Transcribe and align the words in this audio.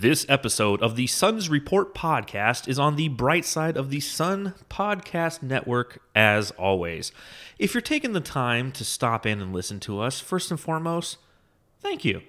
This 0.00 0.24
episode 0.28 0.80
of 0.80 0.94
the 0.94 1.08
Suns 1.08 1.50
Report 1.50 1.92
podcast 1.92 2.68
is 2.68 2.78
on 2.78 2.94
the 2.94 3.08
bright 3.08 3.44
side 3.44 3.76
of 3.76 3.90
the 3.90 3.98
Sun 3.98 4.54
Podcast 4.70 5.42
Network, 5.42 6.00
as 6.14 6.52
always. 6.52 7.10
If 7.58 7.74
you're 7.74 7.80
taking 7.80 8.12
the 8.12 8.20
time 8.20 8.70
to 8.72 8.84
stop 8.84 9.26
in 9.26 9.40
and 9.40 9.52
listen 9.52 9.80
to 9.80 9.98
us, 9.98 10.20
first 10.20 10.52
and 10.52 10.60
foremost, 10.60 11.18
thank 11.80 12.04
you. 12.04 12.22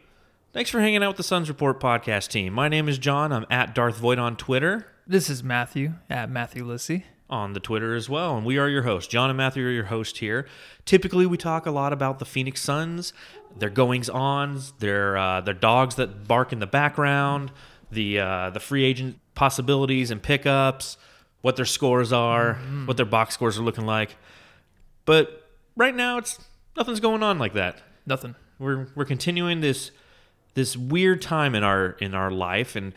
Thanks 0.52 0.71
for 0.71 0.79
hanging 0.79 1.04
out 1.04 1.10
with 1.10 1.18
the 1.18 1.24
Suns 1.24 1.47
Report 1.47 1.79
podcast 1.79 2.29
team. 2.29 2.54
My 2.54 2.70
name 2.70 2.90
is 2.90 2.97
John. 2.97 3.32
I'm 3.32 3.46
at 3.52 3.76
Darth 3.76 3.98
Void 3.98 4.18
on 4.18 4.36
Twitter, 4.36 4.88
This 5.06 5.30
is 5.30 5.44
Matthew 5.44 5.94
at 6.10 6.32
Matthew 6.32 6.66
Lissy. 6.66 7.06
On 7.30 7.54
the 7.54 7.59
Twitter 7.59 7.96
as 7.96 8.09
well, 8.09 8.36
and 8.36 8.45
we 8.45 8.57
are 8.57 8.68
your 8.68 8.84
hosts. 8.84 9.07
John 9.12 9.30
and 9.30 9.38
Matthew 9.38 9.66
are 9.66 9.71
your 9.71 9.86
host 9.86 10.18
here. 10.18 10.48
Typically, 10.86 11.25
we 11.25 11.38
talk 11.38 11.66
a 11.66 11.71
lot 11.71 11.94
about 11.94 12.20
the 12.20 12.25
Phoenix 12.25 12.62
Suns, 12.62 13.13
their 13.57 13.70
goings 13.70 14.09
ons, 14.09 14.73
their 14.80 15.18
uh, 15.18 15.41
their 15.41 15.54
dogs 15.54 15.95
that 15.95 16.27
bark 16.27 16.52
in 16.52 16.59
the 16.59 16.68
background, 16.68 17.52
the 17.91 18.20
uh, 18.20 18.50
the 18.50 18.59
free 18.59 18.84
agent 18.84 19.20
possibilities 19.36 20.12
and 20.12 20.21
pickups, 20.21 20.98
what 21.41 21.55
their 21.55 21.66
scores 21.66 22.12
are, 22.12 22.55
what 22.85 22.98
their 22.98 23.05
box 23.05 23.34
scores 23.34 23.57
are 23.57 23.63
looking 23.63 23.85
like. 23.85 24.16
But 25.05 25.48
right 25.76 25.96
now, 25.96 26.18
it's 26.18 26.40
nothing's 26.76 26.99
going 26.99 27.23
on 27.23 27.40
like 27.40 27.54
that. 27.54 27.82
Nothing. 28.05 28.35
We're 28.57 28.88
we're 28.96 29.05
continuing 29.05 29.62
this 29.62 29.91
this 30.55 30.76
weird 30.76 31.21
time 31.21 31.55
in 31.55 31.63
our 31.63 31.91
in 31.99 32.13
our 32.13 32.32
life 32.32 32.76
and 32.76 32.93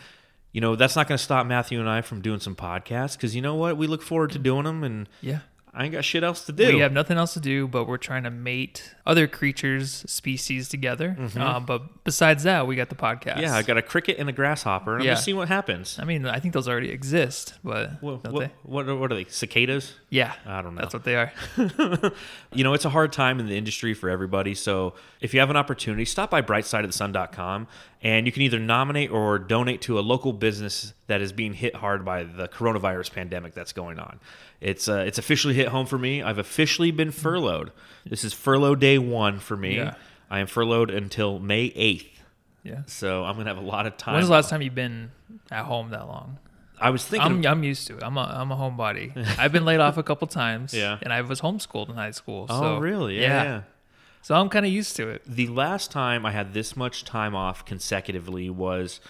you 0.52 0.60
know 0.60 0.76
that's 0.76 0.96
not 0.96 1.08
going 1.08 1.18
to 1.18 1.22
stop 1.24 1.46
Matthew 1.46 1.80
and 1.80 1.88
I 1.88 2.00
from 2.02 2.20
doing 2.20 2.40
some 2.40 2.54
podcasts 2.54 3.14
because 3.16 3.34
you 3.34 3.42
know 3.42 3.54
what 3.54 3.76
we 3.76 3.86
look 3.86 4.02
forward 4.02 4.30
to 4.32 4.38
doing 4.38 4.64
them 4.64 4.84
and 4.84 5.08
Yeah. 5.20 5.40
I 5.74 5.84
ain't 5.84 5.92
got 5.94 6.04
shit 6.04 6.22
else 6.22 6.44
to 6.44 6.52
do. 6.52 6.66
We 6.74 6.80
have 6.80 6.92
nothing 6.92 7.16
else 7.16 7.32
to 7.32 7.40
do, 7.40 7.66
but 7.66 7.88
we're 7.88 7.96
trying 7.96 8.24
to 8.24 8.30
mate 8.30 8.94
other 9.06 9.26
creatures, 9.26 10.04
species 10.06 10.68
together. 10.68 11.16
Uh, 11.34 11.60
but 11.60 12.04
besides 12.04 12.42
that, 12.42 12.66
we 12.66 12.76
got 12.76 12.90
the 12.90 12.94
podcast. 12.94 13.40
yeah, 13.40 13.54
I 13.56 13.62
got 13.62 13.78
a 13.78 13.82
cricket 13.82 14.18
and 14.18 14.28
a 14.28 14.32
grasshopper. 14.32 14.92
And 14.92 15.00
I'm 15.00 15.06
Yeah. 15.06 15.12
just 15.14 15.24
seeing 15.24 15.38
what 15.38 15.48
happens. 15.48 15.98
I 15.98 16.04
mean, 16.04 16.26
I 16.26 16.40
think 16.40 16.52
those 16.52 16.68
already 16.68 16.90
exist, 16.90 17.54
but 17.64 18.02
What, 18.02 18.30
what, 18.30 18.50
what 18.98 19.10
are 19.12 19.14
they? 19.14 19.24
Cicadas? 19.24 19.94
Yeah. 20.10 20.34
I 20.44 20.60
don't 20.60 20.74
know. 20.74 20.82
That's 20.82 20.92
what 20.92 21.04
they 21.04 21.16
are. 21.16 21.32
you 22.52 22.64
know, 22.64 22.74
it's 22.74 22.84
a 22.84 22.90
hard 22.90 23.10
time 23.10 23.40
in 23.40 23.46
the 23.46 23.56
industry 23.56 23.94
for 23.94 24.10
everybody. 24.10 24.54
So 24.54 24.92
if 25.22 25.32
you 25.32 25.40
have 25.40 25.48
an 25.48 25.56
opportunity, 25.56 26.04
stop 26.04 26.30
by 26.30 26.42
brightsideofthesun.com 26.42 27.66
and 28.02 28.26
you 28.26 28.32
can 28.32 28.42
either 28.42 28.58
nominate 28.58 29.10
or 29.10 29.38
donate 29.38 29.80
to 29.82 29.98
a 29.98 30.00
local 30.00 30.32
business 30.32 30.92
that 31.06 31.22
is 31.22 31.32
being 31.32 31.54
hit 31.54 31.76
hard 31.76 32.04
by 32.04 32.24
the 32.24 32.48
coronavirus 32.48 33.12
pandemic 33.12 33.54
that's 33.54 33.72
going 33.72 33.98
on. 33.98 34.18
It's 34.60 34.88
uh, 34.88 35.04
it's 35.06 35.18
officially 35.18 35.54
hit 35.54 35.68
home 35.68 35.86
for 35.86 35.98
me. 35.98 36.22
I've 36.22 36.38
officially 36.38 36.90
been 36.90 37.12
furloughed. 37.12 37.70
This 38.04 38.24
is 38.24 38.32
furlough 38.32 38.74
day 38.74 38.98
one 38.98 39.38
for 39.38 39.56
me. 39.56 39.76
Yeah. 39.76 39.94
I 40.28 40.40
am 40.40 40.46
furloughed 40.46 40.90
until 40.90 41.38
May 41.38 41.70
8th. 41.70 42.08
Yeah. 42.64 42.82
So 42.86 43.24
I'm 43.24 43.34
going 43.34 43.46
to 43.46 43.54
have 43.54 43.62
a 43.62 43.66
lot 43.66 43.86
of 43.86 43.96
time. 43.96 44.14
When's 44.14 44.28
the 44.28 44.32
last 44.32 44.50
time 44.50 44.62
you've 44.62 44.74
been 44.74 45.10
at 45.50 45.64
home 45.64 45.90
that 45.90 46.06
long? 46.06 46.38
I 46.80 46.90
was 46.90 47.04
thinking. 47.04 47.46
I'm, 47.46 47.58
I'm 47.58 47.62
used 47.62 47.86
to 47.88 47.96
it. 47.96 48.02
I'm 48.02 48.16
a, 48.16 48.22
I'm 48.22 48.50
a 48.50 48.56
homebody. 48.56 49.14
I've 49.38 49.52
been 49.52 49.64
laid 49.64 49.80
off 49.80 49.98
a 49.98 50.02
couple 50.02 50.26
times. 50.26 50.74
Yeah. 50.74 50.98
And 51.02 51.12
I 51.12 51.20
was 51.20 51.40
homeschooled 51.40 51.90
in 51.90 51.94
high 51.94 52.10
school. 52.10 52.46
oh, 52.48 52.60
so, 52.60 52.78
really? 52.78 53.20
Yeah. 53.20 53.42
yeah. 53.42 53.62
So 54.22 54.34
I'm 54.36 54.48
kind 54.48 54.64
of 54.64 54.70
used 54.72 54.94
to 54.96 55.08
it. 55.08 55.22
the 55.26 55.48
last 55.48 55.90
time 55.90 56.24
I 56.24 56.30
had 56.30 56.54
this 56.54 56.76
much 56.76 57.04
time 57.04 57.34
off 57.34 57.64
consecutively 57.64 58.48
was 58.50 59.00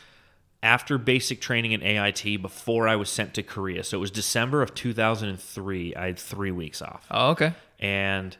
after 0.63 0.97
basic 0.97 1.41
training 1.41 1.73
in 1.73 1.83
AIT 1.83 2.41
before 2.41 2.89
I 2.89 2.97
was 2.97 3.11
sent 3.11 3.35
to 3.35 3.43
Korea. 3.43 3.85
So 3.85 3.99
it 3.99 4.01
was 4.01 4.11
December 4.11 4.63
of 4.63 4.75
2003. 4.75 5.95
I 5.97 6.07
had 6.07 6.19
three 6.19 6.51
weeks 6.51 6.81
off, 6.81 7.07
Oh, 7.11 7.31
okay. 7.33 7.53
and 7.79 8.37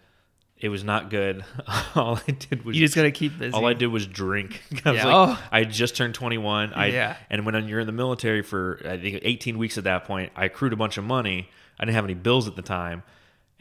it 0.57 0.69
was 0.69 0.85
not 0.85 1.11
good. 1.11 1.45
all 1.97 2.21
I 2.27 2.31
did 2.31 2.65
was 2.65 2.77
You 2.77 2.85
just 2.87 2.95
got 2.95 3.03
to 3.03 3.11
keep 3.11 3.37
busy. 3.39 3.53
all 3.53 3.67
I 3.67 3.75
did 3.75 3.89
was 3.89 4.07
drink. 4.07 4.63
I 4.85 4.93
was 4.93 4.99
Yeah. 4.99 5.07
like, 5.15 5.39
Oh. 5.39 5.43
I 5.51 5.65
just 5.65 5.97
turned 5.97 6.15
21. 6.15 6.73
I, 6.73 6.87
Yeah. 6.87 7.17
And 7.29 7.45
when 7.45 7.67
you're 7.69 7.81
in 7.81 7.87
the 7.87 7.93
military 7.93 8.43
for 8.43 8.81
I 8.85 8.97
think 8.99 9.19
18 9.23 9.59
weeks 9.59 9.77
at 9.77 9.85
that 9.85 10.05
point, 10.05 10.33
I 10.37 10.45
accrued 10.47 10.73
a 10.73 10.77
bunch 10.77 10.97
of 10.99 11.05
money. 11.05 11.51
I 11.81 11.85
didn't 11.85 11.97
have 11.97 12.05
any 12.05 12.15
bills 12.15 12.47
at 12.49 12.55
the 12.57 12.63
time. 12.63 13.03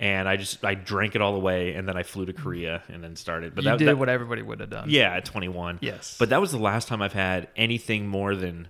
And 0.01 0.27
I 0.27 0.35
just 0.35 0.65
I 0.65 0.73
drank 0.73 1.15
it 1.15 1.21
all 1.21 1.35
away, 1.35 1.75
and 1.75 1.87
then 1.87 1.95
I 1.95 2.01
flew 2.01 2.25
to 2.25 2.33
Korea 2.33 2.81
and 2.89 3.03
then 3.03 3.15
started. 3.15 3.53
But 3.53 3.63
you 3.63 3.69
that, 3.69 3.77
did 3.77 3.87
that- 3.87 3.97
what 3.99 4.09
everybody 4.09 4.41
would 4.41 4.59
have 4.59 4.69
done. 4.71 4.89
yeah, 4.89 5.13
at 5.13 5.25
21. 5.25 5.77
Yes. 5.81 6.17
But 6.19 6.29
that 6.29 6.41
was 6.41 6.51
the 6.51 6.57
last 6.57 6.87
time 6.87 7.03
I've 7.03 7.13
had 7.13 7.47
anything 7.55 8.07
more 8.07 8.35
than 8.35 8.67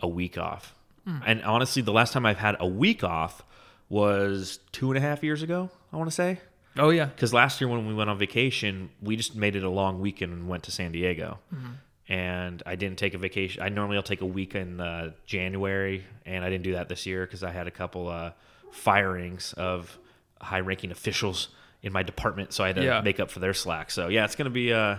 a 0.00 0.06
week 0.06 0.36
off. 0.36 0.74
Hmm. 1.04 1.18
And 1.26 1.42
honestly, 1.44 1.80
the 1.80 1.92
last 1.92 2.12
time 2.12 2.26
I've 2.26 2.36
had 2.38 2.56
a 2.60 2.66
week 2.66 3.02
off 3.02 3.42
was 3.88 4.58
two 4.72 4.90
and 4.90 4.98
a 4.98 5.00
half 5.00 5.22
years 5.22 5.42
ago, 5.42 5.70
I 5.92 5.96
want 5.96 6.10
to 6.10 6.14
say. 6.14 6.40
Oh, 6.76 6.90
yeah. 6.90 7.06
Because 7.06 7.32
last 7.32 7.58
year 7.60 7.68
when 7.68 7.86
we 7.86 7.94
went 7.94 8.10
on 8.10 8.18
vacation, 8.18 8.90
we 9.00 9.16
just 9.16 9.34
made 9.34 9.56
it 9.56 9.62
a 9.62 9.70
long 9.70 10.00
weekend 10.00 10.32
and 10.32 10.46
went 10.46 10.64
to 10.64 10.70
San 10.70 10.92
Diego. 10.92 11.38
Mm-hmm. 11.54 12.12
And 12.12 12.62
I 12.66 12.76
didn't 12.76 12.98
take 12.98 13.14
a 13.14 13.18
vacation. 13.18 13.62
I 13.62 13.70
normally 13.70 13.96
I'll 13.96 14.02
take 14.02 14.20
a 14.20 14.26
week 14.26 14.54
in 14.54 14.78
uh, 14.80 15.12
January, 15.24 16.04
and 16.26 16.44
I 16.44 16.50
didn't 16.50 16.64
do 16.64 16.72
that 16.74 16.88
this 16.90 17.06
year 17.06 17.24
because 17.24 17.42
I 17.42 17.50
had 17.50 17.66
a 17.66 17.70
couple 17.70 18.08
uh, 18.08 18.32
firings 18.72 19.54
of 19.54 19.96
high-ranking 20.40 20.90
officials 20.90 21.48
in 21.82 21.92
my 21.92 22.02
department, 22.02 22.52
so 22.52 22.64
I 22.64 22.68
had 22.68 22.76
to 22.76 22.84
Yeah. 22.84 23.00
make 23.00 23.20
up 23.20 23.30
for 23.30 23.38
their 23.40 23.54
slack. 23.54 23.90
So 23.90 24.08
yeah, 24.08 24.24
it's 24.24 24.34
gonna 24.34 24.50
be 24.50 24.72
uh, 24.72 24.96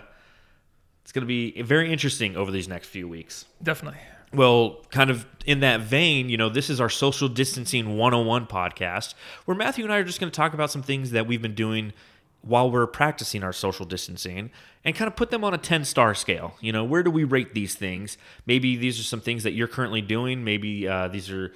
it's 1.04 1.12
gonna 1.12 1.26
be 1.26 1.62
very 1.62 1.92
interesting 1.92 2.36
over 2.38 2.52
these 2.52 2.68
next 2.68 2.88
few 2.88 3.08
weeks. 3.08 3.46
Definitely. 3.62 4.00
Well, 4.34 4.84
kind 4.92 5.10
of 5.10 5.26
in 5.46 5.62
that 5.62 5.80
vein, 5.82 6.28
you 6.28 6.36
know, 6.38 6.50
this 6.50 6.70
is 6.70 6.82
our 6.82 6.90
social 6.90 7.30
distancing 7.30 7.96
101 7.98 8.46
podcast 8.48 9.14
where 9.46 9.56
Matthew 9.56 9.86
and 9.86 9.94
I 9.94 9.98
are 9.98 10.04
just 10.04 10.20
going 10.20 10.30
to 10.30 10.36
talk 10.36 10.54
about 10.54 10.70
some 10.70 10.84
things 10.84 11.12
that 11.12 11.26
we've 11.28 11.42
been 11.42 11.56
doing 11.56 11.94
while 12.42 12.70
we're 12.70 12.88
practicing 12.88 13.42
our 13.42 13.54
social 13.54 13.86
distancing 13.86 14.52
and 14.84 14.96
kind 14.96 15.08
of 15.08 15.16
put 15.16 15.32
them 15.32 15.46
on 15.46 15.54
a 15.54 15.58
10 15.58 15.86
star 15.86 16.14
scale. 16.14 16.56
You 16.60 16.74
know, 16.74 16.84
where 16.84 17.04
do 17.04 17.10
we 17.12 17.24
rate 17.24 17.54
these 17.54 17.74
things? 17.76 18.18
Maybe 18.46 18.76
these 18.76 19.00
are 19.00 19.04
some 19.04 19.22
things 19.22 19.44
that 19.44 19.54
you're 19.54 19.68
currently 19.70 20.02
doing. 20.02 20.44
Maybe 20.44 20.86
uh, 20.90 21.08
these 21.08 21.32
are 21.32 21.54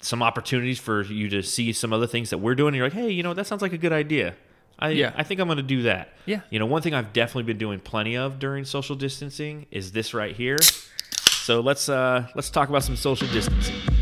some 0.00 0.22
opportunities 0.22 0.78
for 0.78 1.02
you 1.02 1.28
to 1.30 1.42
see 1.42 1.72
some 1.72 1.92
other 1.92 2.06
things 2.06 2.30
that 2.30 2.38
we're 2.38 2.54
doing. 2.54 2.68
And 2.68 2.76
you're 2.76 2.86
like, 2.86 2.92
hey, 2.92 3.10
you 3.10 3.22
know, 3.22 3.34
that 3.34 3.46
sounds 3.46 3.62
like 3.62 3.72
a 3.72 3.78
good 3.78 3.92
idea. 3.92 4.34
I, 4.78 4.90
Yeah. 4.90 5.12
I 5.16 5.24
think 5.24 5.40
I'm 5.40 5.48
going 5.48 5.58
to 5.58 5.62
do 5.62 5.82
that. 5.82 6.14
Yeah. 6.26 6.40
You 6.50 6.58
know, 6.58 6.66
one 6.66 6.82
thing 6.82 6.94
I've 6.94 7.12
definitely 7.12 7.42
been 7.44 7.58
doing 7.58 7.80
plenty 7.80 8.16
of 8.16 8.38
during 8.38 8.64
social 8.64 8.96
distancing 8.96 9.66
is 9.70 9.92
this 9.92 10.14
right 10.14 10.34
here. 10.34 10.58
So 10.62 11.60
let's 11.60 11.88
uh, 11.88 12.28
let's 12.34 12.50
talk 12.50 12.68
about 12.68 12.84
some 12.84 12.96
social 12.96 13.28
distancing. 13.28 13.99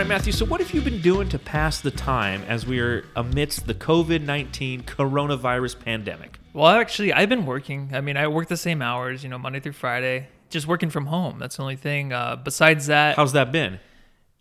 Right, 0.00 0.08
Matthew. 0.08 0.32
So, 0.32 0.46
what 0.46 0.60
have 0.60 0.72
you 0.72 0.80
been 0.80 1.02
doing 1.02 1.28
to 1.28 1.38
pass 1.38 1.82
the 1.82 1.90
time 1.90 2.42
as 2.48 2.64
we 2.64 2.80
are 2.80 3.04
amidst 3.16 3.66
the 3.66 3.74
COVID 3.74 4.22
19 4.22 4.84
coronavirus 4.84 5.78
pandemic? 5.78 6.38
Well, 6.54 6.68
actually, 6.68 7.12
I've 7.12 7.28
been 7.28 7.44
working. 7.44 7.90
I 7.92 8.00
mean, 8.00 8.16
I 8.16 8.26
work 8.28 8.48
the 8.48 8.56
same 8.56 8.80
hours, 8.80 9.22
you 9.22 9.28
know, 9.28 9.36
Monday 9.36 9.60
through 9.60 9.72
Friday, 9.72 10.28
just 10.48 10.66
working 10.66 10.88
from 10.88 11.04
home. 11.04 11.38
That's 11.38 11.56
the 11.56 11.62
only 11.62 11.76
thing. 11.76 12.14
Uh, 12.14 12.36
besides 12.36 12.86
that, 12.86 13.16
How's 13.16 13.32
that 13.32 13.52
been? 13.52 13.78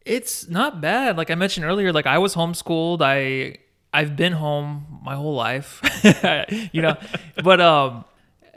it's 0.05 0.47
not 0.47 0.79
bad. 0.79 1.17
Like 1.17 1.29
I 1.29 1.35
mentioned 1.35 1.65
earlier, 1.65 1.91
like 1.91 2.05
I 2.05 2.19
was 2.19 2.35
homeschooled. 2.35 3.01
I 3.01 3.57
I've 3.93 4.15
been 4.15 4.33
home 4.33 5.01
my 5.03 5.15
whole 5.15 5.35
life, 5.35 5.81
you 6.71 6.81
know, 6.81 6.95
but 7.43 7.59
um, 7.59 8.05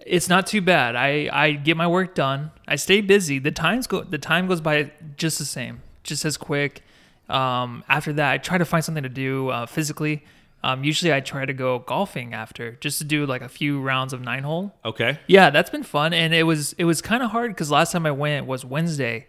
it's 0.07 0.29
not 0.29 0.47
too 0.47 0.61
bad. 0.61 0.95
I 0.95 1.29
I 1.33 1.53
get 1.53 1.77
my 1.77 1.89
work 1.89 2.15
done. 2.15 2.53
I 2.69 2.77
stay 2.77 3.01
busy. 3.01 3.41
The 3.41 3.51
times 3.51 3.89
go. 3.89 4.05
The 4.05 4.19
time 4.19 4.47
goes 4.47 4.61
by 4.61 4.93
just 5.17 5.41
the 5.41 5.45
same, 5.45 5.83
just 6.05 6.25
as 6.25 6.37
quick. 6.37 6.83
Um, 7.29 7.85
after 7.89 8.13
that, 8.15 8.33
I 8.33 8.39
try 8.39 8.59
to 8.59 8.65
find 8.65 8.85
something 8.85 9.03
to 9.05 9.09
do 9.09 9.49
uh, 9.49 9.67
physically. 9.67 10.25
Um, 10.65 10.85
usually, 10.85 11.13
I 11.13 11.21
try 11.21 11.45
to 11.45 11.53
go 11.53 11.81
golfing 11.81 12.35
after, 12.35 12.73
just 12.81 12.99
to 12.99 13.05
do 13.05 13.27
like 13.27 13.43
a 13.43 13.49
few 13.49 13.81
rounds 13.81 14.13
of 14.13 14.21
nine 14.21 14.45
hole. 14.45 14.75
Okay. 14.85 15.19
Yeah, 15.27 15.51
that's 15.51 15.71
been 15.71 15.83
fun, 15.83 16.13
and 16.15 16.33
it 16.33 16.45
was 16.45 16.73
it 16.75 16.85
was 16.85 17.03
kind 17.03 17.23
of 17.23 17.31
hard 17.31 17.51
because 17.51 17.71
last 17.71 17.91
time 17.93 18.07
I 18.07 18.13
went 18.13 18.47
was 18.47 18.65
Wednesday, 18.65 19.27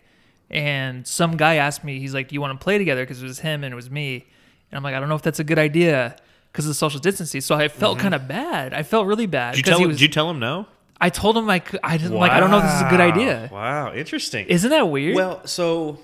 and 0.50 1.08
some 1.08 1.36
guy 1.38 1.56
asked 1.56 1.84
me, 1.84 2.00
he's 2.00 2.14
like, 2.14 2.28
"Do 2.30 2.36
you 2.36 2.42
want 2.42 2.60
to 2.60 2.64
play 2.64 2.78
together?" 2.78 3.02
Because 3.04 3.22
it 3.24 3.26
was 3.26 3.40
him 3.40 3.64
and 3.64 3.72
it 3.72 3.76
was 3.76 3.90
me, 3.90 4.26
and 4.72 4.78
I'm 4.78 4.84
like, 4.84 4.94
I 4.96 5.00
don't 5.00 5.10
know 5.10 5.16
if 5.16 5.24
that's 5.24 5.40
a 5.40 5.44
good 5.44 5.58
idea 5.60 6.16
because 6.52 6.66
of 6.66 6.70
the 6.70 6.76
social 6.76 7.00
distancing. 7.00 7.42
So 7.42 7.56
I 7.56 7.68
felt 7.68 7.98
kind 7.98 8.14
of 8.14 8.28
bad. 8.28 8.74
I 8.74 8.84
felt 8.84 9.08
really 9.08 9.26
bad. 9.26 9.56
Did 9.56 9.58
you 9.60 9.64
'cause 9.64 9.70
tell 9.72 9.78
he 9.80 9.84
him? 9.86 9.88
was- 9.90 9.98
Did 9.98 10.04
you 10.04 10.10
tell 10.10 10.30
him 10.30 10.40
no? 10.40 10.68
I 11.02 11.10
told 11.10 11.36
him 11.36 11.50
I 11.50 11.60
could, 11.60 11.80
I 11.84 11.98
didn't 11.98 12.14
like 12.14 12.32
I 12.32 12.40
don't 12.40 12.50
know 12.52 12.60
if 12.60 12.64
this 12.64 12.76
is 12.76 12.82
a 12.84 12.90
good 12.90 13.02
idea. 13.02 13.50
Wow, 13.52 13.92
interesting. 13.94 14.46
Isn't 14.48 14.70
that 14.70 14.88
weird? 14.88 15.16
Well, 15.16 15.46
so 15.48 15.98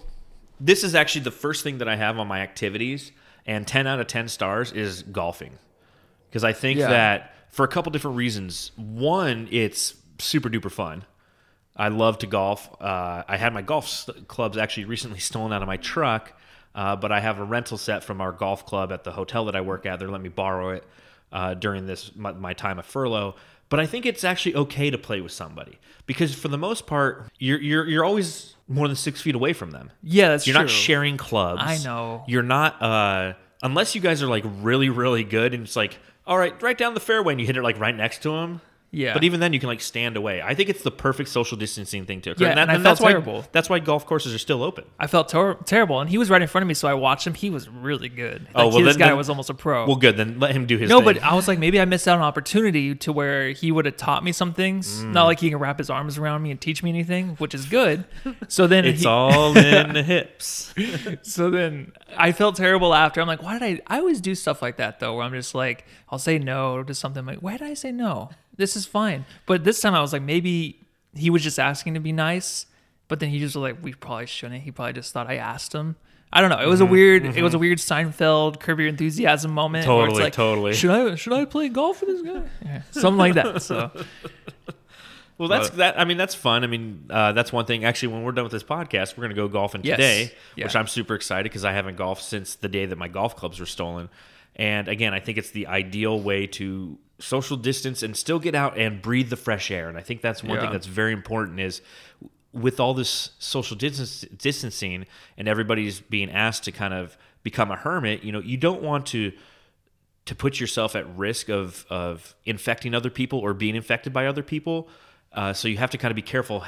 this 0.60 0.84
is 0.84 0.96
actually 0.96 1.22
the 1.22 1.32
first 1.32 1.64
thing 1.64 1.78
that 1.80 1.88
I 1.88 1.96
have 1.96 2.18
on 2.20 2.28
my 2.28 2.42
activities, 2.42 3.12
and 3.46 3.66
10 3.68 3.88
out 3.88 4.00
of 4.00 4.08
10 4.08 4.28
stars 4.28 4.72
is 4.72 5.04
golfing. 5.04 5.58
Because 6.30 6.44
I 6.44 6.54
think 6.54 6.80
Yeah. 6.80 6.90
that 6.90 7.34
for 7.50 7.64
a 7.66 7.68
couple 7.68 7.92
different 7.92 8.18
reasons. 8.18 8.72
One, 8.76 9.48
it's 9.52 9.96
super 10.20 10.50
duper 10.50 10.72
fun. 10.72 11.06
I 11.76 11.88
love 11.88 12.18
to 12.20 12.28
golf. 12.28 12.70
Uh, 12.82 13.24
I 13.28 13.38
had 13.38 13.54
my 13.54 13.62
golf 13.62 13.86
s- 13.86 14.10
clubs 14.28 14.58
actually 14.58 14.86
recently 14.86 15.20
stolen 15.30 15.54
out 15.54 15.62
of 15.62 15.68
my 15.68 15.78
truck, 15.78 16.34
uh, 16.76 16.96
but 16.98 17.12
I 17.12 17.20
have 17.22 17.40
a 17.40 17.44
rental 17.44 17.78
set 17.78 18.04
from 18.04 18.22
our 18.22 18.32
golf 18.32 18.66
club 18.66 18.92
at 18.92 19.04
the 19.04 19.12
hotel 19.12 19.46
that 19.46 19.56
I 19.56 19.62
work 19.62 19.86
at. 19.86 19.98
They're 19.98 20.10
letting 20.10 20.24
me 20.24 20.30
borrow 20.30 20.70
it 20.72 20.84
uh, 21.32 21.54
during 21.56 21.86
this 21.88 22.12
my, 22.16 22.34
my 22.34 22.54
time 22.54 22.78
of 22.80 22.86
furlough. 22.86 23.36
But 23.70 23.80
I 23.80 23.86
think 23.86 24.06
it's 24.06 24.24
actually 24.24 24.56
okay 24.56 24.90
to 24.90 24.98
play 24.98 25.22
with 25.22 25.32
somebody 25.32 25.80
because 26.06 26.34
for 26.36 26.48
the 26.48 26.58
most 26.58 26.88
part, 26.88 27.30
you're 27.38 27.60
you're 27.62 27.86
you're 27.88 28.04
always 28.06 28.56
more 28.68 28.88
than 28.88 28.96
six 28.96 29.22
feet 29.22 29.36
away 29.36 29.54
from 29.54 29.72
them. 29.72 29.92
Yeah, 30.04 30.30
that's 30.30 30.46
You're 30.46 30.56
true. 30.56 30.64
not 30.64 30.70
sharing 30.70 31.18
clubs. 31.18 31.62
I 31.64 31.78
know. 31.84 32.24
You're 32.28 32.44
not 32.44 32.82
uh 32.82 33.34
unless 33.64 33.96
you 33.96 34.02
guys 34.02 34.22
are 34.24 34.28
like 34.28 34.44
really 34.62 34.90
really 34.90 35.24
good 35.24 35.54
and 35.54 35.64
it's 35.64 35.76
like 35.76 35.98
all 36.28 36.38
right, 36.38 36.62
right 36.62 36.78
down 36.78 36.94
the 36.94 37.00
fairway 37.00 37.34
and 37.34 37.42
you 37.42 37.48
hit 37.48 37.58
it 37.58 37.64
like 37.64 37.80
right 37.80 37.96
next 37.96 38.22
to 38.24 38.30
them. 38.30 38.62
Yeah. 38.92 39.14
But 39.14 39.24
even 39.24 39.40
then, 39.40 39.54
you 39.54 39.60
can 39.60 39.68
like 39.70 39.82
stand 39.82 40.18
away. 40.18 40.42
I 40.42 40.56
think 40.56 40.68
it's 40.70 40.82
the 40.82 40.90
perfect 40.90 41.30
social 41.30 41.56
distancing 41.58 42.06
thing 42.06 42.22
to 42.22 42.32
occur. 42.32 42.46
Yeah, 42.46 42.52
and 42.52 42.60
I 42.60 42.78
that's 42.78 42.84
felt 42.84 43.02
why 43.02 43.12
terrible. 43.12 43.46
that's 43.52 43.70
why 43.70 43.78
golf 43.78 44.08
courses 44.08 44.34
are 44.34 44.40
still 44.40 44.64
open. 44.64 44.86
I 45.00 45.06
felt 45.06 45.30
ter- 45.30 45.54
terrible, 45.66 46.00
and 46.02 46.10
he 46.10 46.18
was 46.18 46.32
right 46.32 46.42
in 46.42 46.48
front 46.48 46.64
of 46.64 46.68
me, 46.68 46.74
so 46.74 46.88
I 46.88 46.96
watched 46.96 47.28
him. 47.28 47.36
He 47.36 47.52
was 47.52 47.70
really 47.70 48.10
good. 48.10 48.46
Like, 48.46 48.52
Oh, 48.56 48.68
well, 48.70 48.82
this 48.84 48.96
then- 48.96 49.00
guy 49.00 49.08
then- 49.10 49.18
was 49.18 49.30
almost 49.30 49.52
a 49.52 49.54
pro. 49.54 49.86
Well, 49.86 49.96
good. 49.96 50.18
Then 50.18 50.40
let 50.40 50.52
him 50.56 50.66
do 50.66 50.78
his 50.78 50.90
no, 50.90 50.98
thing. 50.98 51.06
but 51.06 51.24
I 51.24 51.36
was 51.36 51.48
like, 51.48 51.60
maybe 51.60 51.80
I 51.80 51.86
missed 51.86 52.08
out 52.08 52.14
on 52.14 52.22
an 52.22 52.26
opportunity 52.26 52.96
to 52.96 53.14
where 53.14 53.52
he 53.52 53.72
would 53.72 53.86
have 53.86 53.96
taught 53.96 54.24
me 54.24 54.32
some 54.32 54.54
things. 54.54 55.04
Mm. 55.04 55.14
Not 55.14 55.26
like 55.26 55.40
he 55.40 55.50
can 55.50 55.60
wrap 55.60 55.78
his 55.78 55.92
arms 55.92 56.18
around 56.18 56.42
me 56.42 56.50
and 56.50 56.60
teach 56.60 56.82
me 56.82 56.90
anything, 56.90 57.36
which 57.36 57.54
is 57.54 57.66
good. 57.68 58.06
So 58.48 58.66
then 58.66 58.86
it's 58.86 59.02
he- 59.02 59.08
all 59.08 59.56
in 59.56 59.94
the 59.94 60.02
hips. 60.04 60.74
So 61.22 61.52
then 61.52 61.92
I 62.18 62.32
felt 62.32 62.56
terrible 62.56 62.94
after. 62.96 63.22
I'm 63.22 63.28
like, 63.28 63.44
why 63.44 63.60
did 63.60 63.82
I? 63.88 63.96
I 63.98 64.00
always 64.00 64.20
do 64.22 64.34
stuff 64.34 64.62
like 64.64 64.78
that 64.78 65.00
though, 65.00 65.16
where 65.16 65.26
I'm 65.26 65.34
just 65.34 65.54
like, 65.54 65.86
I'll 66.10 66.18
say 66.20 66.40
no 66.40 66.82
to 66.84 66.94
something. 66.96 67.20
I'm 67.20 67.26
like, 67.28 67.40
why 67.40 67.58
did 67.58 67.68
I 67.68 67.74
say 67.76 67.92
no? 67.92 68.30
This 68.60 68.76
is 68.76 68.86
fine. 68.86 69.26
But 69.48 69.64
this 69.64 69.82
time 69.82 69.96
I 69.96 70.02
was 70.02 70.14
like, 70.14 70.22
maybe 70.22 70.80
he 71.16 71.30
was 71.32 71.42
just 71.42 71.58
asking 71.58 71.96
to 71.96 72.00
be 72.00 72.12
nice. 72.12 72.66
But 73.08 73.20
then 73.20 73.30
he 73.30 73.40
just 73.40 73.56
was 73.56 73.62
like, 73.64 73.82
we 73.82 73.94
probably 73.94 74.28
shouldn't. 74.28 74.62
He 74.62 74.70
probably 74.72 74.94
just 74.94 75.14
thought 75.14 75.28
I 75.28 75.38
asked 75.38 75.74
him. 75.74 75.96
I 76.32 76.42
don't 76.42 76.52
know. 76.52 76.60
It 76.60 76.68
was 76.68 76.80
Mm-hmm, 76.80 76.88
a 76.90 76.92
weird. 76.92 77.26
It 77.26 77.42
was 77.42 77.54
a 77.56 77.58
weird 77.58 77.80
Seinfeld 77.80 78.60
Curb 78.60 78.80
Your 78.80 78.88
Enthusiasm 78.90 79.52
moment. 79.52 79.86
Totally, 79.86 80.22
like, 80.22 80.34
totally. 80.34 80.74
Should 80.76 80.92
I? 80.92 81.16
Should 81.16 81.34
I 81.34 81.46
play 81.46 81.70
golf 81.70 82.02
with 82.02 82.10
this 82.10 82.22
guy? 82.22 82.44
Yeah, 82.66 82.82
something 82.92 83.18
like 83.18 83.34
that. 83.34 83.64
So 83.64 83.90
Well, 85.40 85.48
that's 85.48 85.70
that. 85.72 85.98
I 86.00 86.04
mean, 86.04 86.18
that's 86.18 86.36
fun. 86.36 86.64
I 86.66 86.68
mean, 86.68 87.06
uh, 87.10 87.32
that's 87.32 87.54
one 87.54 87.66
thing. 87.66 87.86
Actually, 87.86 88.10
when 88.14 88.24
we're 88.24 88.34
done 88.34 88.44
with 88.44 88.52
this 88.52 88.64
podcast, 88.64 89.16
we're 89.18 89.22
going 89.24 89.36
to 89.36 89.42
go 89.42 89.48
golfing 89.48 89.82
Yes. 89.86 89.96
today, 89.96 90.32
Yeah. 90.58 90.66
which 90.66 90.76
I'm 90.76 90.86
super 90.88 91.16
excited 91.16 91.44
because 91.46 91.64
I 91.64 91.72
haven't 91.72 91.96
golfed 91.96 92.24
since 92.24 92.56
the 92.56 92.68
day 92.68 92.86
that 92.86 92.98
my 92.98 93.08
golf 93.08 93.38
clubs 93.38 93.58
were 93.60 93.66
stolen. 93.66 94.10
And 94.58 94.90
again, 94.90 95.14
I 95.14 95.22
think 95.22 95.38
it's 95.38 95.52
the 95.52 95.68
ideal 95.68 96.20
way 96.20 96.46
to 96.48 96.98
social 97.20 97.58
distance 97.58 98.02
and 98.04 98.16
still 98.16 98.40
get 98.40 98.56
out 98.56 98.78
and 98.78 99.02
breathe 99.02 99.30
the 99.30 99.36
fresh 99.36 99.70
air. 99.72 99.90
And 99.90 99.98
I 99.98 100.02
think 100.02 100.22
that's 100.22 100.44
one 100.44 100.56
Yeah. 100.56 100.62
thing 100.64 100.72
that's 100.72 100.88
very 100.88 101.14
important 101.14 101.60
is 101.60 101.82
with 102.52 102.80
all 102.80 102.94
this 102.94 103.32
social 103.40 103.76
distance, 103.78 104.22
distancing 104.36 105.06
and 105.38 105.48
everybody's 105.48 106.00
being 106.00 106.32
asked 106.32 106.64
to 106.64 106.72
kind 106.72 106.94
of 106.94 107.18
become 107.44 107.72
a 107.72 107.76
hermit. 107.76 108.24
You 108.24 108.32
know, 108.32 108.40
you 108.42 108.58
don't 108.58 108.82
want 108.82 109.06
to 109.08 109.32
to 110.26 110.36
put 110.36 110.60
yourself 110.60 110.96
at 110.96 111.08
risk 111.18 111.50
of 111.50 111.86
of 111.90 112.36
infecting 112.46 112.94
other 112.94 113.10
people 113.10 113.40
or 113.40 113.54
being 113.54 113.76
infected 113.76 114.14
by 114.14 114.28
other 114.28 114.44
people. 114.44 114.88
Uh, 115.32 115.54
so 115.54 115.68
you 115.68 115.78
have 115.78 115.90
to 115.92 115.98
kind 115.98 116.12
of 116.12 116.16
be 116.16 116.22
careful 116.22 116.64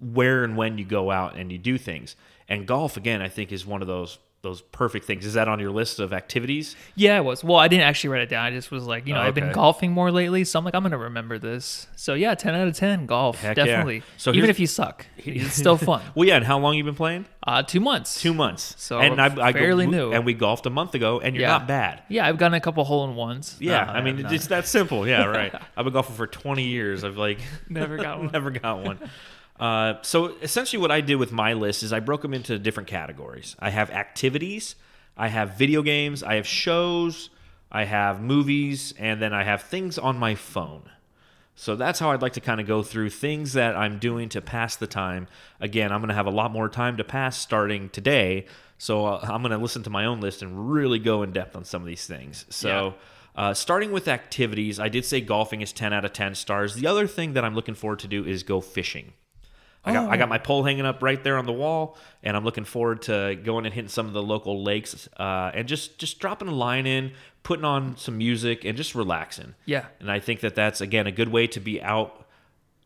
where 0.00 0.44
and 0.44 0.56
when 0.56 0.76
you 0.78 0.84
go 0.84 1.10
out 1.10 1.36
and 1.36 1.50
you 1.50 1.58
do 1.58 1.78
things. 1.78 2.16
And 2.48 2.66
golf, 2.66 2.96
again, 2.96 3.22
I 3.22 3.28
think 3.28 3.52
is 3.52 3.64
one 3.66 3.80
of 3.82 3.88
those 3.88 4.18
those 4.46 4.62
perfect 4.62 5.04
things. 5.06 5.26
Is 5.26 5.34
that 5.34 5.48
on 5.48 5.58
your 5.58 5.70
list 5.70 5.98
of 5.98 6.12
activities? 6.12 6.76
yeah, 6.94 7.18
it 7.18 7.24
was. 7.24 7.42
Well, 7.42 7.56
I 7.56 7.68
didn't 7.68 7.82
actually 7.84 8.10
write 8.10 8.22
it 8.22 8.28
down. 8.28 8.44
I 8.46 8.50
just 8.52 8.70
was 8.70 8.84
like, 8.84 9.06
you 9.06 9.12
know, 9.14 9.20
Oh, 9.20 9.24
I've 9.24 9.34
been 9.34 9.52
golfing 9.52 9.90
more 9.92 10.10
lately, 10.12 10.44
so 10.44 10.58
I'm 10.58 10.64
like, 10.64 10.74
I'm 10.74 10.82
gonna 10.82 10.96
remember 10.98 11.38
this. 11.38 11.88
So 11.96 12.14
yeah, 12.14 12.34
ten 12.34 12.54
out 12.54 12.68
of 12.68 12.74
ten 12.76 13.06
golf, 13.06 13.40
Heck 13.40 13.56
yeah. 13.56 13.64
definitely. 13.64 14.02
So 14.16 14.32
even 14.32 14.48
if 14.50 14.60
you 14.60 14.66
suck, 14.66 15.04
it's 15.18 15.54
still 15.54 15.76
fun. 15.76 16.02
Well, 16.14 16.28
yeah. 16.28 16.36
And 16.36 16.44
how 16.44 16.58
long 16.58 16.74
you 16.74 16.84
been 16.84 16.94
playing? 16.94 17.26
Uh, 17.46 17.62
two 17.62 17.80
months. 17.80 18.20
Two 18.20 18.34
months. 18.34 18.74
So 18.78 18.98
and 18.98 19.20
I, 19.20 19.26
I 19.48 19.52
fairly 19.52 19.84
go, 19.86 19.90
new. 19.92 20.12
And 20.12 20.24
we 20.24 20.34
golfed 20.34 20.66
a 20.66 20.70
month 20.70 20.94
ago, 20.94 21.20
and 21.20 21.34
you're 21.34 21.42
Yeah. 21.42 21.48
not 21.58 21.68
bad. 21.68 22.02
Yeah, 22.08 22.26
I've 22.26 22.38
gotten 22.38 22.54
a 22.54 22.60
couple 22.60 22.82
hole 22.84 23.04
in 23.08 23.14
ones. 23.14 23.56
Yeah, 23.60 23.84
No, 23.84 23.92
I 23.92 24.00
mean 24.02 24.24
it's 24.26 24.48
that 24.48 24.66
simple. 24.66 25.06
Yeah, 25.06 25.24
right. 25.26 25.52
I've 25.76 25.84
been 25.84 25.92
golfing 25.92 26.16
for 26.16 26.26
20 26.26 26.64
years. 26.64 27.04
I've 27.04 27.16
like 27.16 27.38
never 27.68 27.96
got 27.96 28.18
one. 28.20 28.30
never 28.32 28.50
got 28.50 28.82
one. 28.82 28.98
Uh, 29.58 29.94
so 30.02 30.34
essentially, 30.42 30.80
what 30.80 30.90
I 30.90 31.00
did 31.00 31.16
with 31.16 31.32
my 31.32 31.54
list 31.54 31.82
is 31.82 31.92
I 31.92 32.00
broke 32.00 32.22
them 32.22 32.34
into 32.34 32.58
different 32.58 32.88
categories. 32.88 33.56
I 33.58 33.70
have 33.70 33.90
activities, 33.90 34.76
I 35.16 35.28
have 35.28 35.56
video 35.56 35.82
games, 35.82 36.22
I 36.22 36.34
have 36.34 36.46
shows, 36.46 37.30
I 37.72 37.84
have 37.84 38.20
movies, 38.20 38.92
and 38.98 39.20
then 39.20 39.32
I 39.32 39.44
have 39.44 39.62
things 39.62 39.98
on 39.98 40.18
my 40.18 40.34
phone. 40.34 40.90
So 41.58 41.74
that's 41.74 41.98
how 41.98 42.10
I'd 42.10 42.20
like 42.20 42.34
to 42.34 42.40
kind 42.40 42.60
of 42.60 42.66
go 42.66 42.82
through 42.82 43.08
things 43.10 43.54
that 43.54 43.74
I'm 43.76 43.98
doing 43.98 44.28
to 44.30 44.42
pass 44.42 44.76
the 44.76 44.86
time. 44.86 45.26
Again, 45.58 45.90
I'm 45.90 46.00
going 46.00 46.08
to 46.08 46.14
have 46.14 46.26
a 46.26 46.30
lot 46.30 46.50
more 46.50 46.68
time 46.68 46.98
to 46.98 47.04
pass 47.04 47.38
starting 47.38 47.88
today. 47.88 48.44
So 48.76 49.06
uh, 49.06 49.20
I'm 49.22 49.40
going 49.40 49.52
to 49.52 49.58
listen 49.58 49.82
to 49.84 49.90
my 49.90 50.04
own 50.04 50.20
list 50.20 50.42
and 50.42 50.70
really 50.70 50.98
go 50.98 51.22
in 51.22 51.32
depth 51.32 51.56
on 51.56 51.64
some 51.64 51.80
of 51.82 51.86
these 51.86 52.06
things. 52.06 52.44
So. 52.50 52.94
Uh, 53.34 53.52
starting 53.52 53.92
with 53.92 54.08
activities, 54.08 54.80
I 54.80 54.88
did 54.88 55.04
say 55.04 55.20
golfing 55.20 55.60
is 55.60 55.70
10 55.70 55.92
out 55.92 56.06
of 56.06 56.14
10 56.14 56.34
stars. 56.34 56.74
The 56.74 56.86
other 56.86 57.06
thing 57.06 57.34
that 57.34 57.44
I'm 57.44 57.54
looking 57.54 57.74
forward 57.74 57.98
to 57.98 58.08
do 58.08 58.24
is 58.24 58.42
go 58.42 58.62
fishing. 58.62 59.12
I 59.86 59.92
got, 59.92 60.10
I 60.10 60.16
got 60.16 60.28
my 60.28 60.38
pole 60.38 60.64
hanging 60.64 60.84
up 60.84 61.02
right 61.02 61.22
there 61.22 61.38
on 61.38 61.46
the 61.46 61.52
wall, 61.52 61.96
and 62.22 62.36
I'm 62.36 62.44
looking 62.44 62.64
forward 62.64 63.02
to 63.02 63.38
going 63.42 63.66
and 63.66 63.74
hitting 63.74 63.88
some 63.88 64.06
of 64.06 64.12
the 64.12 64.22
local 64.22 64.62
lakes 64.62 65.08
uh, 65.16 65.52
and 65.54 65.68
just 65.68 65.98
just 65.98 66.18
dropping 66.18 66.48
a 66.48 66.54
line 66.54 66.86
in, 66.86 67.12
putting 67.44 67.64
on 67.64 67.96
some 67.96 68.18
music, 68.18 68.64
and 68.64 68.76
just 68.76 68.94
relaxing. 68.94 69.54
Yeah. 69.64 69.86
And 70.00 70.10
I 70.10 70.18
think 70.18 70.40
that 70.40 70.54
that's 70.54 70.80
again 70.80 71.06
a 71.06 71.12
good 71.12 71.28
way 71.28 71.46
to 71.48 71.60
be 71.60 71.80
out 71.80 72.26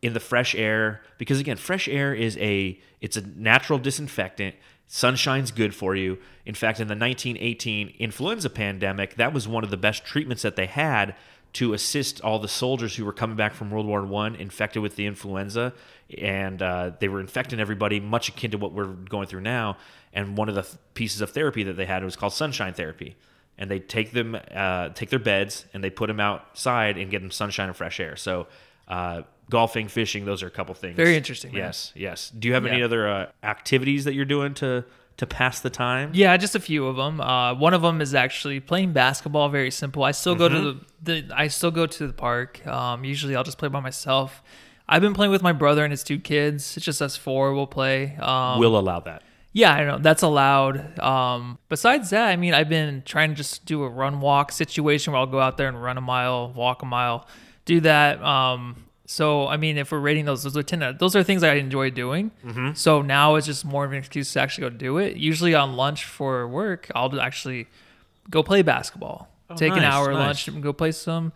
in 0.03 0.13
the 0.13 0.21
fresh 0.21 0.55
air 0.55 1.03
because 1.19 1.41
again, 1.41 1.57
fresh 1.57 1.89
air 1.89 2.15
is 2.15 2.37
a 2.39 2.79
it's 3.01 3.17
a 3.17 3.23
natural 3.23 3.79
disinfectant. 3.79 4.55
Sunshine's 4.87 5.53
good 5.53 5.75
for 5.75 5.95
you. 5.95 6.19
In 6.45 6.55
fact, 6.55 6.81
in 6.81 6.89
the 6.89 6.97
1918 6.97 7.95
influenza 7.99 8.51
pandemic, 8.51 9.15
that 9.15 9.33
was 9.33 9.47
one 9.47 9.63
of 9.63 9.71
the 9.71 9.77
best 9.77 10.05
treatments 10.05 10.43
that 10.43 10.57
they 10.57 10.67
had 10.67 11.15
to 11.53 11.73
assist 11.73 12.21
all 12.21 12.39
the 12.39 12.49
soldiers 12.49 12.97
who 12.97 13.05
were 13.05 13.13
coming 13.13 13.37
back 13.37 13.55
from 13.55 13.71
World 13.71 13.87
War 13.87 14.05
One 14.05 14.35
infected 14.35 14.83
with 14.83 14.97
the 14.97 15.07
influenza, 15.07 15.73
and 16.19 16.61
uh, 16.63 16.93
they 17.01 17.09
were 17.09 17.21
infecting 17.21 17.61
everybody, 17.61 18.01
much 18.01 18.29
akin 18.29 18.51
to 18.53 18.59
what 18.59 18.73
we're 18.73 18.87
going 18.87 19.27
through 19.27 19.43
now. 19.43 19.77
And 20.13 20.37
one 20.37 20.49
of 20.49 20.55
the 20.55 20.63
th- 20.63 20.75
pieces 20.95 21.21
of 21.21 21.31
therapy 21.31 21.63
that 21.65 21.75
they 21.77 21.87
had 21.87 22.03
was 22.05 22.17
called 22.17 22.33
sunshine 22.33 22.75
therapy 22.75 23.17
and 23.59 23.71
they 23.71 23.79
take 23.79 24.13
them 24.13 24.37
uh, 24.55 24.89
take 24.91 25.11
their 25.11 25.19
beds 25.19 25.67
and 25.75 25.85
they 25.85 25.91
put 25.91 26.07
them 26.09 26.19
outside 26.21 26.97
and 26.99 27.11
get 27.11 27.21
them 27.21 27.31
sunshine 27.31 27.69
and 27.69 27.77
fresh 27.77 28.01
air 28.01 28.17
so 28.17 28.47
uh, 28.89 29.23
golfing 29.51 29.87
fishing 29.87 30.25
those 30.25 30.43
are 30.43 30.47
a 30.47 30.51
couple 30.51 30.75
things 30.75 30.97
Very 30.97 31.15
interesting, 31.17 31.53
man. 31.53 31.61
yes 31.65 31.93
yes 31.95 32.31
do 32.31 32.49
you 32.49 32.55
have 32.55 32.65
any 32.67 32.83
other 32.83 33.07
uh, 33.09 33.27
activities 33.43 34.05
that 34.07 34.15
you're 34.15 34.25
doing 34.25 34.55
to 34.55 34.85
to 35.19 35.27
pass 35.27 35.61
the 35.61 35.69
time 35.69 36.11
Yeah, 36.15 36.35
just 36.39 36.55
a 36.55 36.61
few 36.61 36.87
of 36.87 36.97
them. 36.97 37.21
Uh, 37.21 37.53
one 37.55 37.75
of 37.75 37.83
them 37.83 38.01
is 38.01 38.15
actually 38.15 38.59
playing 38.59 38.95
basketball. 38.95 39.51
Very 39.51 39.71
simple. 39.71 40.03
I 40.03 40.13
still 40.13 40.35
go 40.35 40.49
to 40.49 40.55
Mm-hmm. 40.55 40.79
the, 41.03 41.21
the 41.21 41.37
I 41.39 41.49
still 41.49 41.71
go 41.71 41.87
to 41.87 42.07
the 42.07 42.15
park. 42.15 42.67
Um, 42.67 43.05
usually, 43.05 43.37
I'll 43.37 43.45
just 43.45 43.59
play 43.59 43.69
by 43.69 43.81
myself. 43.81 44.43
I've 44.93 45.01
been 45.03 45.15
playing 45.15 45.31
with 45.31 45.43
my 45.43 45.53
brother 45.53 45.85
and 45.85 45.91
his 45.93 46.03
two 46.03 46.19
kids. 46.19 46.77
It's 46.77 46.85
just 46.85 47.01
us 47.01 47.17
four. 47.17 47.55
We'll 47.55 47.67
play. 47.67 48.17
Um, 48.17 48.59
will 48.59 48.77
allow 48.77 48.99
that 49.01 49.23
Yeah, 49.53 49.73
I 49.73 49.85
know 49.85 49.99
that's 49.99 50.23
allowed. 50.23 50.99
Um, 50.99 51.59
besides 51.69 52.11
that, 52.11 52.29
I 52.29 52.37
mean, 52.37 52.55
I've 52.55 52.69
been 52.69 53.03
trying 53.07 53.31
to 53.31 53.37
just 53.37 53.65
do 53.65 53.85
a 53.85 53.89
run 53.89 54.21
walk 54.21 54.51
situation 54.53 55.13
where 55.13 55.21
I'll 55.21 55.27
go 55.27 55.41
out 55.41 55.57
there 55.57 55.69
and 55.69 55.81
run 55.81 55.97
a 55.97 56.01
mile, 56.01 56.53
walk 56.53 56.83
a 56.83 56.87
mile, 56.87 57.27
do 57.65 57.81
that. 57.83 58.21
Um, 58.23 58.85
so 59.07 59.47
I 59.49 59.57
mean, 59.57 59.79
if 59.79 59.91
we're 59.93 59.99
rating 60.01 60.25
those, 60.25 60.43
those 60.43 60.57
are 60.57 60.63
ten. 60.63 60.97
Those 60.99 61.15
are 61.17 61.23
things 61.23 61.43
I 61.45 61.55
enjoy 61.55 61.91
doing. 61.91 62.31
Mm-hmm. 62.45 62.75
So 62.75 63.01
now 63.03 63.37
it's 63.37 63.47
just 63.47 63.65
more 63.65 63.85
of 63.85 63.93
an 63.93 63.99
excuse 63.99 64.33
to 64.35 64.41
actually 64.41 64.71
go 64.71 64.77
do 64.77 64.99
it. 64.99 65.17
Usually 65.17 65.55
on 65.55 65.75
lunch 65.77 66.05
for 66.05 66.47
work, 66.49 66.91
I'll 66.95 67.21
actually 67.21 67.67
go 68.29 68.43
play 68.43 68.63
basketball. 68.63 69.29
Take 69.57 69.73
an 69.73 69.83
Oh, 69.83 69.87
hour 69.87 70.13
nice. 70.13 70.27
lunch 70.27 70.49
and 70.49 70.63
go 70.63 70.73
play 70.73 70.93
some 70.93 71.33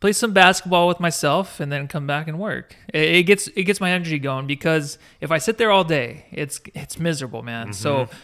play 0.00 0.12
some 0.12 0.32
basketball 0.32 0.88
with 0.88 0.98
myself 0.98 1.60
and 1.60 1.70
then 1.70 1.86
come 1.86 2.06
back 2.06 2.26
and 2.26 2.38
work. 2.38 2.74
It, 2.92 3.02
it 3.02 3.22
gets 3.24 3.46
it 3.48 3.64
gets 3.64 3.80
my 3.80 3.90
energy 3.92 4.18
going 4.18 4.46
because 4.46 4.98
if 5.20 5.30
I 5.30 5.38
sit 5.38 5.58
there 5.58 5.70
all 5.70 5.84
day, 5.84 6.24
it's 6.32 6.60
it's 6.74 6.98
miserable, 6.98 7.42
man. 7.42 7.72
So 7.72 8.06
Mm-hmm. 8.06 8.16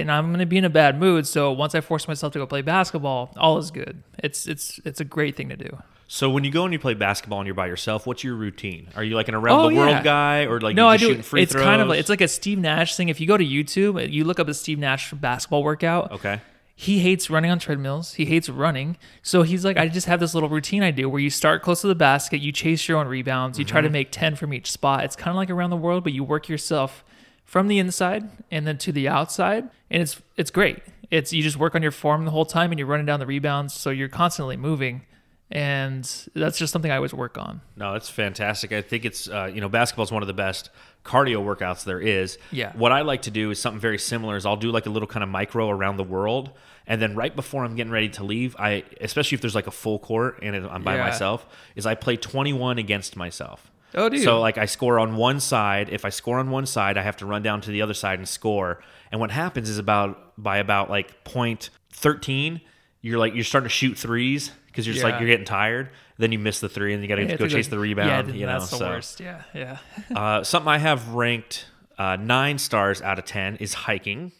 and 0.00 0.10
I'm 0.10 0.32
gonna 0.32 0.46
be 0.46 0.56
in 0.58 0.64
a 0.64 0.70
bad 0.70 0.98
mood. 0.98 1.26
So 1.26 1.52
once 1.52 1.74
I 1.74 1.80
force 1.80 2.08
myself 2.08 2.32
to 2.32 2.38
go 2.40 2.46
play 2.46 2.62
basketball, 2.62 3.32
all 3.36 3.58
is 3.58 3.70
good. 3.70 4.02
It's 4.18 4.46
it's 4.46 4.80
it's 4.84 5.00
a 5.00 5.04
great 5.04 5.36
thing 5.36 5.48
to 5.50 5.56
do. 5.56 5.78
so 6.08 6.30
when 6.30 6.44
you 6.44 6.50
go 6.52 6.62
and 6.64 6.72
you 6.72 6.78
play 6.78 6.94
basketball 6.94 7.40
and 7.40 7.46
you're 7.48 7.54
by 7.64 7.66
yourself 7.66 8.06
what's 8.06 8.22
your 8.22 8.36
routine 8.36 8.86
are 8.94 9.02
you 9.02 9.16
like 9.16 9.26
an 9.26 9.34
around 9.34 9.58
Oh, 9.58 9.68
the 9.68 9.74
world 9.74 9.90
yeah. 9.90 10.02
guy 10.04 10.44
or 10.46 10.60
like 10.60 10.76
no, 10.76 10.86
I 10.86 10.98
do. 10.98 11.10
it's 11.10 11.28
throws 11.28 11.52
kind 11.52 11.82
of 11.82 11.88
like 11.88 11.98
it's 11.98 12.08
like 12.08 12.20
a 12.20 12.28
Steve 12.28 12.58
Nash 12.60 12.94
thing. 12.96 13.08
If 13.08 13.20
you 13.20 13.26
go 13.26 13.36
to 13.36 13.44
YouTube, 13.44 13.94
you 14.12 14.22
look 14.24 14.38
up 14.38 14.46
a 14.48 14.54
Steve 14.54 14.78
Nash 14.78 15.12
basketball 15.12 15.64
workout. 15.64 16.12
okay 16.12 16.40
he 16.78 16.98
hates 16.98 17.30
running 17.30 17.50
on 17.50 17.58
treadmills. 17.58 18.14
He 18.14 18.26
hates 18.26 18.50
running. 18.50 18.98
So 19.22 19.42
he's 19.42 19.64
like, 19.64 19.78
I 19.78 19.88
just 19.88 20.06
have 20.08 20.20
this 20.20 20.34
little 20.34 20.50
routine 20.50 20.82
I 20.82 20.90
do 20.90 21.08
where 21.08 21.20
you 21.22 21.30
start 21.30 21.62
close 21.62 21.80
to 21.80 21.86
the 21.86 21.94
basket, 21.94 22.38
you 22.42 22.52
chase 22.52 22.86
your 22.86 22.98
own 22.98 23.08
rebounds, 23.08 23.58
you 23.58 23.64
try 23.64 23.80
Mm-hmm. 23.80 23.86
to 23.86 23.90
make 23.92 24.08
10 24.12 24.36
from 24.36 24.52
each 24.52 24.70
spot. 24.70 25.02
It's 25.04 25.16
kind 25.16 25.30
of 25.30 25.36
like 25.36 25.48
around 25.50 25.70
the 25.70 25.76
world, 25.78 26.04
but 26.04 26.12
you 26.12 26.22
work 26.22 26.48
yourself 26.50 27.02
from 27.44 27.68
the 27.68 27.78
inside 27.78 28.28
and 28.50 28.66
then 28.66 28.76
to 28.78 28.92
the 28.92 29.08
outside. 29.08 29.70
And 29.90 30.02
it's 30.02 30.20
it's 30.36 30.50
great. 30.50 30.78
It's 31.10 31.32
you 31.32 31.42
just 31.42 31.56
work 31.56 31.74
on 31.74 31.82
your 31.82 31.92
form 31.92 32.24
the 32.26 32.30
whole 32.30 32.44
time 32.44 32.72
and 32.72 32.78
you're 32.78 32.88
running 32.88 33.06
down 33.06 33.20
the 33.20 33.26
rebounds. 33.26 33.72
So 33.72 33.88
you're 33.90 34.08
constantly 34.08 34.56
moving. 34.58 35.02
and 35.50 36.04
that's 36.34 36.58
just 36.58 36.72
something 36.72 36.90
I 36.90 36.96
always 36.96 37.14
work 37.14 37.38
on. 37.38 37.60
No, 37.76 37.94
it's 37.94 38.08
fantastic. 38.10 38.72
I 38.72 38.82
think 38.82 39.04
it's 39.04 39.28
uh, 39.28 39.50
you 39.54 39.60
know 39.60 39.68
basketball 39.68 40.04
is 40.04 40.12
one 40.12 40.22
of 40.22 40.26
the 40.26 40.34
best 40.34 40.70
cardio 41.06 41.42
workouts 41.44 41.84
there 41.84 42.00
is. 42.00 42.38
Yeah. 42.50 42.72
What 42.74 42.92
I 42.92 43.02
like 43.02 43.22
to 43.22 43.30
do 43.30 43.50
is 43.50 43.60
something 43.60 43.80
very 43.80 43.98
similar. 43.98 44.36
Is 44.36 44.44
I'll 44.44 44.56
do 44.56 44.70
like 44.70 44.86
a 44.86 44.90
little 44.90 45.08
kind 45.08 45.22
of 45.22 45.28
micro 45.30 45.70
around 45.70 45.96
the 45.96 46.04
world, 46.04 46.50
and 46.86 47.00
then 47.00 47.14
right 47.14 47.34
before 47.34 47.64
I'm 47.64 47.74
getting 47.76 47.92
ready 47.92 48.08
to 48.10 48.24
leave, 48.24 48.54
I 48.58 48.82
especially 49.00 49.36
if 49.36 49.40
there's 49.42 49.54
like 49.54 49.66
a 49.66 49.70
full 49.72 49.98
court 49.98 50.40
and 50.42 50.54
I'm 50.66 50.82
by 50.82 50.96
Yeah. 50.96 51.04
myself, 51.04 51.46
is 51.76 51.86
I 51.86 51.94
play 51.94 52.16
21 52.16 52.78
against 52.78 53.16
myself. 53.16 53.70
Oh, 53.94 54.08
dude. 54.10 54.22
So 54.24 54.40
like 54.40 54.58
I 54.58 54.66
score 54.66 54.98
on 54.98 55.16
one 55.16 55.40
side. 55.40 55.88
If 55.90 56.04
I 56.04 56.10
score 56.10 56.38
on 56.38 56.50
one 56.50 56.66
side, 56.66 56.98
I 56.98 57.02
have 57.02 57.16
to 57.18 57.26
run 57.26 57.42
down 57.42 57.60
to 57.62 57.70
the 57.70 57.80
other 57.80 57.94
side 57.94 58.18
and 58.18 58.28
score. 58.28 58.82
And 59.10 59.20
what 59.20 59.30
happens 59.30 59.70
is 59.70 59.78
about 59.78 60.32
by 60.36 60.58
about 60.58 60.90
like 60.90 61.24
point 61.24 61.70
13, 61.92 62.60
you're 63.06 63.18
like 63.18 63.34
you're 63.34 63.44
starting 63.44 63.66
to 63.66 63.72
shoot 63.72 63.96
threes 63.96 64.50
because 64.66 64.84
you're 64.84 64.94
just 64.94 65.04
like 65.04 65.20
you're 65.20 65.28
getting 65.28 65.46
tired. 65.46 65.90
Then 66.18 66.32
you 66.32 66.40
miss 66.40 66.58
the 66.58 66.68
three 66.68 66.92
and 66.92 67.02
you 67.02 67.08
got 67.08 67.16
to 67.16 67.36
go 67.36 67.46
chase 67.46 67.66
like- 67.66 67.70
the 67.70 67.78
rebound. 67.78 68.26
th- 68.26 68.36
you 68.36 68.46
know, 68.46 68.58
that's 68.58 68.70
the 68.70 68.78
so 68.78 68.86
worst. 68.86 69.20
Yeah, 69.20 69.42
yeah. 69.54 69.78
uh, 70.16 70.42
something 70.42 70.68
I 70.68 70.78
have 70.78 71.10
ranked 71.10 71.66
uh, 71.98 72.16
nine 72.16 72.58
stars 72.58 73.00
out 73.00 73.20
of 73.20 73.24
ten 73.24 73.56
is 73.56 73.74
hiking. 73.74 74.32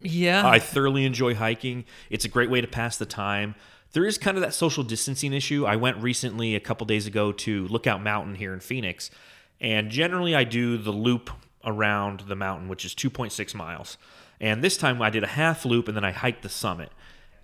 yeah. 0.00 0.46
I 0.46 0.58
thoroughly 0.58 1.06
enjoy 1.06 1.34
hiking. 1.34 1.86
It's 2.10 2.26
a 2.26 2.28
great 2.28 2.50
way 2.50 2.60
to 2.60 2.66
pass 2.66 2.98
the 2.98 3.06
time. 3.06 3.54
There 3.92 4.04
is 4.04 4.18
kind 4.18 4.36
of 4.36 4.42
that 4.42 4.52
social 4.52 4.84
distancing 4.84 5.32
issue. 5.32 5.64
I 5.64 5.76
went 5.76 5.96
recently, 6.02 6.54
a 6.54 6.60
couple 6.60 6.86
days 6.86 7.06
ago, 7.06 7.32
to 7.32 7.66
Lookout 7.68 8.02
Mountain 8.02 8.34
here 8.34 8.52
in 8.52 8.60
Phoenix, 8.60 9.10
and 9.58 9.90
generally 9.90 10.34
I 10.34 10.44
do 10.44 10.76
the 10.76 10.90
loop 10.90 11.30
around 11.64 12.24
the 12.28 12.36
mountain, 12.36 12.68
which 12.68 12.84
is 12.84 12.94
2.6 12.94 13.54
miles. 13.54 13.96
And 14.38 14.62
this 14.62 14.76
time 14.76 15.00
I 15.00 15.08
did 15.08 15.24
a 15.24 15.28
half 15.28 15.64
loop 15.64 15.88
and 15.88 15.96
then 15.96 16.04
I 16.04 16.10
hiked 16.10 16.42
the 16.42 16.50
summit. 16.50 16.92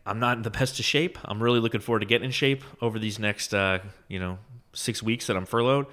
I'm 0.04 0.18
not 0.18 0.36
in 0.36 0.42
the 0.42 0.50
best 0.50 0.78
of 0.78 0.84
shape. 0.84 1.18
I'm 1.24 1.42
really 1.42 1.60
looking 1.60 1.80
forward 1.80 2.00
to 2.00 2.06
getting 2.06 2.26
in 2.26 2.30
shape 2.32 2.64
over 2.80 2.98
these 2.98 3.18
next, 3.18 3.54
uh, 3.54 3.78
you 4.08 4.18
know, 4.18 4.38
six 4.72 5.02
weeks 5.02 5.26
that 5.26 5.36
I'm 5.36 5.46
furloughed. 5.46 5.86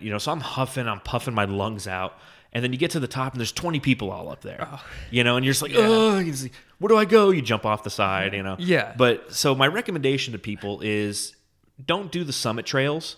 You 0.00 0.10
know, 0.10 0.18
so 0.18 0.30
I'm 0.30 0.40
huffing, 0.40 0.86
I'm 0.86 1.00
puffing 1.00 1.34
my 1.34 1.46
lungs 1.46 1.88
out. 1.88 2.18
And 2.52 2.62
then 2.62 2.72
you 2.72 2.78
get 2.78 2.92
to 2.92 3.00
the 3.00 3.08
top 3.08 3.32
and 3.32 3.40
there's 3.40 3.52
20 3.52 3.80
people 3.80 4.10
all 4.10 4.30
up 4.30 4.42
there. 4.42 4.68
You 5.10 5.24
know, 5.24 5.36
and 5.36 5.44
you're 5.44 5.52
just 5.52 5.62
like, 5.62 5.72
oh, 5.74 6.22
where 6.78 6.88
do 6.88 6.96
I 6.96 7.04
go? 7.04 7.30
You 7.30 7.42
jump 7.42 7.66
off 7.66 7.82
the 7.82 7.90
side, 7.90 8.34
you 8.34 8.42
know. 8.42 8.56
Yeah. 8.58 8.94
But 8.96 9.32
so 9.32 9.54
my 9.54 9.66
recommendation 9.66 10.32
to 10.32 10.38
people 10.38 10.80
is 10.80 11.34
don't 11.84 12.10
do 12.10 12.24
the 12.24 12.32
summit 12.32 12.64
trails 12.66 13.16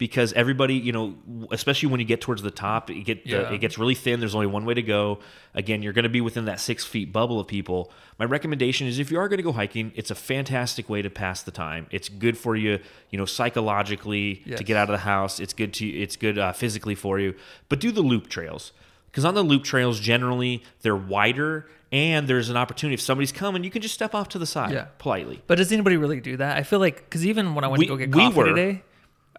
because 0.00 0.32
everybody, 0.32 0.74
you 0.76 0.92
know, 0.92 1.14
especially 1.52 1.90
when 1.90 2.00
you 2.00 2.06
get 2.06 2.22
towards 2.22 2.40
the 2.40 2.50
top, 2.50 2.88
it 2.88 3.04
get 3.04 3.20
Yeah. 3.26 3.52
it 3.52 3.58
gets 3.58 3.76
really 3.76 3.94
thin. 3.94 4.18
There's 4.18 4.34
only 4.34 4.46
one 4.46 4.64
way 4.64 4.72
to 4.72 4.80
go. 4.82 5.18
Again, 5.54 5.82
you're 5.82 5.92
going 5.92 6.04
to 6.04 6.08
be 6.08 6.22
within 6.22 6.46
that 6.46 6.58
six 6.58 6.86
feet 6.86 7.12
bubble 7.12 7.38
of 7.38 7.46
people. 7.46 7.92
My 8.18 8.24
recommendation 8.24 8.86
is 8.86 8.98
if 8.98 9.10
you 9.10 9.18
are 9.20 9.28
going 9.28 9.36
to 9.36 9.42
go 9.42 9.52
hiking, 9.52 9.92
it's 9.94 10.10
a 10.10 10.14
fantastic 10.14 10.88
way 10.88 11.02
to 11.02 11.10
pass 11.10 11.42
the 11.42 11.50
time. 11.50 11.86
It's 11.90 12.08
good 12.08 12.38
for 12.38 12.56
you, 12.56 12.78
you 13.10 13.18
know, 13.18 13.26
psychologically 13.26 14.42
Yes. 14.46 14.58
to 14.58 14.64
get 14.64 14.76
out 14.78 14.88
of 14.88 14.92
the 14.94 15.04
house. 15.04 15.38
It's 15.38 15.52
good 15.52 15.74
to 15.74 15.86
it's 15.86 16.16
good 16.16 16.38
uh, 16.38 16.52
physically 16.52 16.94
for 16.94 17.20
you. 17.20 17.34
But 17.68 17.78
do 17.78 17.92
the 17.92 18.00
loop 18.02 18.28
trails 18.28 18.72
because 19.10 19.24
on 19.26 19.34
the 19.34 19.42
loop 19.42 19.64
trails 19.64 20.00
generally 20.00 20.62
they're 20.82 20.96
wider. 20.96 21.68
And 21.92 22.28
there's 22.28 22.48
an 22.50 22.56
opportunity 22.56 22.94
if 22.94 23.00
somebody's 23.00 23.32
coming, 23.32 23.64
you 23.64 23.70
can 23.70 23.82
just 23.82 23.94
step 23.94 24.14
off 24.14 24.28
to 24.30 24.38
the 24.38 24.46
side 24.46 24.72
Yeah. 24.72 24.86
politely. 24.98 25.42
But 25.48 25.58
does 25.58 25.72
anybody 25.72 25.96
really 25.96 26.20
do 26.20 26.36
that? 26.36 26.56
I 26.56 26.62
feel 26.62 26.78
like 26.78 26.96
because 27.04 27.26
even 27.26 27.54
when 27.56 27.64
I 27.64 27.68
went 27.68 27.80
We- 27.80 27.86
to 27.86 27.90
go 27.92 27.96
get 27.96 28.14
we 28.14 28.22
coffee 28.22 28.36
were. 28.38 28.44
today. 28.46 28.82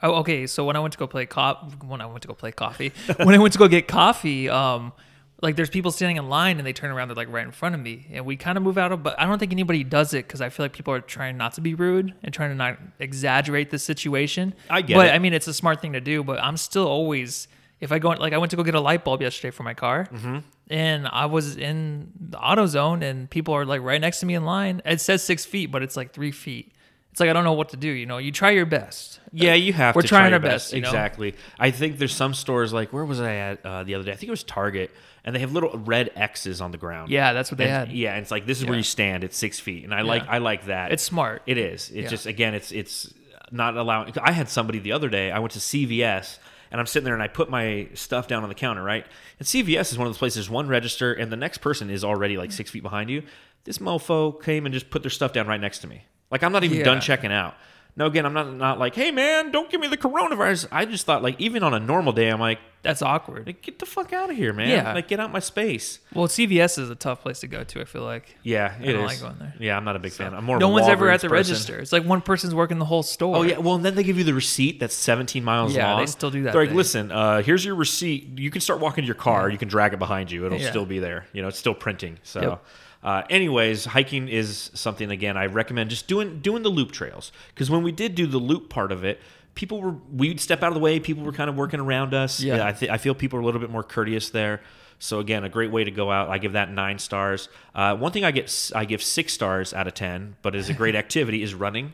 Oh, 0.04 0.16
okay. 0.16 0.48
So 0.48 0.66
when 0.66 0.76
I 0.76 0.80
went 0.80 0.94
to 0.94 1.00
go 1.00 1.08
play 1.08 1.26
cop, 1.26 1.84
when 1.84 2.02
I 2.02 2.06
went 2.06 2.22
to 2.24 2.28
go 2.28 2.34
play 2.34 2.52
coffee, 2.52 2.92
when 3.18 3.36
I 3.36 3.38
went 3.38 3.54
to 3.54 3.60
go 3.60 3.68
get 3.68 3.88
coffee, 3.88 4.50
um, 4.50 4.94
like 5.42 5.56
there's 5.56 5.70
people 5.72 5.92
standing 5.92 6.18
in 6.18 6.30
line 6.30 6.58
and 6.58 6.66
they 6.68 6.74
turn 6.74 6.92
around, 6.92 7.08
they're 7.08 7.16
like 7.16 7.32
right 7.32 7.46
in 7.46 7.52
front 7.52 7.74
of 7.76 7.82
me, 7.82 8.08
and 8.12 8.26
we 8.26 8.36
kind 8.38 8.58
of 8.58 8.64
move 8.64 8.78
out 8.78 8.92
of. 8.92 9.02
But 9.04 9.20
I 9.20 9.26
don't 9.26 9.40
think 9.40 9.52
anybody 9.52 9.84
does 9.84 10.14
it 10.14 10.28
because 10.28 10.40
I 10.42 10.50
feel 10.50 10.64
like 10.66 10.74
people 10.74 10.94
are 10.94 11.02
trying 11.02 11.36
not 11.38 11.54
to 11.54 11.62
be 11.62 11.74
rude 11.74 12.14
and 12.24 12.34
trying 12.34 12.50
to 12.52 12.56
not 12.56 12.78
exaggerate 13.00 13.70
the 13.72 13.80
situation. 13.80 14.54
I 14.70 14.82
get 14.82 14.96
but 14.96 15.08
it. 15.08 15.14
I 15.16 15.20
mean, 15.20 15.34
it's 15.34 15.48
a 15.48 15.54
smart 15.54 15.82
thing 15.82 15.94
to 15.94 16.02
do. 16.02 16.24
But 16.24 16.40
I'm 16.44 16.58
still 16.58 16.88
always 16.88 17.48
if 17.80 17.92
I 17.92 17.98
go 18.00 18.10
like 18.10 18.34
I 18.34 18.38
went 18.38 18.52
to 18.52 18.56
go 18.58 18.64
get 18.64 18.76
a 18.76 18.80
light 18.80 19.04
bulb 19.04 19.22
yesterday 19.22 19.52
for 19.52 19.64
my 19.64 19.74
car, 19.74 20.08
Mm-hmm. 20.12 20.38
and 20.70 21.08
I 21.08 21.26
was 21.26 21.58
in 21.58 22.12
the 22.20 22.40
auto 22.40 22.68
zone, 22.68 23.02
and 23.02 23.28
people 23.30 23.56
are 23.56 23.66
like 23.66 23.82
right 23.82 24.00
next 24.00 24.20
to 24.20 24.26
me 24.28 24.36
in 24.36 24.46
line. 24.46 24.82
It 24.86 25.02
says 25.02 25.24
six 25.24 25.44
feet, 25.46 25.72
but 25.72 25.82
it's 25.82 25.98
like 25.98 26.12
three 26.14 26.32
feet. 26.32 26.72
It's 27.12 27.20
like 27.20 27.30
I 27.30 27.34
don't 27.34 27.44
know 27.44 27.54
what 27.54 27.70
to 27.70 27.78
do. 27.78 27.90
You 27.90 28.06
know, 28.06 28.18
you 28.20 28.32
try 28.32 28.52
your 28.52 28.66
best. 28.66 29.20
Yeah, 29.34 29.54
you 29.54 29.74
have 29.74 29.96
We're 29.96 30.02
to. 30.02 30.08
trying 30.08 30.30
try 30.30 30.34
our 30.34 30.40
best, 30.40 30.74
you 30.74 30.82
know? 30.82 30.88
Exactly. 30.90 31.36
I 31.60 31.72
think 31.72 31.98
there's 31.98 32.14
some 32.16 32.34
stores 32.34 32.72
like 32.74 32.92
where 32.94 33.06
was 33.06 33.20
I 33.20 33.36
at 33.36 33.66
uh, 33.66 33.84
the 33.84 33.96
other 33.96 34.04
day? 34.06 34.12
I 34.12 34.16
think 34.16 34.28
it 34.28 34.32
was 34.32 34.44
Target, 34.44 34.92
and 35.26 35.36
they 35.36 35.40
have 35.40 35.52
little 35.52 35.78
red 35.78 36.12
X's 36.16 36.62
on 36.62 36.72
the 36.72 36.78
ground. 36.78 37.10
Yeah, 37.12 37.34
that's 37.34 37.52
what 37.52 37.58
they 37.58 37.66
And- 37.66 37.90
had. 37.90 37.92
Yeah, 37.92 38.14
and 38.14 38.22
it's 38.22 38.32
like 38.32 38.46
this 38.46 38.60
is 38.60 38.66
where 38.66 38.78
you 38.78 38.84
stand. 38.84 39.24
It's 39.24 39.38
six 39.38 39.60
feet, 39.60 39.84
and 39.84 39.94
I 39.94 40.02
like 40.02 40.28
I 40.28 40.38
like 40.38 40.66
that. 40.66 40.92
It's 40.94 41.04
smart. 41.04 41.42
It 41.46 41.58
is. 41.58 41.90
It's 41.90 42.04
Yeah. 42.04 42.08
just 42.10 42.26
again, 42.26 42.54
it's 42.54 42.72
it's 42.72 43.14
not 43.52 43.76
allowing. 43.76 44.14
I 44.22 44.32
had 44.32 44.48
somebody 44.48 44.80
the 44.80 44.94
other 44.94 45.10
day. 45.10 45.32
I 45.32 45.40
went 45.40 45.52
to 45.54 45.60
CVS. 45.60 46.40
And 46.74 46.80
I'm 46.80 46.88
sitting 46.88 47.04
there 47.04 47.14
and 47.16 47.22
I 47.22 47.28
put 47.28 47.50
my 47.50 47.90
stuff 47.96 48.30
down 48.30 48.44
on 48.44 48.48
the 48.50 48.56
counter, 48.56 48.82
right? 48.82 49.06
And 49.40 49.46
CVS 49.46 49.92
is 49.92 49.98
one 49.98 50.08
of 50.08 50.14
those 50.14 50.18
places, 50.20 50.50
one 50.50 50.70
register, 50.70 51.12
and 51.12 51.30
the 51.30 51.36
next 51.36 51.58
person 51.58 51.90
is 51.90 52.02
already 52.06 52.38
like 52.38 52.54
six 52.54 52.72
feet 52.72 52.82
behind 52.82 53.10
you. 53.10 53.24
This 53.66 53.80
mofo 53.80 54.42
came 54.42 54.66
and 54.66 54.72
just 54.72 54.90
put 54.90 55.04
their 55.04 55.10
stuff 55.10 55.34
down 55.34 55.48
right 55.48 55.60
next 55.60 55.80
to 55.80 55.88
me. 55.88 56.04
Like 56.32 56.44
I'm 56.44 56.52
not 56.52 56.64
even 56.64 56.78
Yeah. 56.80 56.86
done 56.86 57.02
checking 57.02 57.32
out. 57.32 57.56
No, 57.98 58.06
again, 58.06 58.26
I'm 58.26 58.32
not 58.34 58.54
not 58.56 58.80
like, 58.80 58.96
hey 58.96 59.12
man, 59.12 59.52
don't 59.52 59.70
give 59.70 59.82
me 59.82 59.88
the 59.88 59.98
coronavirus. 59.98 60.66
I 60.72 60.86
just 60.86 61.06
thought 61.06 61.22
like 61.24 61.40
even 61.42 61.62
on 61.62 61.74
a 61.74 61.80
normal 61.80 62.14
day, 62.14 62.30
I'm 62.30 62.40
like, 62.40 62.60
That's 62.84 63.02
awkward. 63.02 63.46
like 63.46 63.62
get 63.62 63.80
the 63.80 63.86
fuck 63.86 64.14
out 64.14 64.30
of 64.30 64.38
here, 64.38 64.54
man. 64.54 64.70
Yeah. 64.70 64.94
Like 64.94 65.10
get 65.10 65.20
out 65.20 65.30
my 65.34 65.40
space. 65.42 66.00
Well, 66.14 66.28
CVS 66.30 66.80
is 66.80 66.90
a 66.90 66.96
tough 66.96 67.20
place 67.22 67.42
to 67.42 67.48
go 67.48 67.66
to. 67.66 67.82
I 67.82 67.84
feel 67.84 68.04
like 68.04 68.38
Yeah, 68.44 68.74
it 68.82 68.88
is. 68.88 68.94
don't 68.94 69.06
like 69.06 69.20
going 69.20 69.36
there. 69.40 69.54
Yeah, 69.60 69.76
I'm 69.76 69.84
not 69.84 69.98
a 69.98 70.00
big 70.00 70.14
fan. 70.14 70.34
I'm 70.34 70.46
more. 70.46 70.58
no 70.58 70.68
of 70.68 70.72
a 70.72 70.74
one's 70.76 70.88
ever 70.88 71.10
at 71.10 71.20
the 71.20 71.28
person. 71.28 71.52
register. 71.52 71.80
It's 71.80 71.92
like 71.92 72.06
one 72.06 72.22
person's 72.22 72.56
working 72.56 72.80
the 72.80 72.86
whole 72.86 73.04
store. 73.04 73.36
Oh 73.36 73.42
yeah, 73.42 73.58
well 73.58 73.76
and 73.76 73.84
then 73.84 73.96
they 73.96 74.04
give 74.04 74.18
you 74.18 74.24
the 74.24 74.34
receipt 74.34 74.80
that's 74.80 74.96
17 74.96 75.44
miles 75.44 75.76
Yeah, 75.76 75.92
long. 75.92 76.00
they 76.00 76.06
still 76.06 76.32
do 76.32 76.44
that 76.44 76.54
They're 76.54 76.62
like, 76.62 76.70
thing. 76.70 76.78
listen, 76.78 77.12
uh, 77.12 77.42
here's 77.42 77.66
your 77.66 77.76
receipt. 77.76 78.40
You 78.40 78.52
can 78.52 78.62
start 78.62 78.80
walking 78.80 79.02
to 79.02 79.06
your 79.06 79.16
car. 79.16 79.50
You 79.50 79.58
can 79.58 79.68
drag 79.68 79.92
it 79.92 80.00
behind 80.00 80.32
you. 80.32 80.46
It'll 80.46 80.60
Yeah. 80.62 80.70
still 80.70 80.86
be 80.86 81.00
there. 81.00 81.26
You 81.34 81.42
know, 81.42 81.50
it's 81.50 81.60
still 81.60 81.74
printing. 81.76 82.20
So, 82.24 82.42
Yep. 82.42 82.64
Uh, 83.04 83.24
anyways, 83.30 83.86
hiking 83.86 84.28
is 84.28 84.70
something 84.74 85.10
again 85.12 85.38
I 85.38 85.46
recommend 85.48 85.90
just 85.90 86.08
doing 86.08 86.40
doing 86.42 86.64
the 86.64 86.70
loop 86.70 86.92
trails 86.92 87.32
because 87.50 87.70
when 87.70 87.84
we 87.84 87.92
did 87.92 88.16
do 88.16 88.28
the 88.28 88.38
loop 88.40 88.70
part 88.70 88.92
of 88.92 89.04
it. 89.04 89.20
People 89.54 89.82
were 89.82 89.96
we'd 90.14 90.40
step 90.40 90.64
out 90.64 90.70
of 90.70 90.76
the 90.76 90.80
way. 90.80 90.98
People 91.02 91.26
were 91.26 91.34
kind 91.34 91.50
of 91.50 91.58
working 91.58 91.82
around 91.82 92.14
us. 92.14 92.40
Yeah. 92.40 92.66
I, 92.66 92.72
th- 92.72 92.90
I 92.90 92.98
feel 92.98 93.14
people 93.14 93.38
are 93.38 93.42
a 93.42 93.46
little 93.46 93.60
bit 93.60 93.70
more 93.70 93.84
courteous 93.84 94.30
there. 94.30 94.62
So 94.98 95.20
again, 95.20 95.44
a 95.44 95.50
great 95.50 95.72
way 95.72 95.84
to 95.84 95.92
go 95.92 96.10
out. 96.10 96.30
I 96.30 96.38
give 96.38 96.54
that 96.54 96.72
nine 96.72 97.00
stars. 97.00 97.50
Uh, 97.76 97.98
one 97.98 98.14
thing 98.14 98.24
I 98.24 98.32
get 98.32 98.72
I 98.74 98.86
give 98.86 99.04
six 99.04 99.34
stars 99.34 99.74
out 99.74 99.88
of 99.88 99.94
ten, 99.94 100.38
but 100.42 100.56
is 100.56 100.70
a 100.70 100.74
great 100.74 100.96
activity 101.04 101.44
is 101.44 101.54
running 101.54 101.92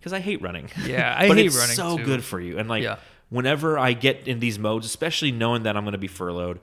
because 0.00 0.12
I 0.12 0.18
hate 0.18 0.42
running. 0.42 0.68
Yeah, 0.84 1.14
I 1.16 1.28
but 1.28 1.36
hate 1.36 1.46
it's 1.46 1.56
running, 1.56 1.76
so 1.76 1.96
too. 1.96 2.04
good 2.04 2.24
for 2.24 2.40
you. 2.40 2.58
And 2.58 2.68
like 2.68 2.82
Yeah. 2.82 2.96
whenever 3.30 3.78
I 3.78 3.92
get 3.92 4.26
in 4.26 4.40
these 4.40 4.58
modes, 4.58 4.84
especially 4.84 5.30
knowing 5.30 5.62
that 5.62 5.76
I'm 5.76 5.84
going 5.84 5.92
to 5.92 5.98
be 5.98 6.08
furloughed, 6.08 6.58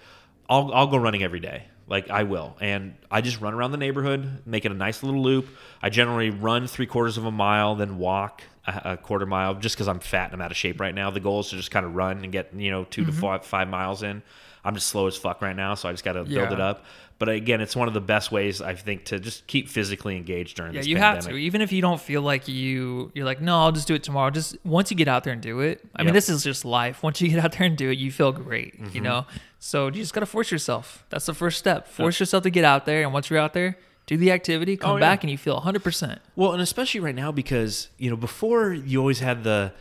I'll 0.50 0.74
I'll 0.74 0.88
go 0.88 0.98
running 0.98 1.24
every 1.24 1.40
day. 1.40 1.68
Like 1.94 2.10
I 2.10 2.24
will, 2.24 2.58
and 2.60 2.96
I 3.12 3.22
just 3.22 3.40
run 3.40 3.54
around 3.54 3.70
the 3.72 3.78
neighborhood, 3.78 4.42
make 4.48 4.66
it 4.66 4.72
a 4.72 4.76
nice 4.76 5.04
little 5.04 5.22
loop. 5.22 5.46
I 5.82 5.90
generally 5.90 6.32
run 6.32 6.66
three 6.66 6.88
quarters 6.88 7.18
of 7.20 7.26
a 7.26 7.32
mile, 7.32 7.76
then 7.76 8.00
walk 8.00 8.42
a, 8.66 8.82
a 8.94 8.98
quarter 8.98 9.28
mile, 9.28 9.54
just 9.54 9.76
because 9.76 9.88
I'm 9.88 10.00
fat 10.00 10.26
and 10.26 10.34
I'm 10.34 10.42
out 10.42 10.50
of 10.50 10.58
shape 10.58 10.80
right 10.80 10.96
now. 10.96 11.12
The 11.12 11.20
goal 11.20 11.42
is 11.42 11.50
to 11.50 11.56
just 11.56 11.70
kind 11.70 11.86
of 11.86 11.94
run 11.96 12.24
and 12.24 12.32
get 12.32 12.52
you 12.56 12.72
know 12.72 12.84
2 12.86 13.04
Mm-hmm. 13.04 13.12
to 13.12 13.18
five, 13.18 13.46
five 13.46 13.68
miles 13.70 14.02
in. 14.02 14.24
I'm 14.66 14.74
just 14.76 14.88
slow 14.88 15.06
as 15.08 15.18
fuck 15.18 15.42
right 15.44 15.56
now, 15.56 15.76
so 15.76 15.88
I 15.88 15.92
just 15.92 16.04
got 16.06 16.14
to 16.14 16.24
build 16.24 16.52
it 16.54 16.60
up. 16.62 16.86
But 17.20 17.30
again, 17.30 17.62
it's 17.62 17.76
one 17.76 17.88
of 17.88 17.94
the 17.94 18.02
best 18.02 18.32
ways 18.32 18.62
I 18.62 18.74
think 18.76 19.06
to 19.06 19.20
just 19.20 19.48
keep 19.48 19.70
physically 19.70 20.18
engaged 20.18 20.58
during 20.58 20.74
Yeah, 20.74 20.82
this 20.82 20.88
you 20.88 20.96
pandemic. 20.98 21.24
have 21.24 21.32
to. 21.34 21.38
Even 21.38 21.62
if 21.62 21.72
you 21.72 21.82
don't 21.82 22.02
feel 22.02 22.22
like 22.22 22.48
you, 22.50 23.12
you're 23.14 23.24
like, 23.26 23.40
no, 23.40 23.60
I'll 23.60 23.72
just 23.72 23.88
do 23.88 23.94
it 23.94 24.04
tomorrow. 24.04 24.30
Just 24.30 24.58
once 24.66 24.92
you 24.92 24.98
get 24.98 25.08
out 25.08 25.24
there 25.24 25.32
and 25.32 25.42
do 25.42 25.62
it. 25.62 25.80
I 25.96 26.02
Yep. 26.02 26.06
mean, 26.06 26.14
this 26.14 26.28
is 26.28 26.44
just 26.44 26.66
life. 26.66 27.02
Once 27.04 27.22
you 27.22 27.30
get 27.30 27.40
out 27.44 27.54
there 27.54 27.66
and 27.68 27.78
do 27.78 27.90
it, 27.90 27.98
you 27.98 28.12
feel 28.12 28.32
great. 28.34 28.74
You 28.78 28.86
Mm-hmm. 28.88 29.04
know. 29.04 29.26
So 29.60 29.86
you 29.86 29.94
just 29.94 30.14
gotta 30.14 30.26
force 30.26 30.52
yourself. 30.52 31.06
That's 31.10 31.26
the 31.26 31.34
first 31.34 31.60
step. 31.60 31.88
Force 31.88 32.20
yourself 32.20 32.44
to 32.44 32.50
get 32.50 32.66
out 32.66 32.86
there, 32.86 33.04
and 33.04 33.14
once 33.14 33.30
you're 33.30 33.40
out 33.40 33.54
there, 33.54 33.78
do 34.06 34.18
the 34.18 34.32
activity. 34.32 34.76
Come 34.76 34.92
Oh, 34.92 34.96
yeah. 34.96 35.00
back, 35.00 35.24
and 35.24 35.32
you 35.32 35.38
feel 35.38 35.56
100. 35.56 35.82
percent 35.84 36.20
Well, 36.36 36.52
and 36.52 36.62
especially 36.62 37.00
right 37.00 37.16
now 37.16 37.32
because, 37.32 37.88
you 37.98 38.10
know, 38.10 38.18
before 38.18 38.74
you 38.74 39.00
always 39.00 39.20
had 39.22 39.46
the 39.46 39.72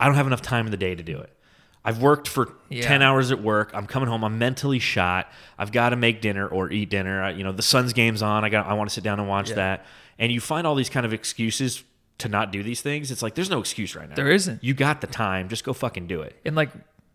I 0.00 0.06
don't 0.06 0.16
have 0.16 0.26
enough 0.26 0.42
time 0.42 0.64
in 0.64 0.70
the 0.72 0.76
day 0.76 0.94
to 0.96 1.02
do 1.02 1.18
it. 1.18 1.30
I've 1.84 2.02
worked 2.02 2.28
for 2.28 2.52
Yeah. 2.68 2.82
10 2.82 3.02
hours 3.02 3.30
at 3.32 3.40
work. 3.42 3.70
I'm 3.72 3.86
coming 3.86 4.08
home. 4.08 4.22
I'm 4.24 4.38
mentally 4.38 4.78
shot. 4.78 5.30
I've 5.58 5.72
got 5.72 5.90
to 5.90 5.96
make 5.96 6.20
dinner 6.20 6.46
or 6.46 6.70
eat 6.70 6.90
dinner. 6.90 7.22
I, 7.22 7.30
you 7.30 7.44
know, 7.44 7.52
the 7.52 7.62
Suns 7.62 7.92
game's 7.92 8.22
on. 8.22 8.44
I 8.44 8.48
got 8.48 8.66
I 8.66 8.74
want 8.74 8.90
to 8.90 8.94
sit 8.94 9.04
down 9.04 9.18
and 9.20 9.28
watch 9.28 9.50
Yeah. 9.50 9.56
that. 9.56 9.86
And 10.18 10.32
you 10.32 10.40
find 10.40 10.66
all 10.66 10.74
these 10.74 10.90
kind 10.90 11.06
of 11.06 11.12
excuses 11.12 11.84
to 12.18 12.28
not 12.28 12.50
do 12.50 12.62
these 12.62 12.80
things. 12.82 13.10
It's 13.10 13.22
like 13.22 13.34
there's 13.36 13.48
no 13.50 13.60
excuse 13.60 13.94
right 13.94 14.08
now. 14.08 14.16
There 14.16 14.30
isn't. 14.30 14.62
You 14.62 14.74
got 14.74 15.00
the 15.00 15.06
time. 15.06 15.48
Just 15.48 15.64
go 15.64 15.72
fucking 15.72 16.08
do 16.08 16.20
it. 16.22 16.34
And 16.44 16.56
like, 16.56 16.70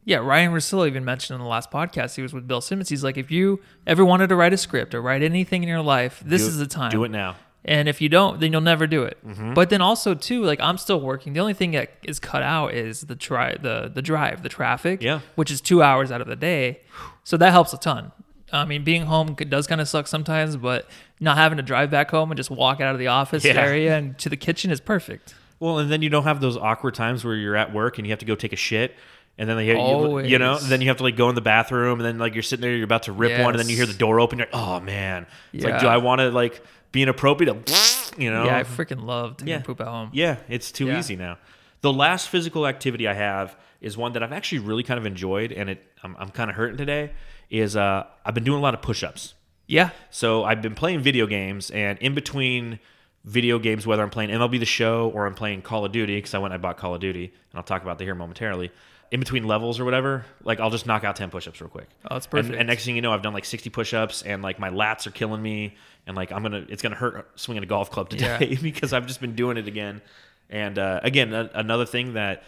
yeah, 0.05 0.17
Ryen 0.17 0.51
Russillo 0.51 0.87
even 0.87 1.03
mentioned 1.05 1.35
in 1.35 1.41
the 1.41 1.47
last 1.49 1.69
podcast 1.71 2.15
he 2.15 2.21
was 2.21 2.33
with 2.33 2.47
Bill 2.47 2.61
Simmons. 2.61 2.89
He's 2.89 3.03
like, 3.03 3.17
if 3.17 3.29
you 3.31 3.59
ever 3.85 4.03
wanted 4.03 4.27
to 4.29 4.35
write 4.35 4.53
a 4.53 4.57
script 4.57 4.95
or 4.95 5.01
write 5.01 5.21
anything 5.23 5.61
in 5.63 5.69
your 5.69 5.81
life, 5.81 6.21
this 6.25 6.41
Do 6.43 6.47
is 6.47 6.57
the 6.57 6.67
time. 6.67 6.89
Do 6.91 7.03
it 7.03 7.11
now. 7.11 7.35
And 7.65 7.87
if 7.87 8.01
you 8.01 8.09
don't, 8.09 8.39
then 8.39 8.51
you'll 8.51 8.61
never 8.61 8.87
do 8.87 9.03
it. 9.03 9.17
Mm-hmm. 9.25 9.53
But 9.53 9.69
then 9.69 9.81
also 9.81 10.13
too, 10.13 10.43
like 10.43 10.59
I'm 10.59 10.77
still 10.77 10.99
working. 10.99 11.33
The 11.33 11.39
only 11.39 11.53
thing 11.53 11.71
that 11.71 11.91
is 12.03 12.19
cut 12.19 12.43
out 12.43 12.73
is 12.73 13.01
the 13.01 13.15
try 13.15 13.55
the 13.55 13.89
the 13.93 14.01
drive, 14.01 14.43
the 14.43 14.49
traffic. 14.49 15.01
Yeah. 15.01 15.21
Which 15.35 15.49
is 15.49 15.61
two 15.61 15.81
hours 15.81 16.11
out 16.11 16.19
of 16.21 16.27
the 16.27 16.35
day. 16.35 16.81
So 17.23 17.37
that 17.37 17.51
helps 17.51 17.73
a 17.73 17.77
ton. 17.77 18.11
I 18.51 18.65
mean, 18.65 18.83
being 18.83 19.03
home 19.03 19.33
does 19.33 19.65
kind 19.65 19.81
of 19.81 19.87
suck 19.87 20.07
sometimes, 20.07 20.57
but 20.57 20.87
not 21.19 21.37
having 21.37 21.57
to 21.57 21.63
drive 21.63 21.89
back 21.89 22.11
home 22.11 22.29
and 22.31 22.37
just 22.37 22.51
walk 22.51 22.81
out 22.81 22.93
of 22.93 22.99
the 22.99 23.07
office 23.07 23.43
Yeah. 23.43 23.53
area 23.53 23.97
and 23.97 24.17
to 24.19 24.29
the 24.29 24.37
kitchen 24.37 24.69
is 24.69 24.79
perfect. 24.79 25.33
Well, 25.59 25.79
and 25.79 25.89
then 25.89 26.01
you 26.01 26.09
don't 26.09 26.25
have 26.25 26.41
those 26.41 26.57
awkward 26.57 26.93
times 26.93 27.23
where 27.23 27.35
you're 27.35 27.55
at 27.55 27.73
work 27.73 27.97
and 27.97 28.05
you 28.05 28.11
have 28.11 28.19
to 28.19 28.25
go 28.25 28.35
take 28.35 28.53
a 28.53 28.57
shit. 28.57 28.93
And 29.37 29.49
then 29.49 29.57
they, 29.57 29.65
you, 29.67 30.19
you 30.19 30.37
know, 30.37 30.59
then 30.59 30.81
you 30.81 30.89
have 30.89 30.97
to 30.97 31.03
like 31.03 31.15
go 31.17 31.27
in 31.29 31.33
the 31.33 31.41
bathroom, 31.41 31.99
and 31.99 32.05
then 32.05 32.19
like 32.19 32.35
you're 32.35 32.43
sitting 32.43 32.61
there, 32.61 32.75
you're 32.75 32.83
about 32.83 33.03
to 33.03 33.11
rip 33.11 33.41
one, 33.41 33.55
and 33.55 33.59
then 33.59 33.67
you 33.67 33.75
hear 33.75 33.87
the 33.87 33.93
door 33.95 34.19
open. 34.19 34.37
You're 34.37 34.47
like, 34.51 34.55
oh 34.61 34.79
man, 34.79 35.25
it's 35.51 35.65
like, 35.65 35.79
do 35.81 35.87
I 35.87 35.97
want 35.97 36.19
to 36.21 36.29
like 36.29 36.61
be 36.93 37.01
inappropriate? 37.03 37.69
You 38.17 38.31
know, 38.31 38.45
Yeah, 38.45 38.59
I 38.59 38.63
freaking 38.63 39.03
love 39.03 39.35
taking 39.37 39.49
Yeah. 39.49 39.59
poop 39.61 39.81
at 39.81 39.87
home. 39.87 40.09
yeah, 40.13 40.37
it's 40.47 40.71
too 40.71 40.85
Yeah. 40.87 40.99
easy 40.99 41.15
now. 41.17 41.37
The 41.81 41.91
last 41.91 42.29
physical 42.29 42.65
activity 42.65 43.07
I 43.09 43.13
have 43.13 43.57
is 43.81 43.97
one 43.97 44.13
that 44.13 44.23
I've 44.23 44.31
actually 44.31 44.59
really 44.59 44.83
kind 44.83 44.97
of 44.97 45.05
enjoyed, 45.05 45.51
and 45.51 45.69
it 45.69 45.85
I'm, 46.03 46.15
I'm 46.17 46.29
kind 46.29 46.49
of 46.49 46.55
hurting 46.55 46.77
today. 46.77 47.11
Is 47.49 47.75
uh, 47.75 48.05
I've 48.25 48.33
been 48.33 48.43
doing 48.45 48.59
a 48.59 48.61
lot 48.61 48.73
of 48.73 48.81
push-ups. 48.81 49.33
Yeah. 49.67 49.89
So 50.09 50.43
I've 50.45 50.61
been 50.61 50.75
playing 50.75 50.99
video 51.01 51.27
games, 51.27 51.69
and 51.71 51.97
in 51.99 52.13
between 52.15 52.79
video 53.25 53.57
games, 53.59 53.85
whether 53.87 54.03
I'm 54.03 54.09
playing 54.09 54.29
MLB 54.31 54.59
The 54.59 54.65
Show 54.65 55.09
or 55.13 55.25
I'm 55.25 55.33
playing 55.33 55.61
Call 55.61 55.85
of 55.85 55.91
Duty, 55.91 56.15
because 56.17 56.33
I 56.33 56.39
went 56.39 56.53
and 56.53 56.59
I 56.59 56.61
bought 56.61 56.77
Call 56.77 56.93
of 56.95 57.01
Duty, 57.01 57.25
and 57.25 57.57
I'll 57.57 57.63
talk 57.63 57.81
about 57.81 57.97
that 57.97 58.03
here 58.03 58.15
momentarily. 58.15 58.71
In 59.11 59.19
between 59.19 59.43
levels 59.45 59.79
or 59.79 59.85
whatever, 59.85 60.25
like 60.43 60.59
I'll 60.59 60.71
just 60.71 60.87
knock 60.87 61.03
out 61.03 61.15
ten 61.15 61.29
push-ups 61.29 61.61
real 61.61 61.69
quick. 61.69 61.87
Oh, 62.09 62.15
And- 62.15 62.29
perfect. 62.29 62.55
And, 62.57 62.67
next 62.67 62.85
thing 62.85 62.95
you 62.95 63.01
know, 63.01 63.13
I've 63.13 63.21
done 63.21 63.33
like 63.33 63.45
sixty 63.45 63.69
push-ups, 63.69 64.23
and 64.23 64.41
like 64.41 64.57
my 64.59 64.69
lats 64.69 65.05
are 65.07 65.11
killing 65.11 65.41
me, 65.41 65.75
and 66.07 66.15
like 66.15 66.31
I'm 66.31 66.41
gonna, 66.43 66.65
it's 66.69 66.81
gonna 66.81 66.95
hurt 66.95 67.39
swinging 67.39 67.63
a 67.63 67.67
golf 67.67 67.89
club 67.91 68.09
today 68.09 68.47
Yeah. 68.51 68.57
because 68.61 68.93
I've 68.93 69.07
just 69.07 69.21
been 69.21 69.35
doing 69.35 69.57
it 69.57 69.67
again. 69.67 70.01
And 70.49 70.77
uh, 70.77 70.99
again, 71.03 71.33
a- 71.33 71.49
another 71.53 71.85
thing 71.85 72.13
that 72.13 72.43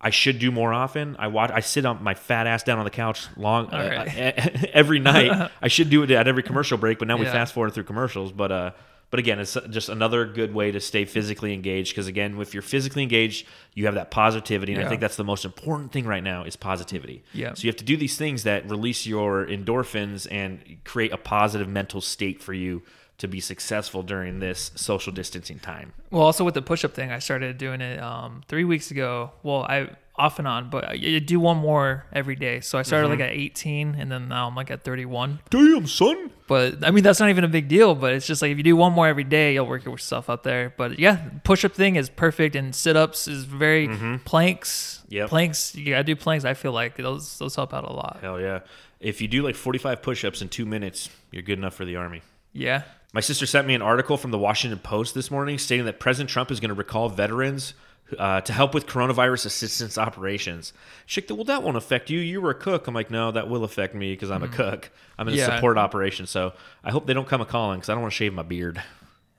I 0.00 0.10
should 0.10 0.38
do 0.38 0.50
more 0.50 0.72
often. 0.72 1.16
I 1.18 1.28
watch. 1.28 1.50
I 1.52 1.60
sit 1.60 1.86
on 1.86 2.02
my 2.02 2.14
fat 2.14 2.46
ass 2.46 2.62
down 2.64 2.78
on 2.78 2.84
the 2.84 2.90
couch 2.90 3.26
long 3.36 3.66
All 3.72 3.78
right. 3.78 4.36
uh, 4.38 4.66
every 4.72 4.98
night. 4.98 5.50
I 5.62 5.68
should 5.68 5.90
do 5.90 6.02
it 6.02 6.10
at 6.10 6.26
every 6.28 6.42
commercial 6.42 6.76
break, 6.76 6.98
but 6.98 7.08
now 7.08 7.16
we 7.16 7.24
fast 7.24 7.54
forward 7.54 7.72
through 7.72 7.84
commercials. 7.84 8.32
But 8.32 8.52
uh, 8.52 8.70
but 9.12 9.18
again, 9.18 9.38
it's 9.38 9.58
just 9.68 9.90
another 9.90 10.24
good 10.24 10.54
way 10.54 10.72
to 10.72 10.80
stay 10.80 11.04
physically 11.04 11.52
engaged. 11.52 11.92
Because 11.92 12.06
again, 12.06 12.40
if 12.40 12.54
you're 12.54 12.62
physically 12.62 13.02
engaged, 13.02 13.46
you 13.74 13.84
have 13.84 13.94
that 13.94 14.10
positivity, 14.10 14.72
and 14.72 14.82
I 14.82 14.88
think 14.88 15.02
that's 15.02 15.16
the 15.16 15.22
most 15.22 15.44
important 15.44 15.92
thing 15.92 16.06
right 16.06 16.24
now 16.24 16.44
is 16.44 16.56
positivity. 16.56 17.22
Yeah. 17.34 17.52
So 17.52 17.64
you 17.64 17.68
have 17.68 17.76
to 17.76 17.84
do 17.84 17.98
these 17.98 18.16
things 18.16 18.44
that 18.44 18.70
release 18.70 19.04
your 19.04 19.46
endorphins 19.46 20.26
and 20.30 20.78
create 20.84 21.12
a 21.12 21.18
positive 21.18 21.68
mental 21.68 22.00
state 22.00 22.42
for 22.42 22.54
you 22.54 22.84
to 23.18 23.28
be 23.28 23.38
successful 23.38 24.02
during 24.02 24.40
this 24.40 24.70
social 24.76 25.12
distancing 25.12 25.58
time. 25.58 25.92
Well, 26.10 26.22
also 26.22 26.42
with 26.42 26.54
the 26.54 26.62
push-up 26.62 26.94
thing, 26.94 27.12
I 27.12 27.18
started 27.18 27.58
doing 27.58 27.82
it 27.82 28.00
um, 28.00 28.42
three 28.48 28.64
weeks 28.64 28.90
ago. 28.90 29.32
Well, 29.42 29.64
I 29.64 29.90
off 30.14 30.38
and 30.38 30.46
on, 30.46 30.68
but 30.68 30.84
I, 30.84 30.92
I 30.92 31.18
do 31.20 31.40
one 31.40 31.56
more 31.56 32.04
every 32.12 32.36
day. 32.36 32.60
So 32.60 32.78
I 32.78 32.82
started 32.82 33.08
Mm-hmm. 33.08 33.20
like 33.20 33.30
at 33.30 33.34
18, 33.34 33.94
and 33.98 34.12
then 34.12 34.28
now 34.28 34.46
I'm 34.46 34.54
like 34.54 34.70
at 34.70 34.84
31. 34.84 35.40
Damn, 35.50 35.86
son. 35.86 36.30
But 36.46 36.84
I 36.84 36.90
mean, 36.90 37.02
that's 37.02 37.18
not 37.18 37.30
even 37.30 37.44
a 37.44 37.48
big 37.48 37.68
deal. 37.68 37.94
But 37.94 38.12
it's 38.12 38.26
just 38.26 38.42
like 38.42 38.50
if 38.50 38.58
you 38.58 38.62
do 38.62 38.76
one 38.76 38.92
more 38.92 39.08
every 39.08 39.24
day, 39.24 39.54
you'll 39.54 39.66
work 39.66 39.84
yourself 39.86 40.28
up 40.28 40.42
there. 40.42 40.74
But 40.76 40.98
yeah, 40.98 41.30
push-up 41.44 41.72
thing 41.72 41.96
is 41.96 42.10
perfect, 42.10 42.54
and 42.56 42.74
sit-ups 42.74 43.26
is 43.26 43.44
very 43.44 43.88
planks. 44.26 45.00
Mm-hmm. 45.04 45.14
Yep. 45.14 45.28
planks. 45.28 45.74
You 45.74 45.90
gotta 45.92 46.04
do 46.04 46.16
planks. 46.16 46.44
I 46.44 46.54
feel 46.54 46.72
like 46.72 46.96
those 46.96 47.38
those 47.38 47.54
help 47.56 47.72
out 47.74 47.84
a 47.84 47.92
lot. 47.92 48.18
Hell 48.20 48.40
yeah. 48.40 48.60
If 49.00 49.20
you 49.20 49.28
do 49.28 49.42
like 49.42 49.54
45 49.56 50.00
push 50.02 50.24
ups 50.24 50.42
in 50.42 50.48
two 50.48 50.64
minutes, 50.66 51.08
you're 51.30 51.42
good 51.42 51.58
enough 51.58 51.74
for 51.74 51.84
the 51.84 51.96
Army. 51.96 52.22
Yeah. 52.52 52.82
My 53.14 53.20
sister 53.20 53.44
sent 53.46 53.66
me 53.66 53.74
an 53.74 53.82
article 53.82 54.16
from 54.16 54.30
the 54.30 54.38
Washington 54.38 54.78
Post 54.78 55.14
this 55.14 55.30
morning 55.30 55.58
stating 55.58 55.84
that 55.86 55.98
President 56.00 56.30
Trump 56.30 56.50
is 56.50 56.60
going 56.60 56.68
to 56.70 56.74
recall 56.74 57.08
veterans 57.10 57.74
uh, 58.18 58.40
to 58.42 58.52
help 58.52 58.74
with 58.74 58.86
coronavirus 58.86 59.46
assistance 59.46 59.98
operations. 59.98 60.72
She's 61.06 61.28
like, 61.28 61.36
well, 61.36 61.44
that 61.44 61.62
won't 61.62 61.76
affect 61.76 62.10
you. 62.10 62.18
You 62.18 62.40
were 62.40 62.50
a 62.50 62.54
cook. 62.54 62.86
I'm 62.86 62.94
like, 62.94 63.10
no, 63.10 63.30
that 63.30 63.48
will 63.48 63.64
affect 63.64 63.94
me 63.94 64.12
because 64.12 64.30
I'm 64.30 64.42
a 64.42 64.48
cook. 64.48 64.90
I'm 65.18 65.28
in 65.28 65.34
a 65.34 65.36
Mm. 65.36 65.54
Support 65.56 65.78
operation. 65.78 66.26
So 66.26 66.52
I 66.84 66.90
hope 66.90 67.06
they 67.06 67.14
don't 67.14 67.28
come 67.28 67.40
a 67.40 67.46
calling 67.46 67.78
because 67.78 67.88
I 67.88 67.92
don't 67.94 68.02
want 68.02 68.12
to 68.12 68.16
shave 68.16 68.32
my 68.34 68.42
beard. 68.42 68.82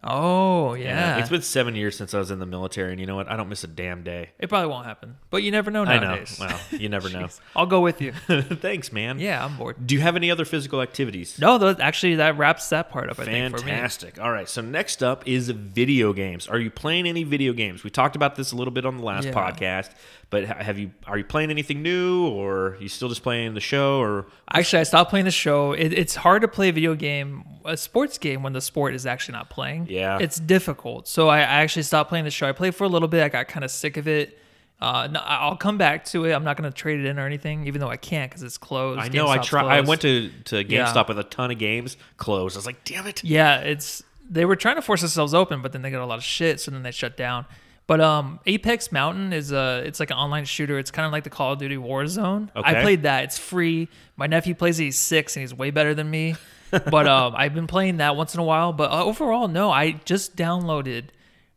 Oh 0.06 0.74
yeah. 0.74 1.18
It's 1.18 1.30
been 1.30 1.42
seven 1.42 1.76
years 1.76 1.96
since 1.96 2.14
I 2.14 2.20
was 2.20 2.30
in 2.32 2.40
the 2.40 2.46
military. 2.46 2.92
And 2.92 3.00
you 3.00 3.06
know 3.08 3.16
what? 3.16 3.30
I 3.32 3.38
don't 3.38 3.48
miss 3.50 3.64
a 3.64 3.68
damn 3.68 4.04
day. 4.04 4.32
it 4.40 4.50
probably 4.50 4.68
won't 4.70 4.86
happen, 4.86 5.16
but 5.30 5.44
you 5.44 5.52
never 5.52 5.72
know 5.72 5.84
I 5.84 5.96
know. 6.00 6.08
nowadays. 6.08 6.38
Well, 6.40 6.60
you 6.72 6.90
never 6.90 7.10
know. 7.12 7.22
Jeez. 7.26 7.40
I'll 7.56 7.66
go 7.66 7.80
with 7.82 8.02
you. 8.02 8.12
Thanks, 8.28 8.92
man. 8.92 9.20
Yeah, 9.20 9.44
I'm 9.46 9.56
bored. 9.58 9.76
Do 9.88 9.96
you 9.96 10.02
have 10.02 10.16
any 10.16 10.30
other 10.30 10.46
physical 10.46 10.82
activities? 10.82 11.40
No, 11.40 11.76
actually, 11.80 12.16
that 12.16 12.38
wraps 12.38 12.70
that 12.70 12.90
part 12.90 13.10
up. 13.10 13.20
I 13.20 13.26
think. 13.26 13.58
Fantastic. 13.60 14.20
All 14.20 14.32
right. 14.32 14.50
So 14.50 14.62
next 14.62 15.02
up 15.04 15.28
is 15.28 15.50
video 15.50 16.12
games. 16.14 16.48
Are 16.48 16.60
you 16.60 16.70
playing 16.70 17.08
any 17.08 17.24
video 17.24 17.54
games? 17.54 17.84
We 17.84 17.90
talked 17.90 18.16
about 18.16 18.36
this 18.36 18.52
a 18.52 18.56
little 18.56 18.74
bit 18.74 18.86
on 18.86 18.98
the 18.98 19.04
last 19.04 19.26
Yeah. 19.26 19.34
podcast, 19.34 19.92
but 20.30 20.44
have 20.46 20.78
you? 20.78 20.92
Are 21.08 21.18
you 21.18 21.24
playing 21.24 21.50
anything 21.50 21.82
new, 21.82 22.28
or 22.28 22.78
you 22.82 22.90
still 22.90 23.10
just 23.10 23.24
playing 23.24 23.54
the 23.54 23.62
show? 23.62 24.00
Or 24.00 24.26
Actually, 24.52 24.82
I 24.82 24.84
stopped 24.84 25.10
playing 25.10 25.26
the 25.26 25.32
show. 25.32 25.72
It, 25.72 25.94
it's 25.94 26.16
hard 26.16 26.42
to 26.42 26.48
play 26.48 26.70
a 26.70 26.74
video 26.74 26.94
game, 26.96 27.44
a 27.66 27.78
sports 27.78 28.18
game, 28.18 28.44
when 28.44 28.54
the 28.54 28.62
sport 28.62 28.94
is 28.94 29.06
actually 29.06 29.34
not 29.34 29.50
playing. 29.50 29.88
Yeah. 29.94 30.18
it's 30.20 30.40
difficult. 30.40 31.08
So 31.08 31.30
I, 31.30 31.40
I 31.40 31.62
actually 31.62 31.84
stopped 31.84 32.10
playing 32.10 32.26
the 32.26 32.32
show. 32.32 32.48
I 32.48 32.52
played 32.52 32.76
for 32.76 32.84
a 32.84 32.88
little 32.90 33.08
bit. 33.08 33.24
I 33.24 33.30
got 33.30 33.48
kind 33.48 33.64
of 33.64 33.72
sick 33.72 33.98
of 33.98 34.08
it. 34.08 34.40
Uh, 34.82 35.08
no, 35.08 35.22
I'll 35.24 35.56
come 35.56 35.78
back 35.78 36.04
to 36.06 36.26
it. 36.26 36.34
I'm 36.34 36.44
not 36.44 36.58
going 36.58 36.70
to 36.70 36.76
trade 36.76 37.00
it 37.00 37.06
in 37.06 37.18
or 37.18 37.26
anything, 37.26 37.68
even 37.68 37.80
though 37.80 37.90
I 37.90 37.96
can't 37.96 38.30
because 38.30 38.44
it's 38.44 38.58
closed. 38.58 39.00
I 39.00 39.08
know 39.08 39.28
I 39.28 39.38
GameStop's 39.38 39.48
try. 39.48 39.78
I 39.78 39.82
went 39.82 40.02
to 40.02 40.30
to 40.46 40.64
Yeah. 40.64 40.86
GameStop 40.86 41.08
with 41.08 41.20
a 41.20 41.24
ton 41.24 41.52
of 41.52 41.58
games 41.58 41.96
closed. 42.18 42.56
I 42.56 42.60
was 42.60 42.66
like, 42.66 42.84
damn 42.84 43.08
it. 43.08 43.24
Yeah, 43.24 43.60
it's 43.60 44.04
they 44.30 44.44
were 44.44 44.56
trying 44.58 44.76
to 44.76 44.82
force 44.82 45.00
themselves 45.02 45.34
open, 45.34 45.62
but 45.62 45.72
then 45.72 45.84
they 45.84 45.92
got 45.92 46.02
a 46.02 46.06
lot 46.06 46.18
of 46.18 46.24
shit, 46.24 46.60
so 46.60 46.72
then 46.72 46.84
they 46.84 46.92
shut 46.92 47.16
down. 47.16 47.46
But 47.86 48.00
um, 48.02 48.40
Apex 48.46 48.92
Mountain 48.92 49.32
is 49.32 49.52
a 49.52 49.84
it's 49.86 50.00
like 50.00 50.10
an 50.10 50.18
online 50.18 50.46
shooter. 50.46 50.78
It's 50.80 50.92
kind 50.92 51.06
of 51.06 51.12
like 51.12 51.24
the 51.24 51.30
Call 51.30 51.54
of 51.54 51.60
Duty 51.60 51.78
Warzone. 51.78 52.50
I 52.56 52.82
played 52.82 53.04
that. 53.04 53.26
It's 53.26 53.38
free. 53.38 53.88
My 54.18 54.28
nephew 54.28 54.56
plays. 54.56 54.80
it, 54.80 54.84
He's 54.86 54.98
six 54.98 55.36
and 55.36 55.42
he's 55.42 55.54
way 55.54 55.70
better 55.70 55.94
than 55.94 56.10
me. 56.10 56.36
But 56.90 57.08
um, 57.08 57.34
I've 57.36 57.54
been 57.54 57.68
playing 57.68 57.98
that 57.98 58.16
once 58.16 58.34
in 58.34 58.40
a 58.40 58.44
while. 58.44 58.74
But 58.74 58.92
uh, 58.92 59.04
overall, 59.04 59.48
no. 59.48 59.70
I 59.72 59.92
just 60.06 60.36
downloaded 60.36 61.06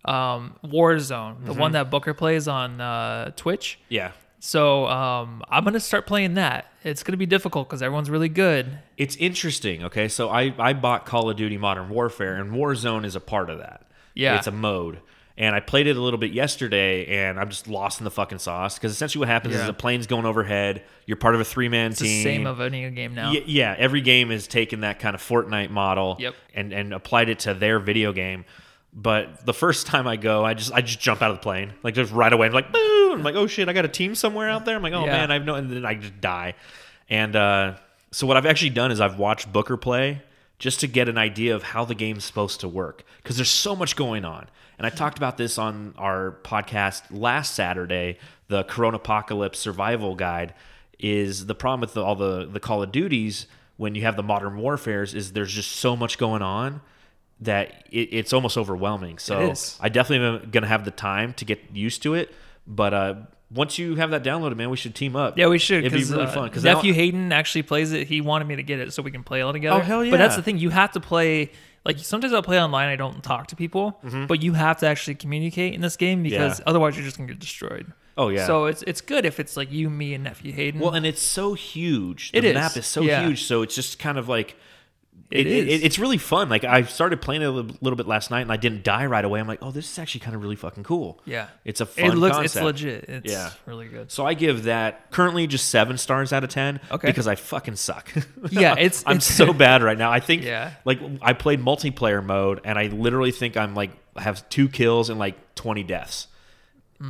um, 0.05 0.55
Warzone, 0.65 1.45
the 1.45 1.51
Mm-hmm. 1.53 1.61
one 1.61 1.73
that 1.73 1.91
Booker 1.91 2.15
plays 2.15 2.49
on 2.49 2.81
uh, 2.81 3.31
Twitch. 3.37 3.79
Yeah. 3.89 4.13
So 4.39 4.87
um, 4.87 5.43
I'm 5.49 5.65
gonna 5.65 5.81
start 5.81 6.07
playing 6.07 6.35
that. 6.35 6.67
It's 6.85 7.03
gonna 7.03 7.17
be 7.17 7.27
difficult 7.27 7.69
because 7.69 7.83
everyone's 7.83 8.11
really 8.11 8.29
good. 8.29 8.79
It's 8.97 9.17
interesting. 9.17 9.85
Okay, 9.85 10.07
so 10.09 10.29
I 10.29 10.55
I 10.59 10.73
bought 10.75 11.05
Call 11.07 11.29
of 11.31 11.37
Duty 11.37 11.57
Modern 11.59 11.89
Warfare, 11.89 12.37
and 12.37 12.53
Warzone 12.53 13.05
is 13.05 13.17
a 13.17 13.21
part 13.21 13.51
of 13.51 13.59
that. 13.59 13.83
Yeah. 14.15 14.37
it's 14.37 14.47
a 14.47 14.53
mode. 14.53 15.01
And 15.39 15.55
I 15.55 15.61
played 15.61 15.87
it 15.87 15.99
a 15.99 16.01
little 16.01 16.19
bit 16.19 16.33
yesterday, 16.33 17.05
and 17.27 17.39
I'm 17.39 17.51
just 17.51 17.69
lost 17.69 18.01
in 18.01 18.05
the 18.05 18.11
fucking 18.11 18.39
sauce 18.39 18.77
because 18.79 18.91
essentially 18.91 19.21
what 19.21 19.29
happens 19.29 19.55
is 19.55 19.67
the 19.67 19.75
plane's 19.75 20.07
going 20.07 20.25
overhead. 20.25 20.83
You're 21.05 21.19
part 21.19 21.35
of 21.35 21.43
a 21.43 21.45
three 21.45 21.69
man 21.69 21.93
team. 21.93 22.07
the 22.09 22.23
same 22.23 22.47
of 22.47 22.61
any 22.63 22.89
game 22.91 23.15
now. 23.15 23.31
Y- 23.33 23.43
yeah, 23.47 23.75
every 23.77 24.01
game 24.01 24.31
has 24.31 24.47
taken 24.47 24.81
that 24.81 24.99
kind 24.99 25.15
of 25.15 25.21
Fortnite 25.23 25.69
model 25.69 26.17
Yep. 26.19 26.35
and, 26.55 26.73
and 26.73 26.95
applied 26.95 27.29
it 27.29 27.41
to 27.41 27.53
their 27.53 27.79
video 27.79 28.15
game. 28.15 28.47
But 28.95 29.45
the 29.45 29.53
first 29.53 29.87
time 29.87 30.07
I 30.09 30.17
go, 30.17 30.43
I 30.43 30.55
just 30.55 30.73
I 30.73 30.81
just 30.81 31.01
jump 31.01 31.21
out 31.21 31.31
of 31.31 31.37
the 31.37 31.43
plane, 31.43 31.75
like 31.83 31.93
just 31.95 32.13
right 32.15 32.33
away. 32.33 32.47
I'm 32.47 32.55
like, 32.55 32.73
boo! 32.73 33.13
I'm 33.13 33.23
like, 33.23 33.35
oh 33.35 33.47
shit, 33.47 33.69
I 33.69 33.75
got 33.75 33.85
a 33.85 33.89
team 33.89 34.15
somewhere 34.15 34.49
out 34.49 34.65
there. 34.65 34.75
I'm 34.77 34.83
like, 34.83 34.95
oh 34.95 35.05
Yeah. 35.05 35.13
man, 35.19 35.31
I've 35.31 35.45
no, 35.45 35.55
and 35.55 35.71
then 35.71 35.85
I 35.85 35.97
just 35.97 36.19
die. 36.23 36.55
And 37.11 37.37
uh, 37.37 37.75
so 38.11 38.27
what 38.27 38.39
I've 38.39 38.47
actually 38.47 38.71
done 38.71 38.91
is 38.91 39.03
I've 39.03 39.19
watched 39.19 39.53
Booker 39.53 39.77
play 39.77 40.23
just 40.59 40.81
to 40.81 40.87
get 40.87 41.09
an 41.09 41.19
idea 41.19 41.55
of 41.55 41.63
how 41.63 41.85
the 41.85 41.95
game's 41.95 42.25
supposed 42.25 42.61
to 42.61 42.69
work 42.69 43.05
because 43.23 43.37
there's 43.37 43.51
so 43.51 43.77
much 43.77 43.97
going 43.97 44.25
on. 44.25 44.49
And 44.79 44.87
I 44.87 44.91
talked 44.91 45.19
about 45.19 45.37
this 45.37 45.59
on 45.59 45.95
our 45.97 46.39
podcast 46.43 47.03
last 47.11 47.55
Saturday, 47.55 48.19
the 48.49 48.65
Corona 48.65 48.97
Apocalypse 48.97 49.59
Survival 49.59 50.15
Guide. 50.15 50.55
Is 50.99 51.45
the 51.45 51.55
problem 51.55 51.83
with 51.83 51.93
the, 51.93 52.03
all 52.03 52.15
the 52.15 52.47
the 52.47 52.59
Call 52.61 52.83
of 52.83 52.91
Duties 52.91 53.47
when 53.77 53.95
you 53.95 54.03
have 54.03 54.17
the 54.17 54.23
modern 54.23 54.57
warfares 54.57 55.15
is 55.15 55.33
there's 55.33 55.53
just 55.53 55.73
so 55.73 55.95
much 55.95 56.17
going 56.17 56.41
on 56.41 56.81
that 57.41 57.87
it, 57.91 58.09
it's 58.13 58.33
almost 58.33 58.57
overwhelming. 58.57 59.19
So. 59.19 59.41
I 59.81 59.91
definitely 59.91 60.27
am 60.27 60.51
gonna 60.51 60.69
have 60.69 60.87
the 60.87 60.91
time 60.91 61.35
to 61.35 61.45
get 61.45 61.61
used 61.75 62.03
to 62.05 62.15
it. 62.15 62.35
But 62.67 62.95
uh, 62.95 63.15
once 63.51 63.79
you 63.79 63.95
have 63.97 64.11
that 64.11 64.25
downloaded, 64.25 64.57
man, 64.57 64.71
we 64.71 64.77
should 64.77 64.95
team 64.95 65.15
up. 65.17 65.39
Yeah, 65.39 65.47
we 65.49 65.59
should. 65.59 65.85
It'd 65.85 65.93
be 65.93 66.05
really 66.05 66.25
uh, 66.25 66.31
fun. 66.31 66.49
Because 66.49 66.65
nephew 66.65 66.93
Hayden 66.93 67.33
actually 67.33 67.63
plays 67.63 67.93
it. 67.93 68.07
He 68.09 68.21
wanted 68.21 68.47
me 68.49 68.57
to 68.57 68.63
get 68.63 68.81
it 68.81 68.93
so 68.93 69.03
we 69.03 69.11
can 69.11 69.23
play 69.23 69.41
all 69.43 69.53
together. 69.53 69.77
Oh, 69.77 69.81
hell 69.81 70.05
yeah! 70.05 70.11
But 70.11 70.17
that's 70.19 70.37
the 70.37 70.43
thing. 70.43 70.59
You 70.59 70.71
have 70.71 70.93
to 70.93 71.01
play. 71.01 71.53
Like 71.85 71.99
sometimes 72.01 72.33
I'll 72.33 72.43
play 72.43 72.61
online. 72.61 72.89
I 72.89 72.97
don't 72.97 73.23
talk 73.23 73.47
to 73.49 73.57
people, 73.57 74.01
but 74.27 74.43
you 74.43 74.55
have 74.55 74.79
to 74.79 74.87
actually 74.89 75.15
communicate 75.15 75.75
in 75.75 75.81
this 75.81 75.97
game 75.97 76.23
because 76.25 76.55
Mm-hmm. 76.55 76.61
Yeah. 76.63 76.65
otherwise 76.71 76.97
you're 76.97 77.05
just 77.05 77.17
gonna 77.17 77.29
get 77.29 77.39
destroyed. 77.39 77.93
Oh 78.19 78.29
yeah. 78.31 78.47
So 78.47 78.65
it's 78.67 78.83
it's 78.83 79.01
good 79.01 79.25
if 79.25 79.39
it's 79.39 79.57
like 79.57 79.71
you, 79.71 79.89
me, 79.89 80.13
and 80.15 80.25
nephew 80.25 80.53
Hayden. 80.53 80.81
well, 80.81 80.95
and 80.95 81.07
it's 81.07 81.23
so 81.23 81.55
huge. 81.55 82.33
The 82.33 82.39
It 82.39 82.45
is. 82.47 82.55
map 82.55 82.77
is 82.77 82.87
so 82.87 83.03
Yeah. 83.03 83.25
huge. 83.25 83.45
So 83.45 83.63
it's 83.63 83.75
just 83.77 83.99
kind 84.01 84.19
of 84.19 84.29
like. 84.29 84.57
It 85.31 85.47
It, 85.47 85.69
it, 85.69 85.83
is. 85.83 85.99
really 85.99 86.19
fun. 86.19 86.49
Like 86.49 86.63
I 86.65 86.83
started 86.83 87.21
playing 87.21 87.43
it 87.43 87.47
a 87.47 87.51
little, 87.51 87.97
bit 87.97 88.07
last 88.07 88.31
night, 88.31 88.43
and 88.43 88.53
I 88.53 88.57
didn't 88.57 88.85
die 88.85 89.07
right 89.07 89.25
away. 89.25 89.41
I'm 89.41 89.49
like, 89.49 89.59
oh, 89.61 89.71
this 89.73 89.91
is 89.91 89.99
actually 89.99 90.21
kind 90.21 90.37
of 90.37 90.43
really 90.43 90.55
fucking 90.57 90.85
cool. 90.85 91.21
yeah, 91.25 91.49
It's 91.65 91.81
a 91.81 91.87
fun 91.87 92.05
it 92.13 92.15
looks 92.15 92.37
concept. 92.37 92.57
it's 92.57 92.65
legit. 92.65 93.05
It's 93.09 93.33
Yeah. 93.33 93.51
really 93.67 93.89
good. 93.89 94.13
So 94.13 94.25
I 94.25 94.35
give 94.35 94.65
that 94.65 95.11
currently 95.11 95.47
just 95.49 95.69
seven 95.69 95.99
stars 95.99 96.33
out 96.33 96.45
of 96.45 96.51
ten. 96.51 96.79
Okay. 96.93 97.09
Because 97.09 97.27
I 97.27 97.35
fucking 97.35 97.75
suck. 97.77 98.13
Yeah, 98.51 98.73
it's- 98.79 99.03
I'm 99.07 99.17
it's- 99.17 99.35
so 99.35 99.53
bad 99.67 99.83
right 99.83 99.99
now. 99.99 100.13
I 100.13 100.21
think 100.21 100.45
Yeah. 100.45 100.71
like 100.85 101.01
I 101.21 101.33
played 101.33 101.61
multiplayer 101.61 102.25
mode 102.25 102.61
and 102.65 102.79
I 102.79 102.87
literally 102.87 103.33
think 103.33 103.57
I'm 103.57 103.75
like 103.75 103.91
have 104.17 104.49
two 104.49 104.69
kills 104.69 105.11
and 105.11 105.19
like 105.19 105.55
20 105.57 105.83
deaths. 105.83 106.29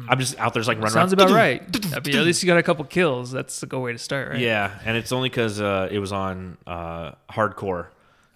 I'm 0.08 0.18
just 0.18 0.36
out 0.40 0.52
there's 0.52 0.66
like 0.66 0.78
running. 0.78 0.90
Sounds 0.90 1.12
around. 1.12 1.28
about 1.28 1.36
right. 1.36 1.62
I 1.94 2.00
mean, 2.00 2.16
at 2.16 2.24
least 2.24 2.42
you 2.42 2.48
got 2.48 2.58
a 2.58 2.62
couple 2.64 2.84
kills. 2.86 3.30
That's 3.30 3.62
a 3.62 3.66
good 3.66 3.78
way 3.78 3.92
to 3.92 3.98
start, 3.98 4.30
right? 4.30 4.40
Yeah, 4.40 4.76
and 4.84 4.96
it's 4.96 5.12
only 5.12 5.28
because 5.28 5.60
uh, 5.60 5.86
it 5.92 6.00
was 6.00 6.10
on 6.10 6.58
uh, 6.66 7.12
hardcore, 7.30 7.86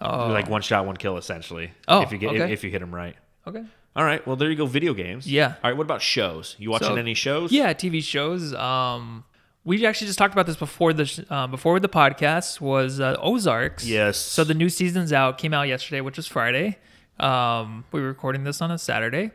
Oh. 0.01 0.29
like 0.29 0.49
one 0.49 0.63
shot, 0.63 0.87
one 0.87 0.97
kill, 0.97 1.17
essentially. 1.17 1.73
Oh, 1.87 2.01
if 2.03 2.13
you 2.13 2.19
get 2.19 2.31
okay. 2.31 2.53
if, 2.53 2.65
you 2.65 2.71
hit 2.71 2.81
them 2.81 2.95
right. 2.95 3.17
Okay. 3.47 3.63
All 3.97 4.05
right. 4.05 4.25
Well, 4.27 4.37
there 4.37 4.49
you 4.49 4.57
go. 4.57 4.67
Video 4.67 4.95
games. 4.95 5.31
Yeah. 5.31 5.55
All 5.63 5.71
right. 5.71 5.77
What 5.77 5.85
about 5.85 6.01
shows? 6.03 6.57
You 6.59 6.71
watching 6.71 6.89
So- 6.89 6.97
any 6.97 7.15
shows? 7.15 7.53
Yeah, 7.53 7.73
TV 7.73 8.03
shows. 8.03 8.55
Um, 8.55 9.25
we 9.65 9.85
actually 9.85 10.07
just 10.07 10.19
talked 10.19 10.33
about 10.33 10.47
this 10.47 10.57
before 10.57 10.93
the 10.93 11.05
sh- 11.05 11.21
uh, 11.29 11.47
before 11.47 11.81
the 11.81 11.89
podcast 11.89 12.61
was 12.61 12.99
uh, 12.99 13.17
Ozarks. 13.21 13.87
Yes. 13.87 14.17
So 14.17 14.43
the 14.45 14.55
new 14.55 14.69
season's 14.71 15.13
out. 15.13 15.37
Came 15.39 15.53
out 15.53 15.69
yesterday, 15.69 16.01
which 16.01 16.17
was 16.17 16.27
Friday. 16.27 16.79
Um, 17.19 17.85
we 17.93 18.01
were 18.01 18.09
recording 18.09 18.45
this 18.45 18.63
on 18.63 18.71
a 18.71 18.79
Saturday, 18.79 19.33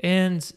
and 0.00 0.50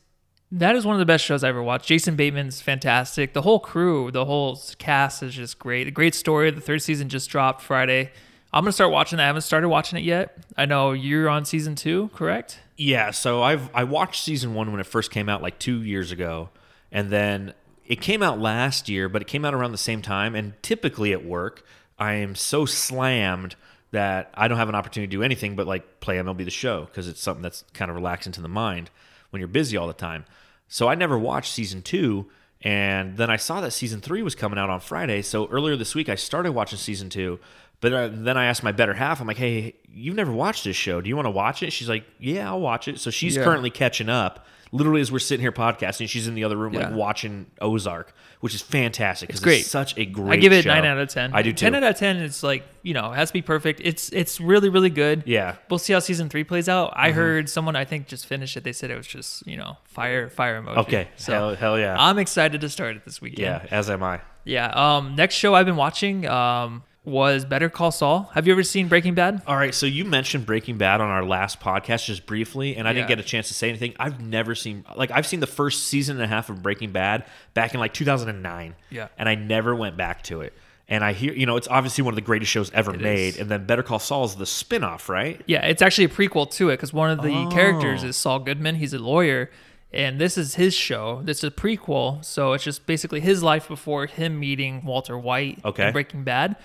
that 0.52 0.76
is 0.76 0.86
one 0.86 0.96
of 0.96 1.00
the 1.00 1.06
best 1.06 1.24
shows 1.24 1.44
I 1.44 1.50
ever 1.50 1.62
watched. 1.62 1.88
Jason 1.88 2.16
Bateman's 2.16 2.62
fantastic. 2.62 3.34
The 3.34 3.44
whole 3.44 3.60
crew, 3.60 4.10
the 4.12 4.26
whole 4.26 4.60
cast 4.80 5.22
is 5.22 5.36
just 5.36 5.60
great. 5.60 5.88
A 5.88 5.92
great 5.92 6.16
story. 6.16 6.50
The 6.50 6.62
third 6.62 6.82
season 6.82 7.10
just 7.10 7.30
dropped 7.30 7.62
Friday. 7.62 8.12
I'm 8.54 8.64
gonna 8.64 8.72
start 8.72 8.92
watching 8.92 9.18
that. 9.18 9.24
I 9.24 9.28
haven't 9.28 9.42
started 9.42 9.70
watching 9.70 10.00
it 10.00 10.04
yet. 10.04 10.38
I 10.56 10.66
know 10.66 10.94
you're 10.94 11.30
on 11.30 11.46
season 11.46 11.76
two, 11.76 12.10
correct? 12.14 12.60
Yeah, 12.78 13.12
so 13.12 13.44
I've 13.44 13.70
I 13.76 13.84
watched 13.84 14.24
season 14.24 14.54
one 14.54 14.72
when 14.72 14.80
it 14.80 14.86
first 14.86 15.12
came 15.12 15.30
out 15.30 15.42
like 15.42 15.60
two 15.60 15.82
years 15.84 16.12
ago, 16.12 16.50
and 16.92 17.10
then 17.10 17.54
it 17.86 18.02
came 18.02 18.22
out 18.22 18.40
last 18.40 18.90
year, 18.90 19.10
but 19.10 19.22
it 19.22 19.28
came 19.28 19.46
out 19.46 19.54
around 19.54 19.72
the 19.72 19.78
same 19.78 20.02
time. 20.02 20.36
And 20.36 20.62
typically 20.62 21.14
at 21.14 21.26
work, 21.26 21.66
I 21.98 22.14
am 22.14 22.36
so 22.36 22.66
slammed 22.66 23.56
that 23.92 24.30
I 24.34 24.48
don't 24.48 24.58
have 24.58 24.70
an 24.70 24.76
opportunity 24.76 25.08
to 25.10 25.18
do 25.18 25.24
anything 25.24 25.56
but 25.56 25.66
like 25.66 26.00
play 26.02 26.18
MLB 26.18 26.44
the 26.44 26.52
Show 26.52 26.86
because 26.86 27.08
it's 27.08 27.22
something 27.22 27.42
that's 27.42 27.64
kind 27.74 27.90
of 27.90 27.96
relaxing 27.96 28.34
to 28.34 28.42
the 28.42 28.50
mind 28.50 28.90
when 29.30 29.40
you're 29.40 29.48
busy 29.48 29.78
all 29.78 29.88
the 29.88 29.94
time. 29.94 30.26
So 30.68 30.88
I 30.90 30.96
never 30.96 31.18
watched 31.18 31.54
season 31.54 31.82
two, 31.82 32.28
and 32.62 33.16
then 33.18 33.30
I 33.30 33.38
saw 33.38 33.62
that 33.62 33.72
season 33.72 34.02
three 34.02 34.22
was 34.22 34.36
coming 34.36 34.60
out 34.60 34.70
on 34.70 34.82
Friday. 34.82 35.22
So 35.22 35.48
earlier 35.48 35.78
this 35.78 35.96
week, 35.96 36.10
I 36.10 36.16
started 36.16 36.52
watching 36.52 36.78
season 36.78 37.10
two. 37.10 37.40
But 37.80 37.94
uh, 37.94 38.10
then 38.12 38.38
I 38.38 38.46
asked 38.46 38.64
my 38.64 38.72
better 38.72 38.94
half, 38.96 39.22
I'm 39.22 39.28
like, 39.28 39.38
hey, 39.38 39.76
you've 39.88 40.16
never 40.16 40.32
watched 40.32 40.64
this 40.64 40.76
show. 40.76 41.00
Do 41.00 41.10
you 41.10 41.16
want 41.16 41.28
to 41.28 41.32
watch 41.32 41.62
it? 41.62 41.72
She's 41.72 41.88
like, 41.90 42.06
yeah, 42.20 42.48
I'll 42.50 42.60
watch 42.60 42.88
it. 42.88 43.00
So 43.00 43.12
she's 43.12 43.36
Yeah. 43.36 43.44
currently 43.44 43.70
catching 43.70 44.10
up. 44.10 44.46
Literally, 44.74 45.00
as 45.00 45.12
we're 45.14 45.20
sitting 45.20 45.42
here 45.42 45.52
podcasting, 45.54 46.10
she's 46.10 46.28
in 46.28 46.36
the 46.36 46.44
other 46.44 46.58
room, 46.58 46.74
like 46.74 46.92
watching 46.92 47.46
Ozark, 47.62 48.14
which 48.42 48.54
is 48.54 48.62
fantastic. 48.62 49.30
'cause 49.30 49.38
It's 49.38 49.44
great. 49.44 49.66
such 49.66 49.98
a 49.98 50.04
great. 50.06 50.40
I 50.40 50.42
give 50.42 50.52
it 50.52 50.64
show. 50.64 50.74
nine 50.74 50.84
out 50.84 50.98
of 50.98 51.08
ten. 51.08 51.32
I 51.34 51.42
do 51.42 51.52
too. 51.54 51.58
Ten 51.68 51.76
out 51.76 51.84
of 51.84 51.96
ten. 51.96 52.18
It's 52.18 52.44
like 52.44 52.68
you 52.84 52.94
know, 52.94 53.14
it 53.14 53.16
has 53.16 53.30
to 53.30 53.34
be 53.34 53.42
perfect. 53.42 53.80
It's 53.82 54.10
it's 54.10 54.42
really 54.42 54.68
really 54.68 54.90
good. 54.90 55.24
Yeah. 55.26 55.56
We'll 55.70 55.80
see 55.80 55.94
how 55.94 56.00
season 56.00 56.28
three 56.28 56.44
plays 56.44 56.68
out. 56.68 56.92
I 56.98 57.10
Mm-hmm. 57.12 57.16
heard 57.18 57.50
someone 57.50 57.78
I 57.78 57.86
think 57.86 58.08
just 58.08 58.26
finished 58.26 58.58
it. 58.58 58.66
They 58.66 58.74
said 58.74 58.92
it 58.92 58.98
was 58.98 59.08
just 59.08 59.48
you 59.48 59.56
know 59.56 59.78
fire 59.86 60.30
fire 60.30 60.62
emoji. 60.62 60.78
Okay. 60.80 61.08
So 61.16 61.32
hell, 61.32 61.56
hell 61.56 61.80
yeah. 61.80 61.96
I'm 61.98 62.20
excited 62.20 62.60
to 62.60 62.68
start 62.68 62.98
it 62.98 63.06
this 63.06 63.22
weekend. 63.22 63.40
yeah. 63.46 63.66
As 63.72 63.90
am 63.90 64.04
I. 64.04 64.20
Yeah. 64.44 64.68
Um. 64.76 65.16
Next 65.16 65.36
show 65.36 65.56
I've 65.56 65.66
been 65.66 65.78
watching 65.78 66.28
um 66.28 66.84
was 67.08 67.46
Better 67.46 67.70
Call 67.70 67.92
Saul. 67.92 68.30
Have 68.34 68.46
you 68.48 68.54
ever 68.54 68.64
seen 68.64 68.90
Breaking 68.90 69.14
Bad? 69.16 69.42
All 69.48 69.56
right, 69.56 69.74
so 69.74 69.86
you 69.86 70.04
mentioned 70.04 70.46
Breaking 70.46 70.78
Bad 70.78 71.00
on 71.00 71.10
our 71.10 71.24
last 71.24 71.60
podcast 71.62 72.06
just 72.06 72.26
briefly, 72.26 72.76
and 72.76 72.86
I 72.88 72.92
didn't 72.94 73.08
get 73.08 73.18
a 73.20 73.24
chance 73.24 73.48
to 73.48 73.54
say 73.54 73.70
anything. 73.70 73.96
I've 73.98 74.20
never 74.22 74.54
seen 74.56 74.84
like 74.96 75.10
I've 75.12 75.26
seen 75.26 75.40
the 75.40 75.48
first 75.48 75.88
season 75.88 76.18
and 76.18 76.24
a 76.24 76.28
half 76.28 76.50
of 76.50 76.62
Breaking 76.62 76.92
Bad 76.92 77.24
back 77.54 77.74
in 77.74 77.80
like 77.80 77.94
2009. 77.94 78.76
Yeah. 78.90 79.08
and 79.18 79.30
I 79.30 79.36
never 79.36 79.74
went 79.76 79.96
back 79.98 80.22
to 80.24 80.42
it. 80.42 80.54
And 80.90 81.04
I 81.04 81.14
hear, 81.14 81.34
you 81.34 81.46
know, 81.46 81.58
it's 81.58 81.68
obviously 81.68 82.04
one 82.04 82.14
of 82.14 82.16
the 82.16 82.22
greatest 82.22 82.52
shows 82.52 82.72
ever 82.72 82.94
It 82.94 83.02
made. 83.02 83.28
is. 83.36 83.40
And 83.40 83.50
then 83.50 83.66
Better 83.66 83.84
Call 83.84 84.00
Saul 84.00 84.24
is 84.26 84.36
the 84.36 84.46
spin-off, 84.46 85.10
right? 85.10 85.42
Yeah, 85.46 85.66
it's 85.66 85.82
actually 85.82 86.06
a 86.06 86.10
prequel 86.10 86.50
to 86.52 86.70
it 86.70 86.74
because 86.78 86.94
one 86.94 87.10
of 87.10 87.22
the 87.22 87.34
Oh. 87.34 87.50
characters 87.50 88.04
is 88.06 88.16
Saul 88.16 88.40
Goodman. 88.40 88.76
He's 88.76 88.94
a 88.94 89.00
lawyer, 89.00 89.50
and 89.92 90.20
this 90.20 90.38
is 90.38 90.56
his 90.56 90.74
show. 90.74 91.22
This 91.26 91.40
is 91.40 91.44
a 91.46 91.52
prequel, 91.52 92.24
so 92.24 92.54
it's 92.54 92.64
just 92.64 92.86
basically 92.86 93.20
his 93.20 93.44
life 93.44 93.68
before 93.68 94.06
him 94.06 94.40
meeting 94.40 94.84
Walter 94.86 95.18
White 95.18 95.60
Okay. 95.66 95.88
in 95.88 95.94
Breaking 95.94 96.24
Bad. 96.24 96.56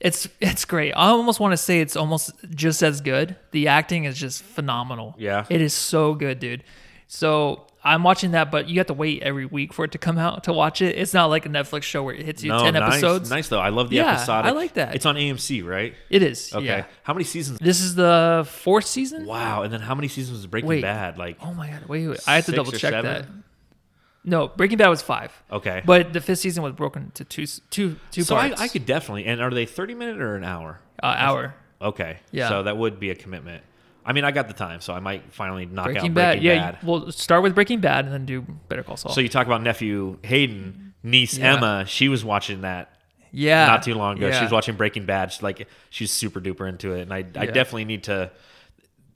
It's 0.00 0.28
it's 0.40 0.64
great. 0.64 0.92
I 0.92 1.08
almost 1.08 1.40
want 1.40 1.52
to 1.52 1.56
say 1.56 1.80
it's 1.80 1.96
almost 1.96 2.32
just 2.50 2.82
as 2.82 3.00
good. 3.00 3.36
The 3.50 3.68
acting 3.68 4.04
is 4.04 4.16
just 4.18 4.42
phenomenal. 4.42 5.14
Yeah. 5.18 5.44
it 5.48 5.60
is 5.60 5.74
so 5.74 6.14
good, 6.14 6.38
dude. 6.38 6.62
So 7.08 7.66
I'm 7.82 8.02
watching 8.02 8.32
that, 8.32 8.50
but 8.50 8.68
you 8.68 8.78
have 8.78 8.88
to 8.88 8.94
wait 8.94 9.22
every 9.22 9.46
week 9.46 9.72
for 9.72 9.84
it 9.84 9.92
to 9.92 9.98
come 9.98 10.18
out 10.18 10.44
to 10.44 10.52
watch 10.52 10.82
it. 10.82 10.96
It's 10.98 11.14
not 11.14 11.26
like 11.26 11.46
a 11.46 11.48
Netflix 11.48 11.84
show 11.84 12.02
where 12.02 12.14
it 12.14 12.24
hits 12.24 12.42
you 12.44 12.50
No, 12.50 12.62
ten 12.62 12.74
nice, 12.74 12.92
episodes. 12.94 13.30
Nice 13.30 13.48
though. 13.48 13.60
I 13.60 13.70
love 13.70 13.88
the 13.88 13.96
Yeah, 13.96 14.12
episodic. 14.14 14.50
I 14.52 14.54
like 14.54 14.74
that. 14.74 14.94
It's 14.94 15.06
on 15.06 15.16
AMC, 15.16 15.64
right? 15.64 15.94
It 16.10 16.22
is. 16.22 16.52
Okay. 16.54 16.64
Yeah. 16.64 16.84
How 17.02 17.14
many 17.14 17.24
seasons? 17.24 17.58
This 17.60 17.80
is 17.80 17.94
the 17.94 18.46
fourth 18.50 18.84
season. 18.86 19.24
Wow. 19.26 19.62
And 19.62 19.72
then 19.72 19.80
how 19.80 19.94
many 19.94 20.08
seasons 20.08 20.44
of 20.44 20.50
Breaking 20.50 20.68
Wait. 20.68 20.82
Bad? 20.82 21.18
Like, 21.18 21.38
Oh 21.42 21.54
my 21.54 21.70
god! 21.70 21.86
Wait, 21.88 22.06
wait. 22.06 22.20
I 22.26 22.36
have 22.36 22.46
to 22.46 22.52
double 22.52 22.72
check 22.72 22.92
that. 22.92 23.26
No, 24.28 24.48
Breaking 24.48 24.78
Bad 24.78 24.88
was 24.88 25.02
five, 25.02 25.32
okay. 25.50 25.82
but 25.84 26.12
the 26.12 26.20
fifth 26.20 26.40
season 26.40 26.62
was 26.62 26.74
broken 26.74 27.10
to 27.14 27.24
two, 27.24 27.46
two, 27.70 27.96
two 28.10 28.22
so 28.22 28.36
I, 28.36 28.48
parts. 28.48 28.60
I 28.60 28.68
could 28.68 28.84
definitely. 28.84 29.24
And 29.24 29.40
are 29.40 29.50
they 29.50 29.66
30 29.66 29.94
minute 29.94 30.20
or 30.20 30.36
an 30.36 30.44
hour? 30.44 30.80
uh, 31.02 31.14
hour. 31.16 31.54
Okay. 31.80 32.18
Yeah. 32.30 32.48
So 32.48 32.62
that 32.64 32.76
would 32.76 33.00
be 33.00 33.10
a 33.10 33.14
commitment. 33.14 33.62
I 34.04 34.12
mean, 34.12 34.24
I 34.24 34.30
got 34.30 34.48
the 34.48 34.54
time, 34.54 34.80
so 34.80 34.94
I 34.94 35.00
might 35.00 35.32
finally 35.32 35.66
knock 35.66 35.86
Breaking 35.86 36.10
out 36.10 36.14
Bad. 36.14 36.32
Breaking 36.40 36.46
yeah, 36.46 36.70
Bad. 36.72 36.82
we'll 36.82 37.12
start 37.12 37.42
with 37.42 37.54
Breaking 37.54 37.80
Bad 37.80 38.06
and 38.06 38.14
then 38.14 38.24
do 38.24 38.40
Better 38.68 38.82
Call 38.82 38.96
Saul. 38.96 39.12
So 39.12 39.20
you 39.20 39.28
talk 39.28 39.46
about 39.46 39.62
nephew 39.62 40.18
Hayden, 40.22 40.94
niece 41.02 41.36
Yeah. 41.36 41.56
Emma. 41.56 41.84
She 41.86 42.08
was 42.08 42.24
watching 42.24 42.62
that 42.62 42.90
yeah, 43.32 43.66
not 43.66 43.82
too 43.82 43.94
long 43.94 44.16
ago. 44.16 44.28
Yeah. 44.28 44.38
She 44.38 44.44
was 44.44 44.52
watching 44.52 44.76
Breaking 44.76 45.04
Bad. 45.04 45.32
She's 45.32 45.42
like, 45.42 45.68
she's 45.90 46.10
super 46.10 46.40
duper 46.40 46.66
into 46.68 46.94
it, 46.94 47.02
and 47.02 47.12
I, 47.12 47.18
I 47.18 47.46
definitely 47.46 47.84
need 47.84 48.04
to 48.04 48.30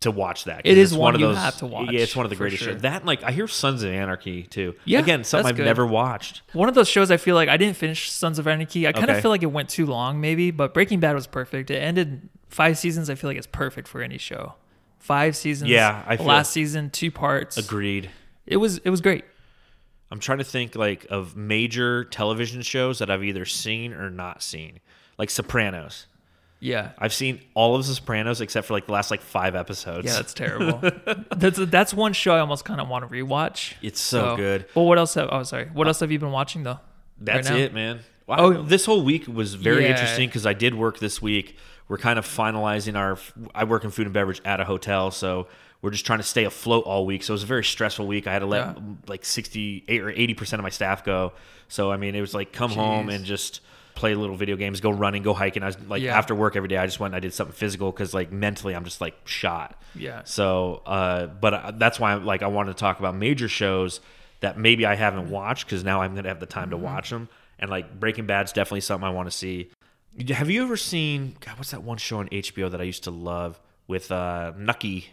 to 0.02 0.10
watch 0.10 0.44
that. 0.44 0.62
It 0.64 0.78
is 0.78 0.92
it's 0.92 0.98
one 0.98 1.14
of 1.14 1.20
you 1.20 1.28
those. 1.28 1.36
have 1.38 1.56
to 1.58 1.66
watch, 1.66 1.90
Yeah, 1.90 2.00
it's 2.00 2.14
one 2.14 2.24
of 2.26 2.30
the 2.30 2.36
greatest 2.36 2.62
sure. 2.62 2.72
shows. 2.74 2.82
That 2.82 3.04
like 3.04 3.22
I 3.24 3.32
hear 3.32 3.48
Sons 3.48 3.82
of 3.82 3.90
Anarchy 3.90 4.44
too. 4.44 4.74
Yeah, 4.84 5.00
again, 5.00 5.24
something 5.24 5.48
I've 5.48 5.56
good. 5.56 5.64
never 5.64 5.86
watched. 5.86 6.42
One 6.52 6.68
of 6.68 6.74
those 6.74 6.88
shows 6.88 7.10
I 7.10 7.16
feel 7.16 7.34
like 7.34 7.48
I 7.48 7.56
didn't 7.56 7.76
finish 7.76 8.10
Sons 8.10 8.38
of 8.38 8.46
Anarchy. 8.46 8.86
I 8.86 8.92
kind 8.92 9.04
Okay. 9.06 9.16
of 9.16 9.22
feel 9.22 9.30
like 9.30 9.42
it 9.42 9.46
went 9.52 9.68
too 9.68 9.86
long, 9.86 10.20
maybe, 10.20 10.50
but 10.50 10.72
Breaking 10.74 11.00
Bad 11.00 11.14
was 11.14 11.26
perfect. 11.26 11.70
It 11.70 11.76
ended 11.78 12.28
five 12.48 12.78
seasons. 12.78 13.08
I 13.10 13.14
feel 13.14 13.28
like 13.30 13.36
it's 13.38 13.46
perfect 13.46 13.88
for 13.88 14.00
any 14.02 14.18
show. 14.18 14.54
Five 14.98 15.34
seasons. 15.36 15.70
Yeah, 15.70 16.02
I 16.06 16.16
feel- 16.16 16.26
last 16.26 16.52
season 16.52 16.90
two 16.90 17.10
parts. 17.10 17.56
Agreed. 17.56 18.10
It 18.46 18.58
was 18.58 18.78
it 18.78 18.90
was 18.90 19.00
great. 19.00 19.24
I'm 20.10 20.20
trying 20.20 20.38
to 20.38 20.44
think 20.44 20.76
like 20.76 21.06
of 21.10 21.36
major 21.36 22.04
television 22.04 22.60
shows 22.62 22.98
that 22.98 23.10
I've 23.10 23.24
either 23.24 23.44
seen 23.46 23.94
or 23.94 24.10
not 24.10 24.42
seen, 24.42 24.80
like 25.18 25.30
Sopranos. 25.30 26.06
Yeah. 26.62 26.92
I've 26.96 27.12
seen 27.12 27.40
all 27.54 27.74
of 27.74 27.84
The 27.84 27.92
Sopranos 27.92 28.40
except 28.40 28.68
for 28.68 28.72
like 28.72 28.86
the 28.86 28.92
last 28.92 29.10
like 29.10 29.20
five 29.20 29.56
episodes. 29.56 30.06
Yeah, 30.06 30.14
that's 30.14 30.32
terrible. 30.32 30.80
that's 31.36 31.58
that's 31.58 31.92
one 31.92 32.12
show 32.12 32.34
I 32.36 32.38
almost 32.38 32.64
kind 32.64 32.80
of 32.80 32.88
want 32.88 33.06
to 33.06 33.12
rewatch. 33.12 33.74
It's 33.82 34.00
so 34.00 34.36
good. 34.36 34.66
Well, 34.74 34.86
what 34.86 34.96
else? 34.96 35.14
Have, 35.14 35.28
oh, 35.32 35.42
sorry. 35.42 35.68
What 35.72 35.88
uh, 35.88 35.90
else 35.90 35.98
have 36.00 36.12
you 36.12 36.20
been 36.20 36.30
watching 36.30 36.62
though? 36.62 36.78
That's 37.20 37.50
right 37.50 37.60
it, 37.60 37.74
man. 37.74 38.00
Wow. 38.28 38.36
Oh. 38.38 38.62
this 38.62 38.86
whole 38.86 39.02
week 39.02 39.26
was 39.26 39.54
very 39.54 39.82
Yeah. 39.82 39.90
interesting 39.90 40.28
because 40.28 40.46
I 40.46 40.52
did 40.52 40.74
work 40.76 41.00
this 41.00 41.20
week. 41.20 41.56
We're 41.88 41.98
kind 41.98 42.16
of 42.16 42.24
finalizing 42.26 42.96
our. 42.96 43.18
I 43.54 43.64
work 43.64 43.82
in 43.82 43.90
food 43.90 44.06
and 44.06 44.14
beverage 44.14 44.40
at 44.44 44.60
a 44.60 44.64
hotel, 44.64 45.10
so 45.10 45.48
we're 45.82 45.90
just 45.90 46.06
trying 46.06 46.20
to 46.20 46.24
stay 46.24 46.44
afloat 46.44 46.84
all 46.84 47.04
week. 47.04 47.24
So 47.24 47.32
it 47.32 47.34
was 47.34 47.42
a 47.42 47.46
very 47.46 47.64
stressful 47.64 48.06
week. 48.06 48.28
I 48.28 48.32
had 48.32 48.38
to 48.38 48.46
let 48.46 48.76
Yeah. 48.76 48.82
like 49.08 49.24
sixty 49.24 49.84
eight 49.88 50.00
or 50.00 50.10
eighty 50.10 50.34
percent 50.34 50.60
of 50.60 50.62
my 50.62 50.70
staff 50.70 51.04
go. 51.04 51.32
So 51.66 51.90
I 51.90 51.96
mean, 51.96 52.14
it 52.14 52.20
was 52.20 52.34
like 52.34 52.52
come 52.52 52.70
home 52.70 53.08
and 53.08 53.24
just 53.24 53.60
play 53.94 54.14
little 54.14 54.36
video 54.36 54.56
games, 54.56 54.80
go 54.80 54.90
running, 54.90 55.22
go 55.22 55.34
hiking. 55.34 55.62
I 55.62 55.66
was 55.66 55.76
like 55.88 56.02
Yeah. 56.02 56.16
after 56.16 56.34
work 56.34 56.56
every 56.56 56.68
day. 56.68 56.76
I 56.76 56.86
just 56.86 56.98
went 57.00 57.12
and 57.14 57.16
I 57.16 57.20
did 57.20 57.34
something 57.34 57.54
physical 57.54 57.90
because 57.92 58.14
like 58.14 58.32
mentally 58.32 58.74
I'm 58.74 58.84
just 58.84 59.00
like 59.00 59.14
shot. 59.26 59.80
Yeah. 59.94 60.22
So, 60.24 60.82
uh, 60.86 61.26
but 61.26 61.54
uh, 61.54 61.72
that's 61.76 62.00
why 62.00 62.12
I'm, 62.14 62.24
like 62.24 62.42
I 62.42 62.46
wanted 62.48 62.72
to 62.72 62.78
talk 62.80 62.98
about 62.98 63.14
major 63.14 63.48
shows 63.48 64.00
that 64.40 64.58
maybe 64.58 64.86
I 64.86 64.94
haven't 64.94 65.30
watched 65.30 65.66
because 65.66 65.84
now 65.84 66.02
I'm 66.02 66.14
gonna 66.14 66.28
have 66.28 66.40
the 66.40 66.46
time 66.46 66.70
to 66.70 66.76
Mm-hmm. 66.76 66.84
watch 66.84 67.10
them. 67.10 67.28
And 67.58 67.70
like 67.70 68.00
Breaking 68.00 68.26
Bad's 68.26 68.52
definitely 68.52 68.80
something 68.80 69.06
I 69.06 69.10
want 69.10 69.30
to 69.30 69.36
see. 69.36 69.70
Have 70.30 70.50
you 70.50 70.62
ever 70.62 70.76
seen 70.76 71.36
God? 71.40 71.58
What's 71.58 71.70
that 71.70 71.82
one 71.82 71.96
show 71.98 72.18
on 72.18 72.28
HBO 72.28 72.70
that 72.70 72.80
I 72.80 72.84
used 72.84 73.04
to 73.04 73.10
love 73.10 73.60
with 73.86 74.10
uh, 74.10 74.52
Nucky, 74.58 75.10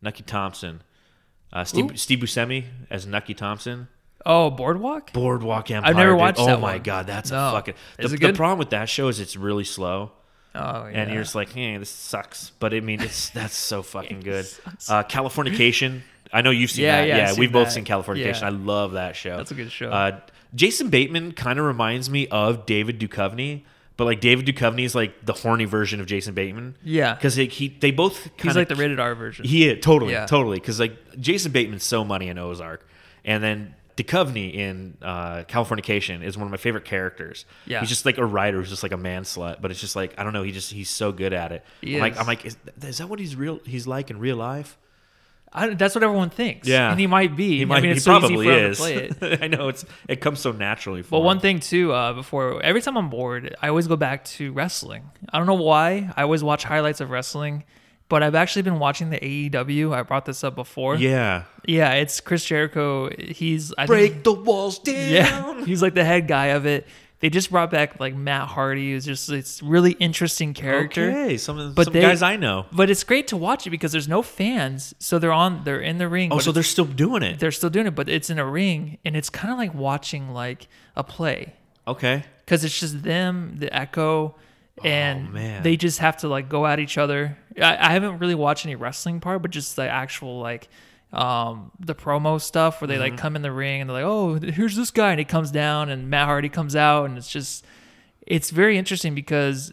Nucky 0.00 0.22
Thompson, 0.22 0.82
uh, 1.52 1.64
Steve, 1.64 1.90
Who? 1.90 1.96
Steve 1.96 2.18
Buscemi 2.20 2.64
as 2.88 3.06
Nucky 3.06 3.34
Thompson. 3.34 3.88
Oh, 4.24 4.50
Boardwalk. 4.50 5.12
Boardwalk 5.12 5.70
Empire. 5.70 5.94
never 5.94 6.10
dude. 6.10 6.18
watched 6.18 6.38
Oh 6.40 6.46
that 6.46 6.60
my 6.60 6.74
one. 6.74 6.82
god, 6.82 7.06
that's 7.06 7.30
No. 7.30 7.48
a 7.48 7.52
fucking. 7.52 7.74
The, 7.96 8.04
Is 8.04 8.12
it 8.12 8.20
the 8.20 8.32
problem 8.32 8.58
with 8.58 8.70
that 8.70 8.88
show 8.88 9.08
is 9.08 9.18
it's 9.20 9.36
really 9.36 9.64
slow 9.64 10.12
Oh, 10.54 10.86
yeah. 10.86 11.00
and 11.02 11.12
you're 11.12 11.22
just 11.22 11.34
like, 11.34 11.50
hey, 11.52 11.76
this 11.78 11.88
sucks. 11.90 12.50
But 12.58 12.74
I 12.74 12.80
mean, 12.80 13.00
it's 13.00 13.30
that's 13.30 13.54
so 13.56 13.82
fucking 13.94 14.20
good. 14.20 14.46
Uh, 14.88 15.02
Californication. 15.02 16.02
I 16.32 16.40
know 16.42 16.50
you've 16.50 16.70
seen 16.70 16.84
Yeah, 16.84 17.00
that. 17.02 17.08
yeah, 17.08 17.16
Yeah, 17.18 17.30
I've 17.30 17.38
we've 17.38 17.48
seen 17.48 17.52
both 17.52 17.72
seen 17.72 17.84
Californication. 17.84 18.40
Yeah. 18.40 18.46
I 18.46 18.50
love 18.50 18.92
that 18.92 19.16
show. 19.16 19.36
That's 19.36 19.50
a 19.50 19.54
good 19.54 19.70
show. 19.72 19.90
Uh, 19.90 20.20
Jason 20.54 20.88
Bateman 20.90 21.32
kind 21.32 21.58
of 21.58 21.64
reminds 21.64 22.08
me 22.10 22.28
of 22.28 22.66
David 22.66 23.00
Duchovny, 23.00 23.62
but 23.96 24.04
like 24.04 24.20
David 24.20 24.46
Duchovny 24.46 24.84
is 24.84 24.94
like 24.94 25.24
the 25.24 25.32
horny 25.32 25.64
version 25.64 26.00
of 26.00 26.06
Jason 26.06 26.34
Bateman. 26.34 26.76
Yeah. 26.84 27.14
because 27.14 27.34
he 27.34 27.76
they 27.80 27.90
both 27.90 28.28
He's 28.40 28.54
like 28.56 28.68
the 28.68 28.74
rated 28.76 29.00
R 29.00 29.14
version. 29.14 29.44
he 29.46 29.74
totally, 29.76 30.14
totally. 30.26 30.58
Because 30.58 30.78
like 30.80 30.96
Jason 31.18 31.52
Bateman's 31.52 31.84
so 31.84 32.04
money 32.04 32.28
in 32.28 32.38
Ozark, 32.38 32.86
and 33.24 33.42
then 33.42 33.74
Duchovny 34.04 34.54
in 34.54 34.96
uh, 35.02 35.44
Californication 35.48 36.22
is 36.22 36.36
one 36.36 36.46
of 36.46 36.50
my 36.50 36.56
favorite 36.56 36.84
characters. 36.84 37.44
Yeah. 37.66 37.80
he's 37.80 37.88
just 37.88 38.04
like 38.06 38.18
a 38.18 38.24
writer 38.26 38.58
who's 38.58 38.70
just 38.70 38.82
like 38.82 38.92
a 38.92 38.96
man 38.96 39.22
slut, 39.24 39.60
but 39.60 39.70
it's 39.70 39.80
just 39.80 39.96
like 39.96 40.14
I 40.18 40.24
don't 40.24 40.32
know. 40.32 40.42
He 40.42 40.52
just 40.52 40.72
he's 40.72 40.90
so 40.90 41.12
good 41.12 41.32
at 41.32 41.52
it. 41.52 41.64
He 41.80 41.94
I'm 41.96 42.00
like 42.00 42.12
is. 42.14 42.18
I'm 42.18 42.26
like 42.26 42.44
is, 42.46 42.56
is 42.82 42.98
that 42.98 43.08
what 43.08 43.18
he's 43.18 43.36
real? 43.36 43.60
He's 43.64 43.86
like 43.86 44.10
in 44.10 44.18
real 44.18 44.36
life? 44.36 44.78
I, 45.54 45.68
that's 45.74 45.94
what 45.94 46.02
everyone 46.02 46.30
thinks. 46.30 46.66
Yeah. 46.66 46.90
and 46.90 46.98
he 46.98 47.06
might 47.06 47.36
be. 47.36 47.58
He 47.58 47.64
might. 47.66 47.78
I 47.78 47.80
mean, 47.82 47.90
he 47.90 47.96
it's 47.96 48.04
so 48.06 48.16
easy 48.16 48.28
probably 48.28 48.46
to 48.46 48.66
is. 48.70 48.78
play 48.78 48.94
it. 49.20 49.42
I 49.42 49.48
know 49.48 49.68
it's 49.68 49.84
it 50.08 50.22
comes 50.22 50.40
so 50.40 50.50
naturally. 50.52 51.02
For 51.02 51.10
But 51.10 51.18
him. 51.18 51.24
one 51.24 51.40
thing 51.40 51.60
too, 51.60 51.92
uh, 51.92 52.14
before 52.14 52.62
every 52.62 52.80
time 52.80 52.96
I'm 52.96 53.10
bored, 53.10 53.54
I 53.60 53.68
always 53.68 53.86
go 53.86 53.96
back 53.96 54.24
to 54.36 54.50
wrestling. 54.52 55.10
I 55.30 55.36
don't 55.36 55.46
know 55.46 55.54
why. 55.62 56.10
I 56.16 56.22
always 56.22 56.42
watch 56.42 56.64
highlights 56.64 57.02
of 57.02 57.10
wrestling, 57.10 57.64
but 58.08 58.22
I've 58.22 58.34
actually 58.34 58.62
been 58.62 58.78
watching 58.78 59.10
the 59.10 59.18
AEW. 59.18 59.94
I 59.94 60.02
brought 60.02 60.24
this 60.26 60.44
up 60.44 60.54
before. 60.54 60.96
Yeah. 60.96 61.44
Yeah, 61.66 61.92
it's 61.94 62.20
Chris 62.20 62.44
Jericho. 62.44 63.08
He's 63.18 63.72
I 63.78 63.86
think, 63.86 63.88
Break 63.88 64.22
the 64.24 64.32
walls 64.32 64.78
down. 64.78 64.94
yeah, 65.10 65.64
he's 65.64 65.80
like 65.82 65.94
the 65.94 66.04
head 66.04 66.28
guy 66.28 66.46
of 66.48 66.66
it. 66.66 66.86
They 67.20 67.30
just 67.30 67.50
brought 67.52 67.70
back 67.70 68.00
like 68.00 68.16
Matt 68.16 68.48
Hardy, 68.48 68.90
who's 68.90 69.04
just 69.04 69.30
it's 69.30 69.62
really 69.62 69.92
interesting 69.92 70.54
character. 70.54 71.08
Okay, 71.08 71.36
some, 71.36 71.56
of- 71.56 71.74
But 71.76 71.84
some 71.84 71.92
they- 71.92 72.00
guys 72.00 72.20
I 72.20 72.34
know. 72.36 72.66
But 72.72 72.90
it's 72.90 73.04
great 73.04 73.28
to 73.28 73.36
watch 73.36 73.64
it 73.64 73.70
because 73.70 73.92
there's 73.92 74.08
no 74.08 74.22
fans, 74.22 74.92
so 74.98 75.20
they're 75.20 75.32
on 75.32 75.62
they're 75.62 75.80
in 75.80 75.98
the 75.98 76.08
ring. 76.08 76.32
Oh, 76.32 76.40
so 76.40 76.50
they're 76.50 76.64
still 76.64 76.84
doing 76.84 77.22
it. 77.22 77.38
they're 77.38 77.52
still 77.52 77.70
doing 77.70 77.86
it, 77.86 77.94
but 77.94 78.08
it's 78.08 78.28
in 78.28 78.40
a 78.40 78.44
ring, 78.44 78.98
and 79.04 79.16
it's 79.16 79.30
kind 79.30 79.52
of 79.52 79.58
like 79.58 79.72
watching 79.72 80.30
like 80.30 80.66
a 80.96 81.04
play 81.04 81.54
Okay. 81.86 82.24
because 82.44 82.64
it's 82.64 82.80
just 82.80 83.04
them, 83.04 83.54
the 83.58 83.72
echo, 83.72 84.34
oh, 84.80 84.82
and 84.84 85.28
Oh, 85.38 85.60
they 85.62 85.76
just 85.76 86.00
have 86.00 86.16
to 86.18 86.28
like 86.28 86.48
go 86.48 86.66
at 86.66 86.80
each 86.80 86.98
other. 86.98 87.38
I, 87.60 87.76
I 87.88 87.90
haven't 87.92 88.18
really 88.18 88.34
watched 88.34 88.64
any 88.66 88.74
wrestling 88.76 89.20
part, 89.20 89.42
but 89.42 89.50
just 89.50 89.76
the 89.76 89.88
actual 89.88 90.40
like 90.40 90.68
um 91.12 91.70
the 91.78 91.94
promo 91.94 92.40
stuff 92.40 92.80
where 92.80 92.88
they 92.88 92.94
Mm-hmm. 92.94 93.02
like 93.02 93.16
come 93.18 93.36
in 93.36 93.42
the 93.42 93.52
ring 93.52 93.80
and 93.82 93.90
they're 93.90 94.02
like, 94.02 94.04
oh, 94.04 94.34
here's 94.36 94.76
this 94.76 94.90
guy, 94.90 95.10
and 95.10 95.18
he 95.18 95.24
comes 95.24 95.50
down, 95.50 95.90
and 95.90 96.08
Matt 96.08 96.26
Hardy 96.26 96.48
comes 96.48 96.74
out, 96.76 97.04
and 97.06 97.18
it's 97.18 97.28
just 97.28 97.64
it's 98.26 98.50
very 98.50 98.78
interesting 98.78 99.14
because 99.14 99.72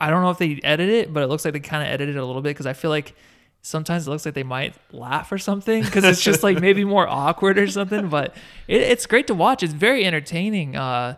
I 0.00 0.10
don't 0.10 0.22
know 0.22 0.30
if 0.30 0.38
they 0.38 0.60
edit 0.62 0.88
it, 0.88 1.12
but 1.12 1.22
it 1.22 1.26
looks 1.28 1.44
like 1.44 1.54
they 1.54 1.60
kind 1.60 1.82
of 1.82 1.88
edited 1.92 2.16
it 2.16 2.18
a 2.18 2.24
little 2.24 2.42
bit 2.42 2.50
because 2.50 2.66
I 2.66 2.74
feel 2.74 2.90
like 2.90 3.14
sometimes 3.62 4.06
it 4.06 4.10
looks 4.10 4.24
like 4.24 4.34
they 4.34 4.42
might 4.44 4.74
laugh 4.92 5.32
or 5.32 5.38
something 5.38 5.82
because 5.82 6.04
it's 6.04 6.22
just 6.22 6.42
like 6.44 6.60
maybe 6.60 6.84
more 6.84 7.08
awkward 7.08 7.58
or 7.58 7.66
something. 7.66 8.08
But 8.08 8.36
it, 8.68 8.82
it's 8.82 9.06
great 9.06 9.26
to 9.28 9.34
watch. 9.34 9.62
It's 9.62 9.72
very 9.72 10.04
entertaining. 10.04 10.76
Uh, 10.76 11.16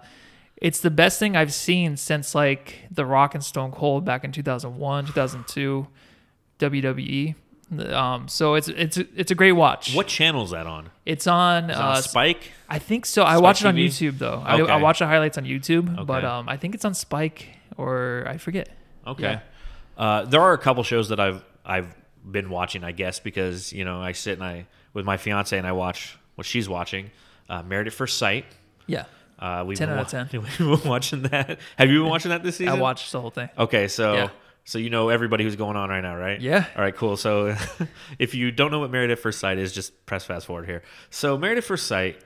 it's 0.61 0.81
the 0.81 0.91
best 0.91 1.19
thing 1.19 1.37
I've 1.37 1.53
seen 1.53 1.97
since 1.97 2.35
like 2.35 2.81
The 2.91 3.07
Rock 3.07 3.35
and 3.35 3.45
Stone 3.45 3.73
Cold 3.73 4.05
back 4.05 4.25
in 4.25 4.33
2001, 4.33 5.07
2002, 5.07 5.87
WWE. 6.59 7.35
Um, 7.93 8.29
so 8.29 8.55
it's 8.55 8.69
it's 8.69 8.97
it's 8.97 9.31
a 9.31 9.35
great 9.35 9.53
watch. 9.53 9.95
What 9.95 10.07
channel 10.07 10.43
is 10.43 10.51
that 10.53 10.67
on? 10.67 10.89
It's 11.05 11.27
on, 11.27 11.69
it 11.69 11.77
on 11.77 11.97
uh, 11.97 12.01
Spike? 12.01 12.51
I 12.67 12.79
think 12.79 13.05
so. 13.05 13.25
I 13.25 13.35
Spike 13.35 13.43
watch 13.43 13.61
it 13.61 13.67
on 13.67 13.75
TV? 13.75 13.87
YouTube 13.89 14.19
though. 14.19 14.43
I, 14.45 14.61
Okay. 14.61 14.73
I 14.73 14.77
watch 14.77 15.01
the 15.01 15.07
highlights 15.07 15.37
on 15.37 15.45
YouTube, 15.45 16.07
but 16.07 16.25
um, 16.25 16.49
I 16.49 16.57
think 16.57 16.75
it's 16.75 16.87
on 16.87 16.95
Spike 16.95 17.47
or 17.77 18.25
I 18.27 18.39
forget. 18.39 18.71
Okay. 19.07 19.41
Uh, 19.99 20.25
there 20.25 20.41
are 20.41 20.55
a 20.55 20.59
couple 20.59 20.83
shows 20.83 21.11
that 21.11 21.21
I've 21.21 21.45
I've 21.65 21.95
been 22.25 22.49
watching, 22.49 22.85
I 22.85 22.93
guess, 22.93 23.21
because 23.21 23.71
you 23.73 23.85
know 23.85 24.01
I 24.01 24.13
sit 24.13 24.35
and 24.35 24.45
I 24.45 24.67
with 24.95 25.05
my 25.05 25.19
fiance 25.19 25.57
and 25.57 25.67
I 25.67 25.73
watch 25.73 26.17
what 26.37 26.47
she's 26.47 26.69
watching. 26.71 27.11
Uh, 27.51 27.63
Married 27.63 27.87
at 27.87 27.93
First 27.93 28.17
Sight. 28.17 28.47
Yeah, 28.87 29.05
Uh, 29.39 29.65
we've 29.67 29.79
10 29.79 29.89
been 29.89 29.99
out 29.99 30.13
of 30.13 30.33
wa- 30.35 30.41
we've 30.59 30.83
been 30.83 30.89
watching 30.91 31.23
that. 31.23 31.59
Have 31.77 31.91
you 31.91 32.01
been 32.03 32.09
watching 32.11 32.31
that 32.31 32.43
this 32.43 32.57
season? 32.57 32.75
I 32.75 32.81
watched 32.81 33.13
the 33.13 33.21
whole 33.21 33.31
thing. 33.31 33.49
Okay, 33.57 33.87
so 33.89 34.15
Yeah. 34.15 34.29
so 34.65 34.79
you 34.79 34.91
know 34.91 35.09
everybody 35.11 35.45
who's 35.45 35.57
going 35.57 35.77
on 35.77 35.91
right 35.91 36.01
now, 36.01 36.17
right? 36.17 36.41
Yeah. 36.41 36.65
All 36.77 36.83
right, 36.83 36.95
cool. 36.95 37.17
So 37.17 37.55
if 38.19 38.35
you 38.35 38.51
don't 38.51 38.71
know 38.71 38.81
what 38.81 38.91
Married 38.91 39.11
at 39.11 39.19
First 39.19 39.39
Sight 39.39 39.59
is, 39.59 39.73
just 39.73 40.05
press 40.07 40.25
fast 40.25 40.47
forward 40.47 40.67
here. 40.67 40.83
So 41.11 41.39
Married 41.39 41.59
at 41.59 41.65
First 41.65 41.87
Sight, 41.87 42.21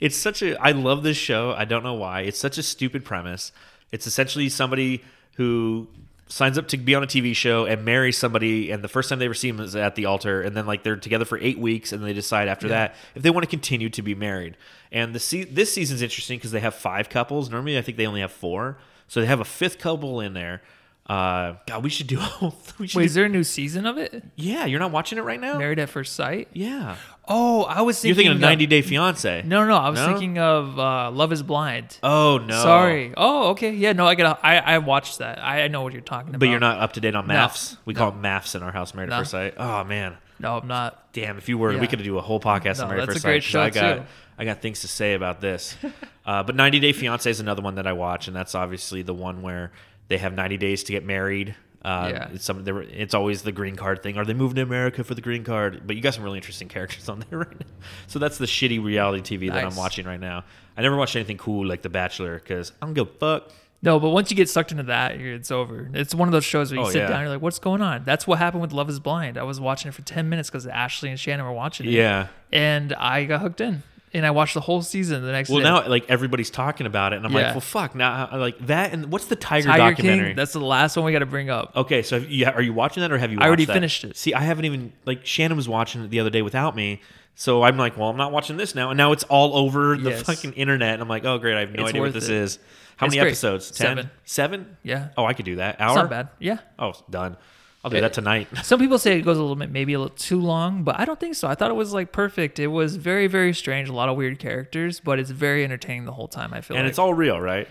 it's 0.00 0.16
such 0.16 0.42
a 0.42 0.56
I 0.60 0.70
love 0.72 1.02
this 1.02 1.16
show. 1.16 1.52
I 1.52 1.64
don't 1.64 1.82
know 1.82 1.94
why. 1.94 2.20
It's 2.22 2.38
such 2.38 2.58
a 2.58 2.62
stupid 2.62 3.04
premise. 3.04 3.50
It's 3.90 4.06
essentially 4.06 4.48
somebody 4.48 5.02
who 5.36 5.88
signs 6.28 6.56
up 6.56 6.68
to 6.68 6.76
be 6.76 6.94
on 6.94 7.02
a 7.02 7.06
TV 7.06 7.34
show 7.36 7.66
and 7.66 7.84
marries 7.84 8.16
somebody, 8.16 8.70
and 8.70 8.82
the 8.82 8.88
first 8.88 9.08
time 9.08 9.18
they 9.18 9.24
ever 9.26 9.34
see 9.34 9.48
him 9.48 9.60
is 9.60 9.76
at 9.76 9.94
the 9.96 10.06
altar, 10.06 10.40
and 10.42 10.56
then 10.56 10.66
like 10.66 10.82
they're 10.82 10.96
together 10.96 11.24
for 11.24 11.38
eight 11.38 11.58
weeks, 11.58 11.92
and 11.92 12.02
they 12.04 12.12
decide 12.12 12.48
after 12.48 12.68
that 12.68 12.94
if 13.14 13.22
they 13.22 13.30
want 13.30 13.44
to 13.44 13.50
continue 13.50 13.90
to 13.90 14.02
be 14.02 14.14
married. 14.14 14.56
And 14.90 15.14
the 15.14 15.20
se- 15.20 15.44
this 15.44 15.72
season's 15.72 16.02
interesting 16.02 16.38
because 16.38 16.50
they 16.52 16.60
have 16.60 16.74
five 16.74 17.08
couples. 17.08 17.50
Normally, 17.50 17.76
I 17.78 17.82
think 17.82 17.96
they 17.98 18.06
only 18.06 18.20
have 18.20 18.32
four, 18.32 18.78
so 19.08 19.20
they 19.20 19.26
have 19.26 19.40
a 19.40 19.44
fifth 19.44 19.78
couple 19.78 20.20
in 20.20 20.32
there. 20.34 20.62
Uh, 21.06 21.54
God, 21.66 21.82
we 21.82 21.90
should 21.90 22.06
do. 22.06 22.18
a 22.18 22.22
whole- 22.22 22.54
We 22.78 22.86
should 22.86 22.96
Wait, 22.98 23.02
do- 23.02 23.06
is 23.06 23.14
there 23.14 23.24
a 23.24 23.28
new 23.28 23.44
season 23.44 23.86
of 23.86 23.98
it? 23.98 24.22
yeah, 24.36 24.66
you're 24.66 24.78
not 24.80 24.92
watching 24.92 25.18
it 25.18 25.22
right 25.22 25.40
now. 25.40 25.58
Married 25.58 25.78
at 25.80 25.88
First 25.90 26.14
Sight. 26.14 26.48
Yeah, 26.52 26.96
Oh, 27.28 27.62
I 27.62 27.82
was 27.82 28.00
thinking. 28.00 28.08
you're 28.08 28.32
thinking 28.32 28.32
of 28.32 28.40
90 28.40 28.66
Day 28.66 28.82
Fiance. 28.82 29.42
No, 29.46 29.64
no, 29.64 29.76
I 29.76 29.88
was 29.90 30.00
No? 30.00 30.06
thinking 30.08 30.38
of 30.38 30.78
uh, 30.78 31.10
Love 31.12 31.32
Is 31.32 31.42
Blind. 31.42 31.96
Oh 32.02 32.38
no, 32.38 32.60
Sorry. 32.62 33.14
Oh, 33.16 33.50
okay. 33.50 33.72
Yeah, 33.72 33.92
no, 33.92 34.06
I 34.06 34.16
get. 34.16 34.26
I 34.44 34.58
I 34.58 34.78
watched 34.78 35.18
that. 35.18 35.38
I, 35.38 35.62
I 35.62 35.68
know 35.68 35.82
what 35.82 35.92
you're 35.92 36.02
talking 36.02 36.30
about. 36.30 36.40
But 36.40 36.48
you're 36.48 36.58
not 36.60 36.78
up 36.80 36.94
to 36.94 37.00
date 37.00 37.14
on 37.14 37.26
No. 37.28 37.34
maths. 37.34 37.76
We 37.84 37.94
call 37.94 38.08
it 38.08 38.16
maths 38.16 38.54
in 38.56 38.62
our 38.64 38.72
house, 38.72 38.92
Married 38.94 39.10
at 39.10 39.16
No. 39.16 39.20
First 39.20 39.30
Sight. 39.30 39.54
Oh 39.56 39.84
man, 39.84 40.16
No, 40.40 40.58
I'm 40.58 40.66
not. 40.66 41.12
damn! 41.12 41.38
If 41.38 41.48
you 41.48 41.58
were, 41.58 41.68
we 41.70 41.76
Yeah. 41.76 41.86
could 41.86 42.02
do 42.02 42.18
a 42.18 42.22
whole 42.22 42.40
podcast 42.40 42.78
No, 42.78 42.84
on 42.84 42.88
Married 42.90 43.02
at 43.02 43.06
that's 43.06 43.18
a 43.18 43.20
First 43.20 43.24
great 43.24 43.42
Sight. 43.44 43.72
'cause 43.74 43.82
I 43.82 43.88
got 43.88 43.94
too. 43.98 44.02
I 44.38 44.44
got 44.44 44.60
things 44.60 44.80
to 44.80 44.88
say 44.88 45.14
about 45.14 45.40
this. 45.40 45.76
uh, 46.26 46.42
but 46.42 46.56
90 46.56 46.80
Day 46.80 46.92
Fiance 46.92 47.30
is 47.30 47.38
another 47.38 47.62
one 47.62 47.76
that 47.76 47.86
I 47.86 47.92
watch, 47.92 48.26
and 48.26 48.34
that's 48.36 48.54
obviously 48.56 49.02
the 49.02 49.14
one 49.14 49.42
where 49.42 49.70
they 50.08 50.18
have 50.18 50.34
90 50.34 50.56
days 50.56 50.82
to 50.84 50.92
get 50.92 51.04
married. 51.04 51.54
Uh, 51.84 52.10
Yeah. 52.12 52.28
it's 52.32 52.44
some. 52.44 52.62
there- 52.64 52.80
It's 52.82 53.12
always 53.14 53.42
the 53.42 53.52
green 53.52 53.76
card 53.76 54.02
thing. 54.02 54.16
Are 54.16 54.24
they 54.24 54.34
moving 54.34 54.56
to 54.56 54.62
America 54.62 55.02
for 55.04 55.14
the 55.14 55.20
green 55.20 55.42
card? 55.44 55.82
But 55.86 55.96
you 55.96 56.02
got 56.02 56.14
some 56.14 56.22
really 56.24 56.38
interesting 56.38 56.68
characters 56.68 57.08
on 57.08 57.24
there 57.30 57.40
right 57.40 57.58
now. 57.60 57.66
So 58.06 58.18
that's 58.18 58.38
the 58.38 58.46
shitty 58.46 58.82
reality 58.82 59.36
TV 59.36 59.50
that 59.52 59.64
I'm 59.64 59.76
watching 59.76 60.06
right 60.06 60.20
now. 60.20 60.44
I 60.76 60.82
never 60.82 60.96
watched 60.96 61.16
anything 61.16 61.38
cool 61.38 61.66
like 61.66 61.82
The 61.82 61.88
Bachelor 61.90 62.38
because 62.38 62.72
I 62.80 62.86
don't 62.86 62.94
give 62.94 63.08
a 63.08 63.10
fuck. 63.18 63.50
No, 63.84 63.98
but 63.98 64.10
once 64.10 64.30
you 64.30 64.36
get 64.36 64.48
sucked 64.48 64.70
into 64.70 64.84
that, 64.84 65.18
you're, 65.18 65.34
it's 65.34 65.50
over. 65.50 65.90
It's 65.92 66.14
one 66.14 66.28
of 66.28 66.32
those 66.32 66.44
shows 66.44 66.70
where 66.70 66.78
you 66.80 66.86
Oh, 66.86 66.90
sit 66.90 66.98
yeah. 67.00 67.08
down, 67.08 67.16
and 67.16 67.22
you're 67.22 67.34
like, 67.34 67.42
"What's 67.42 67.58
going 67.58 67.82
on?" 67.82 68.04
That's 68.04 68.28
what 68.28 68.38
happened 68.38 68.62
with 68.62 68.72
Love 68.72 68.88
Is 68.88 69.00
Blind. 69.00 69.36
I 69.36 69.42
was 69.42 69.58
watching 69.58 69.88
it 69.88 69.92
for 69.94 70.02
ten 70.02 70.28
minutes 70.28 70.48
because 70.50 70.68
Ashley 70.68 71.08
and 71.10 71.18
Shannon 71.18 71.44
were 71.44 71.50
watching 71.52 71.86
it. 71.88 71.92
Yeah. 71.92 72.28
and 72.52 72.92
I 72.92 73.24
got 73.24 73.40
hooked 73.40 73.60
in, 73.60 73.82
and 74.14 74.26
I 74.26 74.30
watched 74.30 74.54
the 74.54 74.60
whole 74.60 74.82
season 74.82 75.22
the 75.22 75.32
next 75.32 75.48
Well, 75.48 75.58
day. 75.58 75.64
now 75.64 75.88
like 75.88 76.08
everybody's 76.10 76.50
talking 76.50 76.86
about 76.86 77.12
it, 77.12 77.16
and 77.16 77.26
I'm 77.26 77.32
like, 77.32 77.46
well, 77.52 77.60
fuck. 77.60 77.94
Now, 77.94 78.28
I- 78.30 78.36
like 78.36 78.58
that, 78.66 78.92
and 78.92 79.10
what's 79.12 79.26
the 79.26 79.36
Tiger, 79.36 79.68
Tiger 79.68 79.78
documentary? 79.94 80.26
King. 80.28 80.36
That's 80.36 80.52
the 80.52 80.60
last 80.60 80.96
one 80.96 81.04
we 81.06 81.12
got 81.12 81.20
to 81.20 81.26
bring 81.26 81.50
up. 81.50 81.72
okay, 81.76 82.02
so 82.02 82.20
have 82.20 82.30
you, 82.30 82.46
are 82.46 82.62
you 82.62 82.72
watching 82.72 83.00
that, 83.00 83.10
or 83.12 83.18
have 83.18 83.32
you? 83.32 83.38
I 83.40 83.46
already 83.46 83.64
that? 83.64 83.72
finished 83.72 84.04
it. 84.04 84.16
See, 84.16 84.34
I 84.34 84.40
haven't 84.40 84.64
even 84.64 84.92
like 85.04 85.24
Shannon 85.26 85.56
was 85.56 85.68
watching 85.68 86.02
it 86.04 86.10
the 86.10 86.20
other 86.20 86.30
day 86.30 86.42
without 86.42 86.76
me, 86.76 87.00
so 87.34 87.62
I'm 87.62 87.76
like, 87.78 87.96
well, 87.96 88.08
I'm 88.10 88.16
not 88.16 88.32
watching 88.32 88.56
this 88.56 88.74
now, 88.74 88.90
and 88.90 88.96
now 88.98 89.12
it's 89.12 89.24
all 89.24 89.56
over 89.56 89.96
the 89.96 90.10
Yes. 90.10 90.22
fucking 90.22 90.52
internet, 90.52 90.94
and 90.94 91.02
I'm 91.02 91.08
like, 91.08 91.24
oh 91.24 91.38
great, 91.38 91.56
I 91.56 91.60
have 91.60 91.72
no 91.72 91.82
It's 91.84 91.90
idea 91.90 92.00
what 92.02 92.12
this 92.12 92.28
it. 92.28 92.34
is. 92.36 92.58
How 92.98 93.06
It's 93.06 93.14
many 93.14 93.22
great. 93.24 93.30
episodes? 93.30 93.70
Ten? 93.70 93.96
Seven. 93.96 94.10
Seven? 94.24 94.76
Yeah, 94.82 95.08
Oh, 95.16 95.24
I 95.24 95.32
could 95.32 95.46
do 95.46 95.56
that. 95.56 95.80
Hour? 95.80 95.88
it's 95.90 95.96
not 95.96 96.10
bad. 96.10 96.28
Yeah. 96.38 96.58
Oh, 96.78 96.92
done. 97.10 97.36
I'll 97.84 97.90
do 97.90 98.00
that 98.00 98.12
tonight. 98.12 98.48
Some 98.62 98.78
people 98.78 98.98
say 98.98 99.18
it 99.18 99.22
goes 99.22 99.38
a 99.38 99.40
little 99.40 99.56
bit, 99.56 99.70
maybe 99.70 99.92
a 99.94 99.98
little 99.98 100.14
too 100.16 100.40
long, 100.40 100.84
but 100.84 101.00
I 101.00 101.04
don't 101.04 101.18
think 101.18 101.34
so. 101.34 101.48
I 101.48 101.54
thought 101.56 101.70
it 101.70 101.74
was 101.74 101.92
like 101.92 102.12
perfect. 102.12 102.58
It 102.60 102.68
was 102.68 102.94
very, 102.96 103.26
very 103.26 103.52
strange. 103.52 103.88
A 103.88 103.92
lot 103.92 104.08
of 104.08 104.16
weird 104.16 104.38
characters, 104.38 105.00
but 105.00 105.18
it's 105.18 105.30
very 105.30 105.64
entertaining 105.64 106.04
the 106.04 106.12
whole 106.12 106.28
time. 106.28 106.54
I 106.54 106.60
feel 106.60 106.76
and 106.76 106.84
like 106.86 106.90
it's 106.90 106.98
all 106.98 107.12
real, 107.14 107.40
right? 107.40 107.66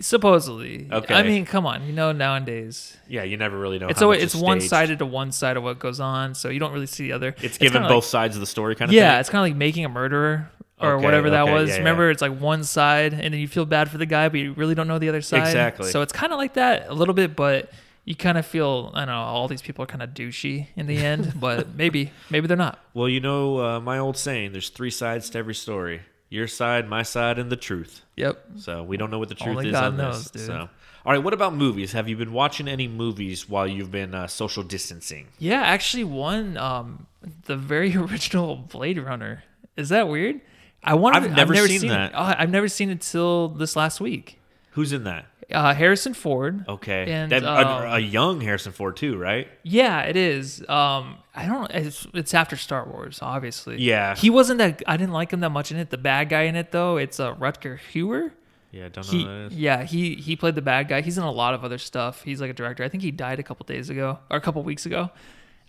supposedly. 0.00 0.88
Okay. 0.90 1.14
I 1.14 1.22
mean, 1.22 1.44
come 1.44 1.66
on. 1.66 1.84
You 1.86 1.92
know, 1.92 2.12
nowadays 2.12 2.96
Yeah, 3.08 3.24
you 3.24 3.36
never 3.36 3.58
really 3.58 3.78
know. 3.78 3.88
it's 3.88 4.00
how 4.00 4.06
always 4.06 4.22
it's 4.22 4.34
one 4.34 4.60
sided 4.60 4.98
to 5.00 5.06
one 5.06 5.32
side 5.32 5.56
of 5.56 5.62
what 5.62 5.78
goes 5.78 6.00
on, 6.00 6.34
so 6.34 6.48
you 6.50 6.60
don't 6.60 6.72
really 6.72 6.86
see 6.86 7.04
the 7.08 7.12
other. 7.12 7.34
It's 7.42 7.58
given 7.58 7.82
both 7.82 8.04
Like, 8.04 8.10
sides 8.10 8.36
of 8.36 8.40
the 8.40 8.46
story, 8.46 8.74
kind 8.74 8.90
of 8.90 8.94
yeah, 8.94 9.12
thing. 9.14 9.20
it's 9.20 9.28
kind 9.30 9.40
of 9.44 9.50
like 9.52 9.56
making 9.58 9.84
a 9.84 9.88
murderer 9.88 10.50
or 10.80 10.92
Okay, 10.94 11.04
whatever 11.04 11.30
that 11.30 11.42
okay, 11.42 11.52
was. 11.52 11.68
yeah, 11.70 11.74
yeah. 11.74 11.78
Remember, 11.80 12.10
it's 12.10 12.22
like 12.22 12.38
one 12.38 12.62
side, 12.64 13.12
and 13.12 13.34
then 13.34 13.40
you 13.40 13.48
feel 13.48 13.66
bad 13.66 13.90
for 13.90 13.98
the 13.98 14.06
guy, 14.06 14.28
but 14.28 14.38
you 14.38 14.52
really 14.52 14.74
don't 14.76 14.86
know 14.86 14.98
the 15.00 15.08
other 15.08 15.20
side. 15.22 15.40
Exactly. 15.40 15.90
So 15.90 16.02
it's 16.02 16.12
kind 16.12 16.32
of 16.32 16.38
like 16.38 16.54
that 16.54 16.86
a 16.88 16.94
little 16.94 17.14
bit, 17.14 17.34
but 17.34 17.70
you 18.08 18.16
kind 18.16 18.38
of 18.38 18.46
feel 18.46 18.90
I 18.94 19.00
don't 19.00 19.08
know. 19.08 19.20
All 19.20 19.48
these 19.48 19.60
people 19.60 19.82
are 19.82 19.86
kind 19.86 20.02
of 20.02 20.10
douchey 20.10 20.68
in 20.76 20.86
the 20.86 20.96
end, 20.96 21.34
but 21.40 21.74
maybe 21.74 22.10
maybe 22.30 22.46
they're 22.46 22.56
not. 22.56 22.82
Well, 22.94 23.08
you 23.08 23.20
know 23.20 23.58
uh, 23.60 23.80
my 23.80 23.98
old 23.98 24.16
saying: 24.16 24.52
"There's 24.52 24.70
three 24.70 24.90
sides 24.90 25.28
to 25.30 25.38
every 25.38 25.54
story: 25.54 26.00
your 26.30 26.48
side, 26.48 26.88
my 26.88 27.02
side, 27.02 27.38
and 27.38 27.52
the 27.52 27.56
truth." 27.56 28.00
Yep. 28.16 28.44
So 28.56 28.82
we 28.82 28.96
don't 28.96 29.10
know 29.10 29.18
what 29.18 29.28
the 29.28 29.34
truth 29.34 29.58
Only 29.58 29.66
is 29.68 29.72
God 29.72 29.84
on 29.84 29.96
knows, 29.98 30.30
this. 30.30 30.46
dude. 30.46 30.46
So, 30.46 30.70
all 31.04 31.12
right. 31.12 31.22
What 31.22 31.34
about 31.34 31.54
movies? 31.54 31.92
Have 31.92 32.08
you 32.08 32.16
been 32.16 32.32
watching 32.32 32.66
any 32.66 32.88
movies 32.88 33.46
while 33.46 33.66
you've 33.68 33.90
been 33.90 34.14
uh, 34.14 34.26
social 34.26 34.62
distancing? 34.62 35.28
Yeah, 35.38 35.60
actually, 35.60 36.04
one 36.04 36.56
um, 36.56 37.06
the 37.44 37.58
very 37.58 37.94
original 38.06 38.56
Blade 38.56 38.98
Runner. 38.98 39.44
Is 39.76 39.90
that 39.90 40.08
weird? 40.08 40.40
I 40.82 40.94
want. 40.94 41.14
I've 41.14 41.30
never 41.30 41.54
seen 41.54 41.84
it. 41.84 41.88
that. 41.88 42.12
Oh, 42.14 42.34
I've 42.38 42.50
never 42.50 42.68
seen 42.68 42.88
it 42.88 43.02
till 43.02 43.48
this 43.48 43.76
last 43.76 44.00
week. 44.00 44.40
Who's 44.70 44.94
in 44.94 45.04
that? 45.04 45.26
Uh, 45.50 45.72
Harrison 45.74 46.12
Ford. 46.12 46.64
Okay, 46.68 47.10
And, 47.10 47.32
that, 47.32 47.42
um, 47.42 47.84
a, 47.84 47.94
a 47.94 47.98
young 47.98 48.40
Harrison 48.42 48.72
Ford 48.72 48.96
too, 48.96 49.16
right? 49.16 49.48
Yeah, 49.62 50.02
it 50.02 50.14
is. 50.16 50.60
Um, 50.68 51.16
I 51.34 51.46
don't. 51.46 51.70
It's, 51.70 52.06
it's 52.12 52.34
after 52.34 52.56
Star 52.56 52.86
Wars, 52.86 53.20
obviously. 53.22 53.78
Yeah. 53.80 54.14
He 54.14 54.28
wasn't 54.28 54.58
that. 54.58 54.82
I 54.86 54.96
didn't 54.98 55.14
like 55.14 55.30
him 55.32 55.40
that 55.40 55.50
much 55.50 55.70
in 55.72 55.78
it. 55.78 55.88
The 55.90 55.96
bad 55.96 56.28
guy 56.28 56.42
in 56.42 56.54
it, 56.56 56.70
though, 56.70 56.98
it's 56.98 57.18
uh, 57.18 57.34
Rutger 57.34 57.78
Hauer. 57.94 58.32
Yeah, 58.72 58.84
I 58.84 58.88
don't 58.90 59.06
know 59.06 59.10
He, 59.12 59.22
who 59.24 59.28
that 59.28 59.52
is. 59.52 59.58
yeah, 59.58 59.82
he 59.84 60.14
he 60.16 60.36
played 60.36 60.54
the 60.54 60.60
bad 60.60 60.88
guy. 60.88 61.00
He's 61.00 61.16
in 61.16 61.24
a 61.24 61.32
lot 61.32 61.54
of 61.54 61.64
other 61.64 61.78
stuff. 61.78 62.22
He's 62.22 62.38
like 62.42 62.50
a 62.50 62.52
director. 62.54 62.84
I 62.84 62.90
think 62.90 63.02
he 63.02 63.10
died 63.10 63.38
a 63.38 63.42
couple 63.42 63.64
days 63.64 63.88
ago 63.88 64.18
or 64.30 64.36
a 64.36 64.40
couple 64.42 64.62
weeks 64.62 64.84
ago. 64.84 65.10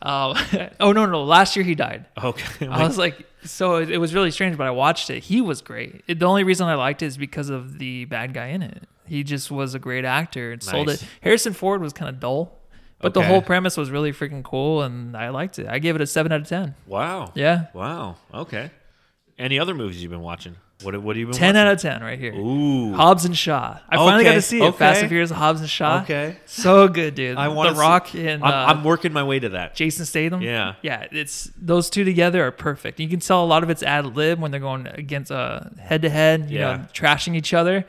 Um, 0.01 0.35
oh 0.81 0.91
no, 0.91 1.05
no, 1.05 1.23
last 1.23 1.55
year 1.55 1.63
he 1.63 1.75
died. 1.75 2.05
Okay, 2.21 2.67
I 2.69 2.83
was 2.83 2.97
like, 2.97 3.25
so 3.45 3.77
it, 3.77 3.89
it 3.89 3.97
was 3.99 4.13
really 4.13 4.31
strange, 4.31 4.57
but 4.57 4.67
I 4.67 4.71
watched 4.71 5.09
it. 5.09 5.23
He 5.23 5.39
was 5.39 5.61
great. 5.61 6.03
It, 6.07 6.19
the 6.19 6.25
only 6.25 6.43
reason 6.43 6.67
I 6.67 6.75
liked 6.75 7.01
it 7.01 7.05
is 7.05 7.17
because 7.17 7.49
of 7.49 7.79
the 7.79 8.03
bad 8.05 8.33
guy 8.33 8.47
in 8.47 8.61
it. 8.61 8.83
He 9.09 9.23
just 9.23 9.49
was 9.51 9.73
a 9.75 9.79
great 9.79 10.05
actor 10.05 10.51
and 10.51 10.61
sold 10.63 10.89
it. 10.89 11.03
Harrison 11.21 11.53
Ford 11.53 11.81
was 11.81 11.91
kind 11.93 12.07
of 12.09 12.19
dull, 12.19 12.57
but 12.99 13.13
the 13.13 13.23
whole 13.23 13.41
premise 13.41 13.75
was 13.75 13.89
really 13.91 14.11
freaking 14.13 14.43
cool, 14.43 14.83
and 14.83 15.17
I 15.17 15.29
liked 15.29 15.59
it. 15.59 15.67
I 15.67 15.79
gave 15.79 15.95
it 15.95 16.01
a 16.01 16.07
seven 16.07 16.31
out 16.31 16.41
of 16.41 16.47
ten. 16.47 16.75
wow, 16.87 17.31
Yeah. 17.35 17.65
wow, 17.73 18.15
okay. 18.33 18.71
Any 19.37 19.57
other 19.59 19.73
movies 19.73 20.01
you've 20.01 20.11
been 20.11 20.21
watching? 20.21 20.55
What 20.81 20.95
what 21.01 21.15
have 21.17 21.19
you 21.19 21.25
been 21.27 21.35
10 21.35 21.55
watching? 21.55 21.67
out 21.67 21.73
of 21.73 21.81
10 21.81 22.01
right 22.03 22.17
here. 22.19 22.33
Ooh. 22.33 22.93
Hobbs 22.93 23.25
and 23.25 23.37
Shaw. 23.37 23.79
I 23.89 23.97
finally 23.97 24.23
got 24.23 24.35
to 24.35 24.41
see 24.41 24.61
it. 24.61 24.75
Fast 24.75 25.01
and 25.01 25.09
Furious, 25.09 25.29
Hobbs 25.29 25.59
and 25.59 25.69
Shaw. 25.69 26.01
Okay. 26.03 26.37
So 26.45 26.87
good, 26.87 27.15
dude. 27.15 27.37
I 27.37 27.49
want 27.49 27.73
The 27.75 27.79
Rock 27.81 28.15
and 28.15 28.41
uh, 28.41 28.45
I'm, 28.45 28.77
I'm 28.77 28.83
working 28.85 29.11
my 29.11 29.23
way 29.23 29.39
to 29.39 29.49
that. 29.49 29.75
Jason 29.75 30.05
Statham. 30.05 30.41
Yeah. 30.41 30.75
Yeah, 30.81 31.05
it's 31.11 31.51
those 31.57 31.89
two 31.89 32.05
together 32.05 32.45
are 32.47 32.51
perfect. 32.51 33.01
You 33.01 33.09
can 33.09 33.19
tell 33.19 33.43
a 33.43 33.45
lot 33.47 33.63
of 33.63 33.69
it's 33.69 33.83
ad 33.83 34.05
lib 34.15 34.39
when 34.39 34.51
they're 34.51 34.59
going 34.61 34.87
against 34.87 35.31
uh 35.33 35.61
head 35.81 36.01
to 36.03 36.09
head, 36.09 36.49
you 36.49 36.59
Yeah. 36.59 36.77
know, 36.77 36.83
trashing 36.93 37.35
each 37.35 37.53
other. 37.53 37.85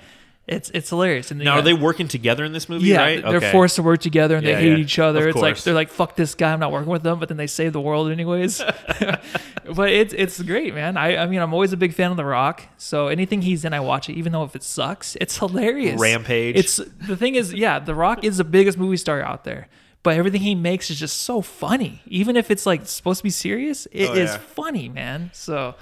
It's 0.51 0.69
it's 0.75 0.91
hilarious. 0.91 1.31
And 1.31 1.39
Now, 1.41 1.59
are 1.59 1.63
they 1.63 1.75
working 1.75 2.09
together 2.09 2.45
in 2.45 2.53
this 2.53 2.69
movie? 2.69 2.87
Yeah, 2.89 2.99
right? 3.03 3.23
they're 3.23 3.37
Okay. 3.37 3.53
forced 3.53 3.77
to 3.77 3.85
work 3.85 4.01
together 4.01 4.37
and 4.37 4.45
Yeah, 4.45 4.57
they 4.57 4.63
hate 4.63 4.73
yeah. 4.73 4.79
each 4.85 4.99
other. 4.99 5.29
Of 5.29 5.37
It's 5.37 5.43
like 5.43 5.57
they're 5.63 5.75
like, 5.75 5.91
"Fuck 5.91 6.17
this 6.17 6.35
guy, 6.35 6.53
I'm 6.53 6.59
not 6.59 6.73
working 6.73 6.91
with 6.91 7.05
them," 7.05 7.21
but 7.21 7.29
then 7.29 7.37
they 7.37 7.47
save 7.47 7.73
the 7.73 7.81
world 7.81 8.11
anyways. 8.11 8.59
but 9.75 9.91
it's 9.91 10.13
it's 10.13 10.43
great, 10.43 10.75
man. 10.75 10.97
I 10.97 11.19
I 11.19 11.27
mean, 11.27 11.41
I'm 11.41 11.55
always 11.55 11.73
a 11.73 11.77
big 11.77 11.95
fan 11.95 12.11
of 12.11 12.17
The 12.17 12.25
Rock, 12.25 12.65
so 12.79 13.07
anything 13.07 13.43
he's 13.43 13.65
in, 13.65 13.73
I 13.73 13.81
watch 13.81 14.09
it, 14.09 14.15
even 14.15 14.33
though 14.33 14.43
if 14.43 14.57
it 14.57 14.65
sucks, 14.65 15.17
it's 15.21 15.39
hilarious. 15.39 16.01
Rampage. 16.01 16.57
It's 16.57 16.77
the 17.07 17.17
thing 17.17 17.37
is, 17.37 17.55
yeah, 17.55 17.79
The 17.79 17.95
Rock 17.95 18.25
is 18.25 18.39
the 18.39 18.45
biggest 18.45 18.77
movie 18.77 18.97
star 18.97 19.23
out 19.23 19.45
there. 19.45 19.69
But 20.03 20.17
everything 20.17 20.41
he 20.41 20.55
makes 20.55 20.91
is 20.91 20.99
just 20.99 21.19
so 21.19 21.43
funny. 21.43 22.01
Even 22.07 22.35
if 22.35 22.51
it's 22.51 22.65
like 22.67 22.87
supposed 22.87 23.19
to 23.19 23.23
be 23.25 23.31
serious, 23.31 23.87
it 23.93 24.09
oh, 24.09 24.15
is 24.15 24.31
Oh, 24.31 24.33
yeah. 24.33 24.39
funny, 24.39 24.89
man. 24.89 25.31
So 25.33 25.75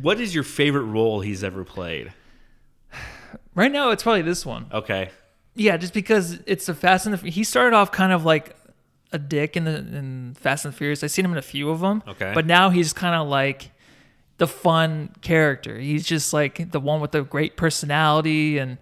What 0.00 0.20
is 0.20 0.34
your 0.34 0.44
favorite 0.44 0.82
role 0.84 1.20
he's 1.20 1.42
ever 1.42 1.64
played? 1.64 2.12
Right 3.54 3.70
now, 3.72 3.90
it's 3.90 4.02
probably 4.02 4.22
this 4.22 4.44
one. 4.46 4.66
Okay. 4.72 5.10
Yeah, 5.54 5.76
just 5.76 5.94
because 5.94 6.40
it's 6.46 6.68
a 6.68 6.74
Fast 6.74 7.06
and 7.06 7.16
the 7.16 7.30
he 7.30 7.44
started 7.44 7.76
off 7.76 7.92
kind 7.92 8.12
of 8.12 8.24
like 8.24 8.56
a 9.12 9.18
dick 9.18 9.56
in 9.56 9.64
the 9.64 9.76
in 9.76 10.34
Fast 10.38 10.64
and 10.64 10.74
the 10.74 10.76
Furious. 10.76 11.04
I've 11.04 11.10
seen 11.12 11.24
him 11.24 11.32
in 11.32 11.38
a 11.38 11.42
few 11.42 11.70
of 11.70 11.80
them. 11.80 12.02
Okay. 12.08 12.32
But 12.34 12.46
now 12.46 12.70
he's 12.70 12.92
kind 12.92 13.14
of 13.14 13.28
like 13.28 13.70
the 14.38 14.48
fun 14.48 15.10
character. 15.20 15.78
He's 15.78 16.04
just 16.04 16.32
like 16.32 16.72
the 16.72 16.80
one 16.80 17.00
with 17.00 17.12
the 17.12 17.22
great 17.22 17.56
personality 17.56 18.58
and 18.58 18.78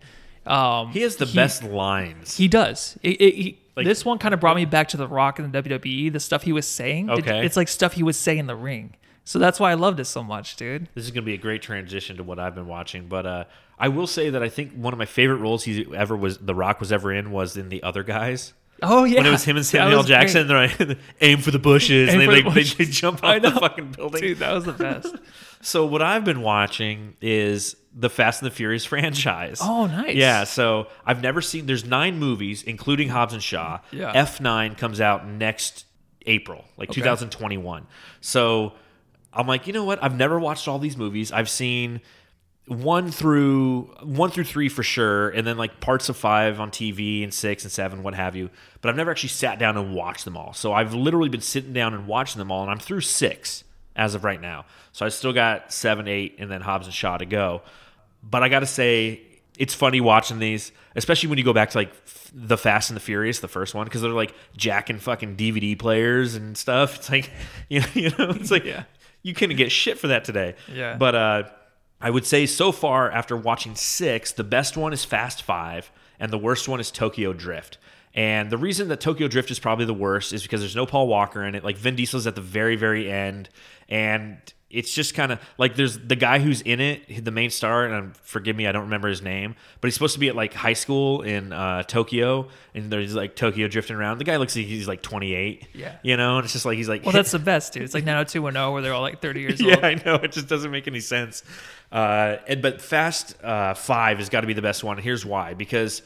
um 0.47 0.91
He 0.93 1.03
has 1.03 1.17
the 1.17 1.27
best 1.27 1.63
lines. 1.63 2.37
He 2.37 2.49
does. 2.49 2.99
It, 3.03 3.21
it, 3.21 3.35
he, 3.35 3.59
Like- 3.77 3.85
this 3.87 4.05
one 4.05 4.19
kind 4.19 4.33
of 4.33 4.41
brought 4.41 4.57
me 4.57 4.65
back 4.65 4.89
to 4.89 4.97
The 4.97 5.07
Rock 5.07 5.39
in 5.39 5.51
the 5.53 5.63
WWE. 5.63 6.11
The 6.13 6.21
stuff 6.21 6.43
he 6.43 6.53
was 6.53 6.67
saying. 6.67 7.11
It- 7.11 7.19
Okay. 7.19 7.45
it's 7.45 7.57
like 7.57 7.69
stuff 7.69 7.93
he 7.93 8.03
would 8.03 8.15
say 8.17 8.39
in 8.39 8.47
the 8.47 8.57
ring. 8.57 8.95
So 9.25 9.39
that's 9.39 9.61
why 9.61 9.71
I 9.71 9.75
loved 9.75 10.01
it 10.01 10.07
so 10.07 10.25
much, 10.25 10.57
dude. 10.57 10.89
this 10.95 11.05
is 11.05 11.11
to 11.13 11.23
be 11.23 11.35
a 11.35 11.39
great 11.39 11.63
transition 11.63 12.17
to 12.17 12.25
what 12.25 12.41
I've 12.41 12.57
been 12.57 12.67
watching, 12.67 13.07
but 13.07 13.25
uh, 13.25 13.45
I 13.83 13.89
will 13.89 14.07
say 14.07 14.31
that 14.31 14.45
I 14.45 14.49
think 14.49 14.75
one 14.75 14.93
of 14.93 14.99
my 14.99 15.07
favorite 15.07 15.39
roles 15.39 15.65
he 15.65 15.85
ever 15.93 16.17
was, 16.17 16.39
The 16.39 16.55
Rock 16.55 16.79
was 16.79 16.93
ever 16.93 17.13
in, 17.13 17.33
was 17.33 17.57
in 17.57 17.69
The 17.69 17.83
Other 17.83 18.05
Guys. 18.05 18.55
Oh 18.81 19.03
yeah. 19.03 19.19
When 19.19 19.27
it 19.27 19.31
was 19.31 19.43
him 19.45 19.57
and 19.57 19.67
Samuel 19.67 19.91
L. 19.91 19.99
was 19.99 20.07
great. 20.07 20.21
Jackson, 20.21 20.47
they're 20.47 20.69
like, 20.69 20.99
aim 21.21 21.39
for 21.39 21.51
the 21.51 21.59
bushes, 21.59 22.09
Aim 22.09 22.21
and 22.21 22.23
they, 22.23 22.27
the 22.27 22.33
like, 22.33 22.55
they, 22.55 22.61
bushes. 22.61 22.77
they 22.77 22.85
jump 22.85 23.25
off 23.25 23.43
the 23.43 23.51
fucking 23.51 23.93
building. 23.93 24.21
Dude, 24.21 24.39
that 24.39 24.53
was 24.53 24.65
the 24.65 24.73
best. 24.73 25.15
So 25.65 25.87
what 25.87 26.03
I've 26.03 26.25
been 26.25 26.43
watching 26.43 27.17
is 27.21 27.77
the 27.95 28.11
Fast 28.11 28.43
and 28.43 28.51
the 28.51 28.55
Furious 28.55 28.85
franchise. 28.85 29.61
Oh, 29.63 29.87
nice. 29.87 30.17
Yeah, 30.17 30.43
so 30.43 30.89
I've 31.07 31.23
never 31.23 31.41
seen. 31.41 31.67
There's 31.67 31.85
nine 31.85 32.19
movies, 32.19 32.65
including 32.65 33.11
Hobbs 33.11 33.33
and 33.33 33.41
Shaw. 33.41 33.79
Yeah. 33.93 34.13
F9 34.13 34.77
comes 34.77 35.01
out 35.01 35.25
next 35.25 35.85
April, 36.27 36.65
like 36.77 36.91
2021. 36.91 37.87
So 38.21 38.73
I'm 39.33 39.47
like, 39.47 39.69
you 39.69 39.73
know 39.73 39.85
what? 39.85 40.03
I've 40.03 40.17
never 40.17 40.41
watched 40.41 40.67
all 40.67 40.81
these 40.81 40.97
movies. 40.97 41.31
I've 41.31 41.49
seen 41.49 42.01
one 42.67 43.11
through 43.11 43.83
one 44.03 44.31
through 44.31 44.45
three 44.45 44.69
for 44.69 44.83
sure, 44.83 45.31
and 45.31 45.47
then 45.47 45.57
like 45.59 45.81
parts 45.81 46.09
of 46.09 46.17
five 46.17 46.61
on 46.61 46.71
TV 46.71 47.23
and 47.25 47.35
six 47.35 47.65
and 47.65 47.73
seven, 47.73 48.03
what 48.03 48.15
have 48.15 48.37
you. 48.37 48.51
But 48.81 48.89
I've 48.91 48.97
never 48.97 49.11
actually 49.11 49.31
sat 49.31 49.59
down 49.59 49.77
and 49.77 49.95
watched 49.95 50.25
them 50.25 50.37
all. 50.37 50.53
So 50.53 50.73
I've 50.73 50.95
literally 50.95 51.29
been 51.29 51.41
sitting 51.41 51.73
down 51.73 51.93
and 51.95 52.07
watching 52.07 52.39
them 52.39 52.51
all, 52.53 52.63
and 52.63 52.71
I'm 52.71 52.79
through 52.79 53.01
six 53.01 53.65
as 53.97 54.15
of 54.15 54.25
right 54.25 54.41
now. 54.41 54.65
So 54.93 55.05
I 55.05 55.09
still 55.09 55.33
got 55.33 55.73
seven, 55.73 56.07
eight, 56.09 56.37
and 56.39 56.51
then 56.51 56.61
Hobbs 56.61 56.87
and 56.87 56.95
Shaw 56.95 57.17
to 57.19 57.27
go. 57.27 57.63
But 58.23 58.43
I 58.43 58.49
got 58.49 58.61
to 58.61 58.67
say, 58.67 59.21
it's 59.59 59.75
funny 59.75 60.01
watching 60.01 60.39
these, 60.39 60.71
especially 60.97 61.29
when 61.29 61.39
you 61.39 61.45
go 61.45 61.53
back 61.53 61.71
to 61.71 61.79
like 61.79 61.91
f- 62.07 62.31
the 62.33 62.57
Fast 62.57 62.89
and 62.91 62.97
the 62.97 63.01
Furious, 63.01 63.41
the 63.41 63.49
first 63.49 63.75
one, 63.75 63.85
because 63.85 64.01
they're 64.01 64.11
like 64.13 64.35
jacking 64.57 64.99
fucking 64.99 65.37
DVD 65.37 65.77
players 65.79 66.37
and 66.37 66.57
stuff. 66.57 66.97
It's 66.97 67.11
like, 67.11 67.31
you 67.69 67.81
know, 67.81 67.87
you 67.95 68.11
know 68.11 68.31
it's 68.31 68.51
like 68.51 68.65
Yeah. 68.65 68.85
you 69.23 69.35
couldn't 69.35 69.57
get 69.57 69.73
shit 69.73 69.99
for 69.99 70.07
that 70.09 70.25
today. 70.25 70.55
Yeah. 70.73 70.97
But 70.97 71.15
uh, 71.15 71.43
I 72.03 72.11
would 72.11 72.27
say 72.27 72.47
so 72.47 72.73
far, 72.73 73.11
after 73.11 73.37
watching 73.37 73.77
six, 73.77 74.33
the 74.33 74.45
best 74.45 74.77
one 74.77 74.93
is 74.93 75.05
Fast 75.05 75.43
Five, 75.43 75.93
and 76.19 76.33
the 76.33 76.39
worst 76.39 76.69
one 76.69 76.81
is 76.81 76.91
Tokyo 76.91 77.33
Drift. 77.33 77.79
And 78.13 78.51
the 78.51 78.59
reason 78.59 78.89
that 78.89 79.01
Tokyo 79.01 79.29
Drift 79.29 79.51
is 79.53 79.61
probably 79.61 79.85
the 79.85 79.95
worst 79.95 80.33
is 80.33 80.43
because 80.43 80.61
there's 80.61 80.77
no 80.77 80.85
Paul 80.85 81.07
Walker 81.07 81.45
in 81.45 81.55
it. 81.55 81.63
Like 81.65 81.77
Vin 81.79 81.95
Diesel's 81.95 82.27
at 82.27 82.35
the 82.35 82.41
very, 82.41 82.75
very 82.75 83.11
end, 83.11 83.49
and 83.89 84.37
it's 84.73 84.93
just 84.93 85.15
kind 85.15 85.31
of 85.33 85.39
like 85.59 85.77
there's 85.77 85.99
the 85.99 86.17
guy 86.17 86.39
who's 86.39 86.63
in 86.63 86.81
it, 86.81 87.25
the 87.25 87.31
main 87.31 87.51
star, 87.51 87.85
and 87.85 87.95
um, 87.95 88.13
forgive 88.23 88.57
me, 88.57 88.67
I 88.67 88.73
don't 88.73 88.85
remember 88.85 89.09
his 89.09 89.21
name, 89.23 89.55
but 89.81 89.89
he's 89.89 89.95
supposed 89.95 90.15
to 90.15 90.21
be 90.21 90.29
at 90.29 90.35
like 90.35 90.55
high 90.55 90.73
school 90.73 91.23
in 91.23 91.53
uh, 91.53 91.83
Tokyo, 91.83 92.49
and 92.75 92.91
there's 92.91 93.15
like 93.15 93.37
Tokyo 93.37 93.69
drifting 93.69 93.97
around. 93.97 94.19
The 94.19 94.25
guy 94.25 94.37
looks 94.39 94.57
like 94.57 94.65
he's 94.65 94.89
like 94.89 95.03
28. 95.03 95.69
Yeah. 95.75 95.97
you 96.03 96.17
know, 96.17 96.39
and 96.39 96.45
it's 96.45 96.55
just 96.55 96.65
like 96.65 96.77
he's 96.79 96.89
like 96.89 97.05
Well, 97.05 97.13
that's 97.13 97.31
the 97.31 97.39
best, 97.39 97.75
dude. 97.75 97.83
It's 97.83 97.95
like 97.95 98.05
90210 98.05 98.73
where 98.73 98.83
they're 98.83 98.95
all 98.95 99.03
like 99.03 99.21
30 99.21 99.41
years 99.41 99.61
yeah, 99.61 99.77
old. 99.77 99.85
I 99.85 99.95
know. 99.95 100.15
It 100.17 100.33
just 100.33 100.49
doesn't 100.49 100.71
make 100.71 100.89
any 100.89 101.01
sense. 101.01 101.43
Uh, 101.93 102.37
and 102.49 102.63
but 102.63 102.81
Fast 102.81 103.37
uh, 103.45 103.75
Five 103.75 104.19
has 104.19 104.31
got 104.31 104.41
to 104.41 104.47
be 104.47 104.55
the 104.55 104.63
best 104.63 104.83
one. 104.83 104.97
Here's 104.97 105.27
why: 105.27 105.53
because 105.53 106.01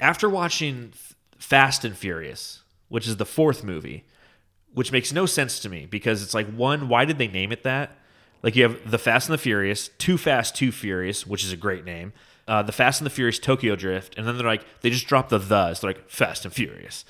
after 0.00 0.28
watching 0.28 0.90
F- 0.92 1.14
Fast 1.38 1.84
and 1.84 1.96
Furious, 1.96 2.62
which 2.88 3.06
is 3.06 3.16
the 3.18 3.24
fourth 3.24 3.62
movie, 3.62 4.04
which 4.74 4.92
makes 4.92 5.12
no 5.12 5.26
sense 5.26 5.58
to 5.60 5.68
me 5.68 5.86
because 5.86 6.22
it's 6.22 6.34
like 6.34 6.46
one, 6.48 6.88
why 6.88 7.04
did 7.04 7.18
they 7.18 7.28
name 7.28 7.52
it 7.52 7.62
that? 7.64 7.96
Like 8.42 8.56
you 8.56 8.64
have 8.64 8.90
the 8.90 8.98
Fast 8.98 9.28
and 9.28 9.34
the 9.34 9.38
Furious, 9.38 9.88
Too 9.98 10.18
Fast, 10.18 10.56
Too 10.56 10.72
Furious, 10.72 11.26
which 11.26 11.44
is 11.44 11.52
a 11.52 11.56
great 11.56 11.84
name. 11.84 12.12
Uh, 12.48 12.62
the 12.62 12.72
Fast 12.72 13.00
and 13.00 13.06
the 13.06 13.10
Furious 13.10 13.38
Tokyo 13.38 13.76
Drift, 13.76 14.16
and 14.18 14.26
then 14.26 14.36
they're 14.36 14.46
like 14.46 14.64
they 14.80 14.90
just 14.90 15.06
drop 15.06 15.28
the 15.28 15.38
thes. 15.38 15.80
They're 15.80 15.90
like 15.90 16.10
Fast 16.10 16.44
and 16.44 16.52
Furious. 16.52 17.04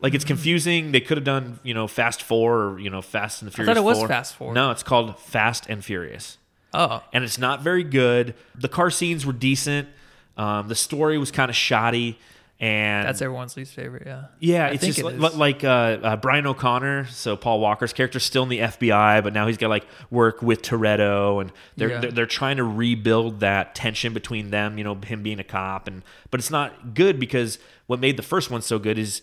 Like 0.00 0.12
it's 0.12 0.24
confusing. 0.24 0.90
They 0.92 1.00
could 1.00 1.16
have 1.16 1.24
done 1.24 1.60
you 1.62 1.72
know 1.72 1.86
Fast 1.86 2.22
Four 2.22 2.62
or 2.64 2.78
you 2.80 2.90
know 2.90 3.00
Fast 3.00 3.42
and 3.42 3.50
the 3.50 3.54
Furious. 3.54 3.70
I 3.70 3.74
thought 3.74 3.80
it 3.80 3.84
was 4.00 4.02
Fast 4.08 4.34
4. 4.34 4.52
No, 4.52 4.70
it's 4.72 4.82
called 4.82 5.18
Fast 5.20 5.66
and 5.68 5.84
Furious, 5.84 6.38
Oh, 6.74 7.02
and 7.12 7.22
it's 7.22 7.38
not 7.38 7.62
very 7.62 7.84
good. 7.84 8.34
The 8.56 8.68
car 8.68 8.90
scenes 8.90 9.24
were 9.24 9.32
decent. 9.32 9.88
Um, 10.36 10.68
the 10.68 10.74
story 10.74 11.16
was 11.16 11.30
kind 11.30 11.48
of 11.48 11.56
shoddy, 11.56 12.18
and 12.58 13.06
that's 13.06 13.20
everyone's 13.20 13.56
least 13.56 13.74
favorite. 13.74 14.04
Yeah. 14.06 14.24
yeah, 14.40 14.66
I 14.66 14.68
it's 14.70 14.86
just 14.86 14.98
it 14.98 15.04
li- 15.04 15.26
is. 15.26 15.36
like 15.36 15.62
uh, 15.64 15.68
uh, 15.68 16.16
Brian 16.16 16.46
O'Conner, 16.46 17.06
so 17.06 17.36
Paul 17.36 17.60
Walker's 17.60 17.92
character, 17.92 18.18
still 18.18 18.44
in 18.44 18.48
the 18.48 18.60
FBI, 18.60 19.22
but 19.22 19.32
now 19.34 19.46
he's 19.46 19.58
got 19.58 19.68
like 19.70 19.86
work 20.10 20.40
with 20.42 20.62
Toretto, 20.62 21.40
and 21.42 21.52
they're, 21.76 21.90
Yeah. 21.90 22.00
they're 22.00 22.12
they're 22.12 22.26
trying 22.26 22.56
to 22.56 22.64
rebuild 22.64 23.40
that 23.40 23.74
tension 23.74 24.14
between 24.14 24.50
them. 24.50 24.78
You 24.78 24.84
know, 24.84 24.94
him 24.94 25.22
being 25.22 25.38
a 25.38 25.44
cop, 25.44 25.86
and 25.86 26.02
but 26.30 26.40
it's 26.40 26.50
not 26.50 26.94
good 26.94 27.20
because 27.20 27.58
what 27.86 28.00
made 28.00 28.16
the 28.16 28.22
first 28.22 28.50
one 28.50 28.62
so 28.62 28.78
good 28.78 28.96
is 28.98 29.20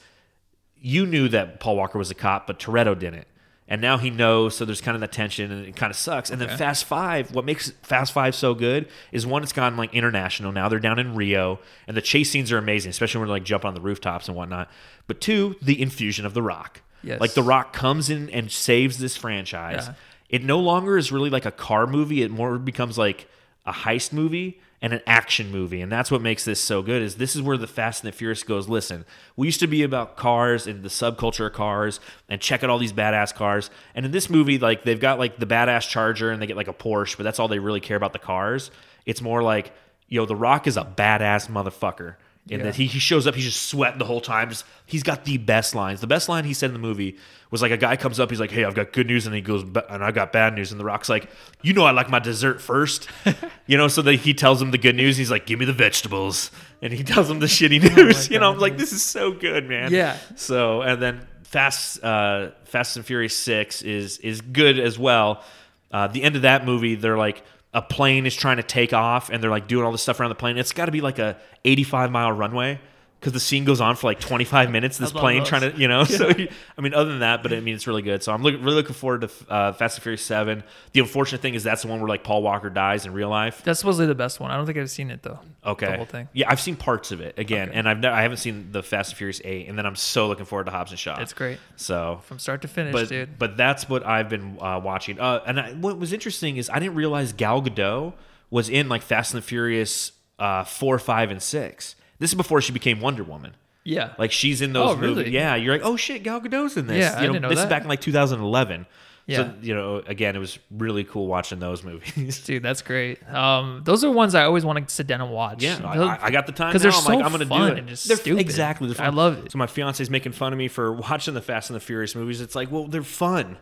you 0.77 1.05
knew 1.05 1.27
that 1.29 1.59
Paul 1.59 1.75
Walker 1.77 1.97
was 1.97 2.11
a 2.11 2.15
cop, 2.15 2.45
but 2.45 2.59
Toretto 2.59 2.97
didn't. 2.97 3.27
And 3.67 3.81
now 3.81 3.97
he 3.97 4.09
knows, 4.09 4.57
so 4.57 4.65
there's 4.65 4.81
kind 4.81 4.93
of 4.95 5.01
that 5.01 5.13
tension, 5.13 5.51
and 5.51 5.65
it 5.65 5.75
kind 5.75 5.89
of 5.89 5.95
sucks. 5.95 6.29
And 6.29 6.39
then 6.41 6.57
Fast 6.57 6.83
Five, 6.83 7.33
what 7.33 7.45
makes 7.45 7.71
Fast 7.81 8.11
Five 8.11 8.35
so 8.35 8.53
good 8.53 8.89
is 9.11 9.25
one, 9.25 9.41
it's 9.41 9.53
gone 9.53 9.77
like 9.77 9.93
international 9.93 10.51
now. 10.51 10.67
They're 10.67 10.79
down 10.79 10.99
in 10.99 11.15
Rio, 11.15 11.59
and 11.87 11.95
the 11.95 12.01
chase 12.01 12.29
scenes 12.29 12.51
are 12.51 12.57
amazing, 12.57 12.89
especially 12.89 13.19
when 13.19 13.29
they're 13.29 13.37
like 13.37 13.45
jump 13.45 13.63
on 13.63 13.73
the 13.73 13.81
rooftops 13.81 14.27
and 14.27 14.35
whatnot. 14.35 14.69
But 15.07 15.21
two, 15.21 15.55
the 15.61 15.81
infusion 15.81 16.25
of 16.25 16.33
The 16.33 16.41
Rock. 16.41 16.81
Yes. 17.03 17.21
Like 17.21 17.33
The 17.33 17.43
Rock 17.43 17.71
comes 17.73 18.09
in 18.09 18.29
and 18.31 18.51
saves 18.51 18.97
this 18.97 19.15
franchise. 19.15 19.87
Yeah. 19.87 19.93
It 20.29 20.43
no 20.43 20.59
longer 20.59 20.97
is 20.97 21.11
really 21.11 21.29
like 21.29 21.45
a 21.45 21.51
car 21.51 21.87
movie. 21.87 22.21
It 22.21 22.31
more 22.31 22.57
becomes 22.57 22.97
like 22.97 23.29
a 23.65 23.71
heist 23.71 24.11
movie 24.11 24.59
and 24.83 24.91
an 24.91 25.01
action 25.07 25.49
movie. 25.49 25.79
And 25.79 25.89
that's 25.89 26.11
what 26.11 26.21
makes 26.21 26.43
this 26.43 26.59
so 26.59 26.81
good 26.81 27.01
is 27.01 27.15
this 27.15 27.37
is 27.37 27.41
where 27.41 27.55
the 27.55 27.67
Fast 27.67 28.03
and 28.03 28.11
the 28.11 28.15
Furious 28.15 28.43
goes, 28.43 28.67
listen, 28.67 29.05
we 29.37 29.47
used 29.47 29.61
to 29.61 29.67
be 29.67 29.81
about 29.81 30.17
cars 30.17 30.67
and 30.67 30.83
the 30.83 30.89
subculture 30.89 31.47
of 31.47 31.53
cars 31.53 32.01
and 32.27 32.41
check 32.41 32.65
out 32.65 32.69
all 32.69 32.77
these 32.77 32.91
badass 32.91 33.33
cars. 33.33 33.69
And 33.95 34.05
in 34.05 34.11
this 34.11 34.29
movie, 34.29 34.59
like 34.59 34.83
they've 34.83 34.99
got 34.99 35.19
like 35.19 35.37
the 35.37 35.45
badass 35.45 35.87
Charger 35.87 36.31
and 36.31 36.41
they 36.41 36.47
get 36.47 36.57
like 36.57 36.67
a 36.67 36.73
Porsche, 36.73 37.15
but 37.15 37.23
that's 37.23 37.39
all 37.39 37.47
they 37.47 37.59
really 37.59 37.79
care 37.79 37.95
about 37.95 38.11
the 38.11 38.19
cars. 38.19 38.71
It's 39.05 39.21
more 39.21 39.41
like, 39.41 39.71
yo, 40.09 40.25
The 40.25 40.35
Rock 40.35 40.67
is 40.67 40.75
a 40.75 40.83
badass 40.83 41.47
motherfucker. 41.47 42.15
And 42.51 42.59
Yeah. 42.59 42.65
that 42.65 42.75
he, 42.75 42.87
he 42.87 42.99
shows 42.99 43.25
up, 43.25 43.35
he's 43.35 43.45
just 43.45 43.67
sweating 43.67 43.99
the 43.99 44.05
whole 44.05 44.19
time. 44.19 44.49
Just 44.49 44.65
he's 44.85 45.01
got 45.03 45.23
the 45.23 45.37
best 45.37 45.73
lines. 45.75 46.01
The 46.01 46.07
best 46.07 46.27
line 46.27 46.43
he 46.43 46.53
said 46.53 46.67
in 46.67 46.73
the 46.73 46.79
movie 46.79 47.15
was 47.51 47.61
like 47.61 47.71
a 47.71 47.77
guy 47.77 47.95
comes 47.95 48.19
up, 48.19 48.29
he's 48.31 48.39
like, 48.39 48.51
"Hey, 48.51 48.65
I've 48.65 48.73
got 48.75 48.91
good 48.91 49.07
news," 49.07 49.25
and 49.25 49.33
he 49.33 49.39
goes, 49.39 49.63
"And 49.89 50.03
I 50.03 50.11
got 50.11 50.33
bad 50.33 50.53
news." 50.53 50.71
And 50.71 50.79
the 50.79 50.83
Rock's 50.83 51.07
like, 51.07 51.29
"You 51.61 51.71
know, 51.71 51.85
I 51.85 51.91
like 51.91 52.09
my 52.09 52.19
dessert 52.19 52.59
first. 52.61 53.07
you 53.67 53.77
know." 53.77 53.87
So 53.87 54.01
that 54.01 54.15
he 54.15 54.33
tells 54.33 54.61
him 54.61 54.71
the 54.71 54.77
good 54.77 54.95
news. 54.95 55.15
He's 55.15 55.31
like, 55.31 55.45
"Give 55.45 55.57
me 55.57 55.65
the 55.65 55.71
vegetables," 55.73 56.51
and 56.81 56.91
he 56.91 57.01
tells 57.13 57.29
him 57.29 57.39
the 57.39 57.45
shitty 57.57 57.95
news. 57.95 58.29
you 58.29 58.39
know, 58.39 58.51
I'm 58.51 58.59
like, 58.59 58.77
"This 58.77 58.91
is 58.91 59.03
so 59.03 59.31
good, 59.31 59.69
man." 59.69 59.93
Yeah. 59.93 60.17
So 60.35 60.81
and 60.81 61.01
then 61.01 61.25
Fast 61.43 62.03
uh, 62.03 62.49
Fast 62.65 62.97
and 62.97 63.05
Furious 63.05 63.37
Six 63.37 63.83
is 63.83 64.17
is 64.17 64.41
good 64.41 64.79
as 64.79 64.99
well. 64.99 65.43
Uh, 65.91 66.07
the 66.07 66.23
end 66.23 66.35
of 66.35 66.41
that 66.41 66.65
movie, 66.65 66.95
they're 66.95 67.17
like 67.17 67.43
a 67.73 67.81
plane 67.81 68.25
is 68.25 68.35
trying 68.35 68.57
to 68.57 68.63
take 68.63 68.93
off, 68.93 69.29
and 69.29 69.41
they're 69.41 69.49
like 69.49 69.67
doing 69.67 69.85
all 69.85 69.91
this 69.91 70.01
stuff 70.01 70.19
around 70.19 70.29
the 70.29 70.35
plane. 70.35 70.57
It's 70.57 70.71
got 70.71 70.85
to 70.85 70.91
be 70.91 71.01
like 71.01 71.19
a 71.19 71.37
85 71.65 72.11
mile 72.11 72.31
runway 72.31 72.79
because 73.23 73.31
the 73.33 73.39
scene 73.39 73.63
goes 73.63 73.79
on 73.79 73.95
for 73.95 74.07
like 74.07 74.19
25 74.19 74.69
minutes. 74.69 74.97
This 74.97 75.13
plane 75.13 75.39
those. 75.39 75.47
trying 75.47 75.71
to, 75.71 75.77
you 75.79 75.87
know. 75.87 76.03
So 76.13 76.29
I 76.29 76.81
mean, 76.81 76.93
other 76.93 77.09
than 77.09 77.19
that, 77.19 77.41
but 77.41 77.53
I 77.53 77.61
mean, 77.61 77.73
it's 77.73 77.87
really 77.87 78.01
good. 78.01 78.21
So 78.21 78.33
I'm 78.33 78.43
look, 78.43 78.53
really 78.55 78.75
looking 78.75 78.93
forward 78.93 79.21
to 79.21 79.29
uh, 79.49 79.71
Fast 79.71 79.97
and 79.97 80.03
Furious 80.03 80.21
Seven. 80.21 80.63
The 80.91 80.99
unfortunate 80.99 81.41
thing 81.41 81.53
is 81.53 81.63
that's 81.63 81.81
the 81.83 81.87
one 81.87 81.99
where 82.01 82.09
like 82.09 82.23
Paul 82.23 82.43
Walker 82.43 82.69
dies 82.69 83.05
in 83.05 83.13
real 83.13 83.29
life. 83.29 83.61
That's 83.63 83.79
supposedly 83.79 84.07
the 84.07 84.15
best 84.15 84.39
one. 84.41 84.51
I 84.51 84.57
don't 84.57 84.65
think 84.65 84.77
I've 84.77 84.89
seen 84.91 85.09
it 85.09 85.23
though. 85.23 85.39
Okay. 85.65 85.85
The 85.87 85.95
whole 85.97 86.05
thing. 86.05 86.27
Yeah, 86.33 86.51
I've 86.51 86.59
seen 86.59 86.75
parts 86.75 87.11
of 87.13 87.21
it 87.21 87.39
again, 87.39 87.69
Okay. 87.69 87.77
and 87.79 87.87
I've 87.87 87.99
never, 87.99 88.13
I 88.13 88.21
haven't 88.23 88.37
seen 88.37 88.71
the 88.73 88.83
Fast 88.83 89.11
and 89.11 89.17
Furious 89.17 89.41
Eight, 89.45 89.69
and 89.69 89.77
then 89.77 89.85
I'm 89.85 89.95
so 89.95 90.27
looking 90.27 90.45
forward 90.45 90.65
to 90.65 90.71
Hobbs 90.71 90.91
and 90.91 90.99
Shaw. 90.99 91.19
It's 91.21 91.33
great 91.33 91.59
So 91.77 92.19
from 92.25 92.37
start 92.39 92.61
to 92.63 92.67
finish, 92.67 92.91
but 92.91 93.07
dude. 93.07 93.39
but 93.39 93.55
that's 93.55 93.87
what 93.87 94.05
I've 94.05 94.27
been 94.27 94.57
uh, 94.61 94.81
watching. 94.83 95.19
Uh, 95.19 95.41
and 95.47 95.59
I, 95.59 95.71
what 95.73 95.97
was 95.97 96.11
interesting 96.11 96.57
is 96.57 96.69
I 96.69 96.79
didn't 96.79 96.95
realize 96.95 97.31
Gal 97.31 97.61
Gadot 97.61 98.13
was 98.49 98.69
in 98.69 98.89
like 98.89 99.01
Fast 99.01 99.33
and 99.33 99.41
the 99.41 99.47
Furious 99.47 100.11
uh, 100.39 100.63
four, 100.65 100.99
five, 100.99 101.31
and 101.31 101.41
six. 101.41 101.95
This 102.23 102.31
is 102.31 102.35
before 102.35 102.61
she 102.61 102.71
became 102.71 103.01
Wonder 103.01 103.23
Woman. 103.23 103.53
Yeah. 103.83 104.13
Like 104.17 104.31
she's 104.31 104.61
in 104.61 104.71
those 104.71 104.91
Oh, 104.91 104.95
really? 104.95 105.15
movies. 105.15 105.33
Yeah, 105.33 105.55
you're 105.55 105.73
like, 105.73 105.85
oh 105.85 105.97
shit, 105.97 106.23
Gal 106.23 106.39
Gadot's 106.39 106.77
in 106.77 106.87
this. 106.87 106.97
Yeah, 106.99 107.19
you 107.19 107.27
know, 107.27 107.33
didn't 107.33 107.41
know 107.43 107.49
this 107.49 107.59
is 107.59 107.65
back 107.65 107.81
in 107.83 107.89
like 107.89 107.99
2011. 107.99 108.85
Yeah. 109.25 109.37
So 109.37 109.53
you 109.61 109.75
know, 109.75 109.97
again, 110.07 110.35
it 110.35 110.39
was 110.39 110.57
really 110.71 111.03
cool 111.03 111.27
watching 111.27 111.59
those 111.59 111.83
movies. 111.83 112.43
Dude, 112.45 112.63
that's 112.63 112.81
great. 112.81 113.19
Um, 113.29 113.81
those 113.83 114.03
are 114.05 114.11
ones 114.11 114.35
I 114.35 114.43
always 114.45 114.63
want 114.65 114.87
to 114.87 114.93
sit 114.93 115.05
down 115.07 115.19
and 115.21 115.31
watch. 115.31 115.61
Yeah, 115.63 115.79
I, 115.83 116.27
I 116.27 116.31
got 116.31 116.45
the 116.45 116.51
time 116.53 116.71
'Cause 116.71 116.83
now. 116.83 116.91
they're 116.91 116.97
I'm 116.99 117.05
like, 117.05 117.19
so 117.19 117.25
I'm 117.25 117.31
gonna 117.33 117.45
fun 117.45 117.67
do 117.69 117.73
it. 117.73 117.79
and 117.79 117.87
just 117.89 118.07
they're 118.07 118.17
stupid. 118.17 118.39
exactly. 118.41 118.91
They're 118.91 119.05
I 119.05 119.09
love 119.09 119.45
it. 119.45 119.51
So 119.51 119.57
my 119.57 119.67
fiance's 119.67 120.09
making 120.09 120.31
fun 120.31 120.53
of 120.53 120.59
me 120.59 120.67
for 120.69 120.91
watching 121.09 121.33
the 121.33 121.41
Fast 121.41 121.69
and 121.69 121.75
the 121.75 121.79
Furious 121.81 122.15
movies. 122.15 122.39
It's 122.41 122.55
like, 122.55 122.71
well, 122.71 122.87
they're 122.87 123.03
fun. 123.03 123.57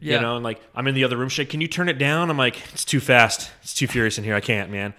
Yeah. 0.00 0.16
You 0.16 0.22
know, 0.22 0.34
and 0.36 0.44
like 0.44 0.60
I'm 0.74 0.86
in 0.88 0.94
the 0.96 1.04
other 1.04 1.16
room. 1.16 1.28
She's 1.28 1.40
like, 1.40 1.48
"Can 1.50 1.60
you 1.60 1.68
turn 1.68 1.88
it 1.88 1.98
down?" 1.98 2.28
I'm 2.30 2.36
like, 2.38 2.60
"It's 2.72 2.84
too 2.84 2.98
fast. 3.00 3.50
It's 3.62 3.74
too 3.74 3.86
furious 3.86 4.18
in 4.18 4.24
here. 4.24 4.34
I 4.34 4.40
can't, 4.40 4.70
man." 4.70 4.94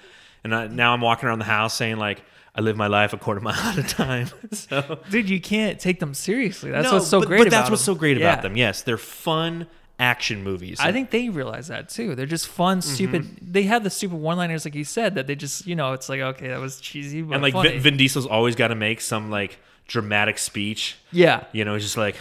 And 0.45 0.55
I, 0.55 0.67
now 0.67 0.93
I'm 0.93 1.01
walking 1.01 1.27
around 1.27 1.39
the 1.39 1.45
house 1.45 1.73
saying 1.73 1.97
like, 1.97 2.23
"I 2.55 2.61
live 2.61 2.75
my 2.77 2.87
life 2.87 3.13
a 3.13 3.17
quarter 3.17 3.41
mile 3.47 3.55
at 3.55 3.77
a 3.77 3.83
time." 3.83 4.29
so 4.51 4.99
Dude, 5.09 5.29
you 5.29 5.39
can't 5.41 5.79
take 5.79 5.99
them 5.99 6.13
seriously. 6.13 6.71
That's 6.71 6.85
No, 6.85 6.95
what's 6.95 7.07
so 7.07 7.19
but, 7.19 7.27
great 7.27 7.37
But 7.39 7.47
about 7.47 7.57
that's 7.61 7.69
what's 7.69 7.85
them. 7.85 7.95
so 7.95 7.99
great 7.99 8.17
Yeah. 8.17 8.31
about 8.31 8.41
them. 8.43 8.55
Yes, 8.57 8.81
they're 8.81 8.97
fun 8.97 9.67
action 9.97 10.43
movies. 10.43 10.77
I 10.81 10.91
think 10.91 11.09
they 11.11 11.29
realize 11.29 11.67
that 11.69 11.87
too. 11.87 12.15
They're 12.15 12.25
just 12.25 12.47
fun, 12.47 12.79
Mm-hmm. 12.79 12.93
stupid. 12.95 13.37
They 13.41 13.63
have 13.63 13.83
the 13.85 13.89
stupid 13.89 14.17
one-liners, 14.17 14.65
like 14.65 14.75
you 14.75 14.83
said, 14.83 15.15
that 15.15 15.25
they 15.27 15.35
just, 15.35 15.65
you 15.67 15.75
know, 15.75 15.93
it's 15.93 16.09
like 16.09 16.19
okay, 16.19 16.49
that 16.49 16.59
was 16.59 16.81
cheesy, 16.81 17.21
but 17.21 17.35
and 17.35 17.43
like 17.43 17.53
funny. 17.53 17.69
Vin, 17.69 17.79
Vin 17.81 17.97
Diesel's 17.97 18.25
always 18.25 18.55
got 18.55 18.67
to 18.69 18.75
make 18.75 18.99
some 19.01 19.29
like 19.31 19.57
dramatic 19.87 20.37
speech. 20.37 20.97
yeah, 21.11 21.43
You 21.53 21.63
know, 21.63 21.75
he's 21.75 21.83
just 21.83 21.95
like, 21.97 22.15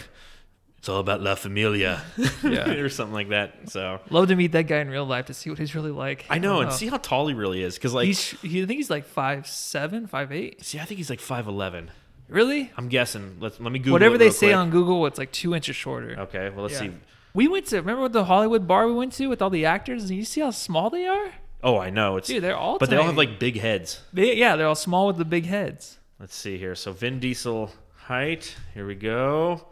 "It's 0.85 0.89
all 0.89 0.99
about 0.99 1.19
La 1.19 1.33
Familia," 1.33 2.03
Yeah. 2.43 2.69
or 2.79 2.89
something 2.89 3.11
like 3.15 3.29
that. 3.29 3.71
So. 3.71 3.99
love 4.11 4.27
to 4.27 4.35
meet 4.35 4.51
that 4.51 4.67
guy 4.67 4.77
in 4.81 4.89
real 4.91 5.05
life 5.05 5.25
to 5.25 5.33
see 5.33 5.49
what 5.49 5.57
he's 5.57 5.73
really 5.73 5.89
like. 5.89 6.27
I 6.29 6.37
know, 6.37 6.57
don't 6.57 6.63
and 6.65 6.71
oh. 6.71 6.75
see 6.75 6.85
how 6.85 6.97
tall 6.97 7.27
he 7.27 7.33
really 7.33 7.63
is. 7.63 7.73
Because 7.73 7.95
like, 7.95 8.05
he's, 8.05 8.39
he, 8.41 8.61
I 8.61 8.67
think 8.67 8.77
he's 8.77 8.91
like 8.91 9.05
five 9.05 9.47
seven, 9.47 10.05
five 10.05 10.31
eight. 10.31 10.63
see, 10.63 10.79
I 10.79 10.85
think 10.85 10.99
he's 10.99 11.09
like 11.09 11.19
five 11.19 11.47
eleven. 11.47 11.89
Really? 12.29 12.71
I'm 12.77 12.87
guessing. 12.87 13.37
Let's 13.39 13.59
let 13.59 13.71
me 13.71 13.79
Google 13.79 13.93
Whatever 13.93 14.15
it 14.15 14.19
they 14.19 14.29
say 14.29 14.49
quick. 14.49 14.57
on 14.57 14.69
Google, 14.69 15.07
it's 15.07 15.17
like 15.17 15.31
two 15.31 15.55
inches 15.55 15.75
shorter. 15.75 16.19
Okay, 16.19 16.49
well 16.49 16.65
let's 16.65 16.75
Yeah. 16.75 16.81
see. 16.81 16.91
We 17.33 17.47
went 17.47 17.65
to 17.69 17.77
remember 17.77 18.07
the 18.07 18.25
Hollywood 18.25 18.67
bar 18.67 18.85
we 18.85 18.93
went 18.93 19.13
to 19.13 19.25
with 19.25 19.41
all 19.41 19.49
the 19.49 19.65
actors, 19.65 20.03
and 20.03 20.11
you 20.11 20.23
see 20.23 20.41
how 20.41 20.51
small 20.51 20.91
they 20.91 21.07
are. 21.07 21.31
Oh, 21.63 21.79
I 21.79 21.89
know. 21.89 22.17
It's 22.17 22.27
Dude, 22.27 22.43
they're 22.43 22.55
all 22.55 22.77
but 22.77 22.91
they 22.91 22.95
all 22.95 23.05
have 23.05 23.17
like 23.17 23.39
big 23.39 23.59
heads. 23.59 24.01
They, 24.13 24.35
yeah, 24.35 24.55
they're 24.55 24.67
all 24.67 24.75
small 24.75 25.07
with 25.07 25.17
the 25.17 25.25
big 25.25 25.47
heads. 25.47 25.97
Let's 26.19 26.35
see 26.35 26.59
here. 26.59 26.75
So 26.75 26.91
Vin 26.91 27.19
Diesel 27.19 27.71
height. 27.95 28.55
Here 28.75 28.85
we 28.85 28.93
go, 28.93 29.65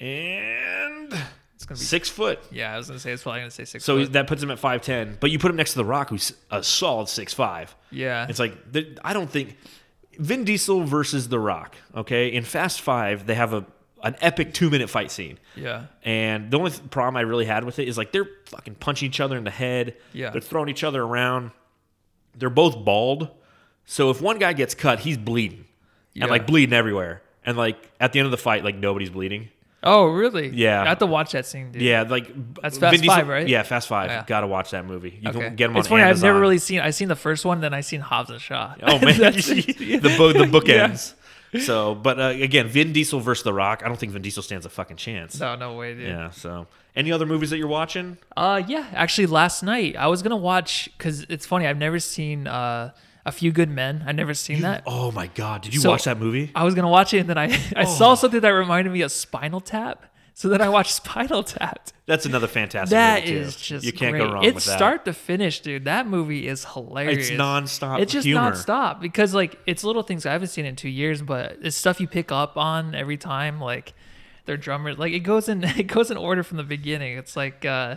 and 0.00 1.12
It's 1.54 1.66
gonna 1.66 1.78
be. 1.78 1.84
six 1.84 2.08
foot. 2.08 2.40
Yeah, 2.50 2.72
I 2.74 2.76
was 2.78 2.88
gonna 2.88 2.98
say 2.98 3.12
it's 3.12 3.22
probably 3.22 3.40
gonna 3.40 3.50
say 3.50 3.64
six. 3.64 3.84
So 3.84 3.98
foot. 4.02 4.12
that 4.14 4.26
puts 4.26 4.42
him 4.42 4.50
at 4.50 4.58
five 4.58 4.82
ten. 4.82 5.16
But 5.20 5.30
you 5.30 5.38
put 5.38 5.50
him 5.50 5.56
next 5.56 5.72
to 5.72 5.78
The 5.78 5.84
Rock, 5.84 6.10
who's 6.10 6.32
a 6.50 6.62
solid 6.62 7.08
six 7.08 7.34
five. 7.34 7.74
yeah, 7.90 8.26
It's 8.28 8.38
like 8.38 8.54
I 9.04 9.12
don't 9.12 9.30
think 9.30 9.56
Vin 10.18 10.44
Diesel 10.44 10.84
versus 10.84 11.28
The 11.28 11.38
Rock. 11.38 11.76
Okay, 11.94 12.28
in 12.32 12.44
Fast 12.44 12.80
Five, 12.80 13.26
they 13.26 13.34
have 13.34 13.52
a 13.52 13.64
an 14.02 14.16
epic 14.22 14.54
two 14.54 14.70
minute 14.70 14.88
fight 14.88 15.10
scene. 15.10 15.38
yeah, 15.54 15.84
And 16.02 16.50
the 16.50 16.56
only 16.58 16.70
th- 16.70 16.88
problem 16.90 17.18
I 17.18 17.20
really 17.20 17.44
had 17.44 17.64
with 17.64 17.78
it 17.78 17.86
is 17.86 17.98
like 17.98 18.12
they're 18.12 18.28
fucking 18.46 18.76
punching 18.76 19.06
each 19.06 19.20
other 19.20 19.36
in 19.36 19.44
the 19.44 19.50
head. 19.50 19.94
Yeah. 20.14 20.30
They're 20.30 20.40
throwing 20.40 20.70
each 20.70 20.82
other 20.82 21.02
around. 21.02 21.50
They're 22.34 22.48
both 22.48 22.82
bald. 22.82 23.28
So 23.84 24.08
if 24.08 24.22
one 24.22 24.38
guy 24.38 24.54
gets 24.54 24.74
cut, 24.74 25.00
he's 25.00 25.18
bleeding. 25.18 25.66
Yeah. 26.14 26.24
And 26.24 26.30
like 26.30 26.46
bleeding 26.46 26.72
everywhere. 26.72 27.20
And 27.44 27.58
like 27.58 27.76
at 28.00 28.14
the 28.14 28.20
end 28.20 28.24
of 28.24 28.30
the 28.30 28.38
fight, 28.38 28.64
like 28.64 28.74
nobody's 28.76 29.10
bleeding. 29.10 29.50
Oh, 29.82 30.06
really? 30.06 30.48
Yeah. 30.48 30.82
I 30.82 30.88
have 30.90 30.98
to 30.98 31.06
watch 31.06 31.32
that 31.32 31.46
scene, 31.46 31.72
dude. 31.72 31.80
Yeah, 31.82 32.02
like 32.02 32.26
That's 32.60 32.76
Vin 32.76 32.90
Fast 32.90 33.02
Diesel- 33.02 33.14
Five, 33.16 33.28
right? 33.28 33.48
Yeah, 33.48 33.62
Fast 33.62 33.88
Five. 33.88 34.10
Yeah. 34.10 34.24
Gotta 34.26 34.46
watch 34.46 34.72
that 34.72 34.84
movie. 34.84 35.18
You 35.22 35.30
Okay. 35.30 35.38
can 35.40 35.56
get 35.56 35.66
them 35.68 35.76
on 35.76 35.80
it's 35.80 35.88
funny. 35.88 36.02
Amazon. 36.02 36.16
I've 36.28 36.34
never 36.34 36.40
really 36.40 36.58
seen. 36.58 36.80
I've 36.80 36.94
seen 36.94 37.08
the 37.08 37.16
first 37.16 37.44
one, 37.46 37.60
then 37.62 37.72
I 37.72 37.80
seen 37.80 38.00
Hobbs 38.00 38.28
and 38.30 38.40
Shaw. 38.40 38.74
Oh 38.82 38.98
man, 39.04 39.18
That's 39.18 39.46
the 39.48 39.64
it. 39.94 40.02
bo- 40.18 40.32
the 40.32 40.40
Yeah. 40.40 40.46
bookends. 40.46 41.14
So, 41.62 41.96
but 41.96 42.20
uh, 42.20 42.24
again, 42.26 42.68
Vin 42.68 42.92
Diesel 42.92 43.18
versus 43.18 43.42
The 43.42 43.52
Rock. 43.52 43.82
I 43.84 43.88
don't 43.88 43.96
think 43.98 44.12
Vin 44.12 44.22
Diesel 44.22 44.42
stands 44.42 44.66
a 44.66 44.68
fucking 44.68 44.98
chance. 44.98 45.40
No, 45.40 45.56
no 45.56 45.74
way, 45.74 45.94
dude. 45.94 46.06
Yeah. 46.06 46.30
So, 46.30 46.68
any 46.94 47.10
other 47.10 47.26
movies 47.26 47.50
that 47.50 47.56
you're 47.58 47.66
watching? 47.66 48.18
Uh, 48.36 48.62
yeah. 48.68 48.86
Actually, 48.92 49.26
last 49.26 49.62
night 49.64 49.96
I 49.96 50.06
was 50.08 50.22
gonna 50.22 50.36
watch 50.36 50.88
because 50.96 51.22
it's 51.28 51.46
funny. 51.46 51.66
I've 51.66 51.78
never 51.78 51.98
seen 51.98 52.46
uh 52.46 52.92
a 53.26 53.32
few 53.32 53.52
good 53.52 53.68
men. 53.70 54.02
I've 54.06 54.16
never 54.16 54.34
seen 54.34 54.62
that. 54.62 54.82
Oh 54.86 55.10
my 55.12 55.26
god, 55.28 55.62
did 55.62 55.74
you 55.74 55.80
So- 55.80 55.90
watch 55.90 56.04
that 56.04 56.18
movie? 56.18 56.50
I 56.54 56.64
was 56.64 56.74
gonna 56.74 56.88
watch 56.88 57.12
it, 57.14 57.18
and 57.18 57.28
then 57.28 57.38
I 57.38 57.44
I 57.76 57.84
Oh. 57.84 57.84
saw 57.84 58.14
something 58.14 58.40
that 58.40 58.48
reminded 58.50 58.92
me 58.92 59.02
of 59.02 59.12
Spinal 59.12 59.60
Tap. 59.60 60.06
So 60.32 60.48
then 60.48 60.62
I 60.62 60.68
watched 60.70 60.92
Spinal 61.04 61.42
Tap. 61.42 61.88
That's 62.06 62.24
another 62.24 62.46
fantastic. 62.46 62.90
That 62.90 63.20
movie, 63.24 63.32
too. 63.34 63.40
is 63.40 63.56
just 63.56 63.84
you 63.84 63.92
can't 63.92 64.12
great. 64.12 64.20
go 64.26 64.32
wrong 64.32 64.44
it's 64.44 64.54
with 64.54 64.64
that. 64.64 64.76
start 64.78 65.04
to 65.04 65.12
finish, 65.12 65.60
dude. 65.60 65.84
That 65.84 66.06
movie 66.06 66.48
is 66.48 66.64
hilarious. 66.64 67.28
It's 67.28 67.38
nonstop 67.38 68.00
It's 68.00 68.10
just 68.12 68.26
humor. 68.26 68.50
nonstop 68.52 69.00
because 69.00 69.34
like 69.34 69.58
it's 69.66 69.84
little 69.84 70.02
things 70.02 70.24
I 70.26 70.32
haven't 70.32 70.48
seen 70.48 70.64
in 70.64 70.76
two 70.76 70.88
years, 70.88 71.20
but 71.20 71.58
it's 71.62 71.76
stuff 71.76 72.00
you 72.00 72.06
pick 72.08 72.32
up 72.32 72.56
on 72.56 72.94
every 72.94 73.16
time. 73.18 73.60
Like 73.60 73.92
their 74.46 74.56
drummers, 74.56 74.98
like 74.98 75.12
it 75.12 75.20
goes 75.20 75.48
in 75.48 75.62
it 75.78 75.88
goes 75.88 76.10
in 76.10 76.16
order 76.16 76.42
from 76.42 76.56
the 76.56 76.62
beginning. 76.64 77.18
It's 77.18 77.36
like 77.36 77.64
uh, 77.66 77.96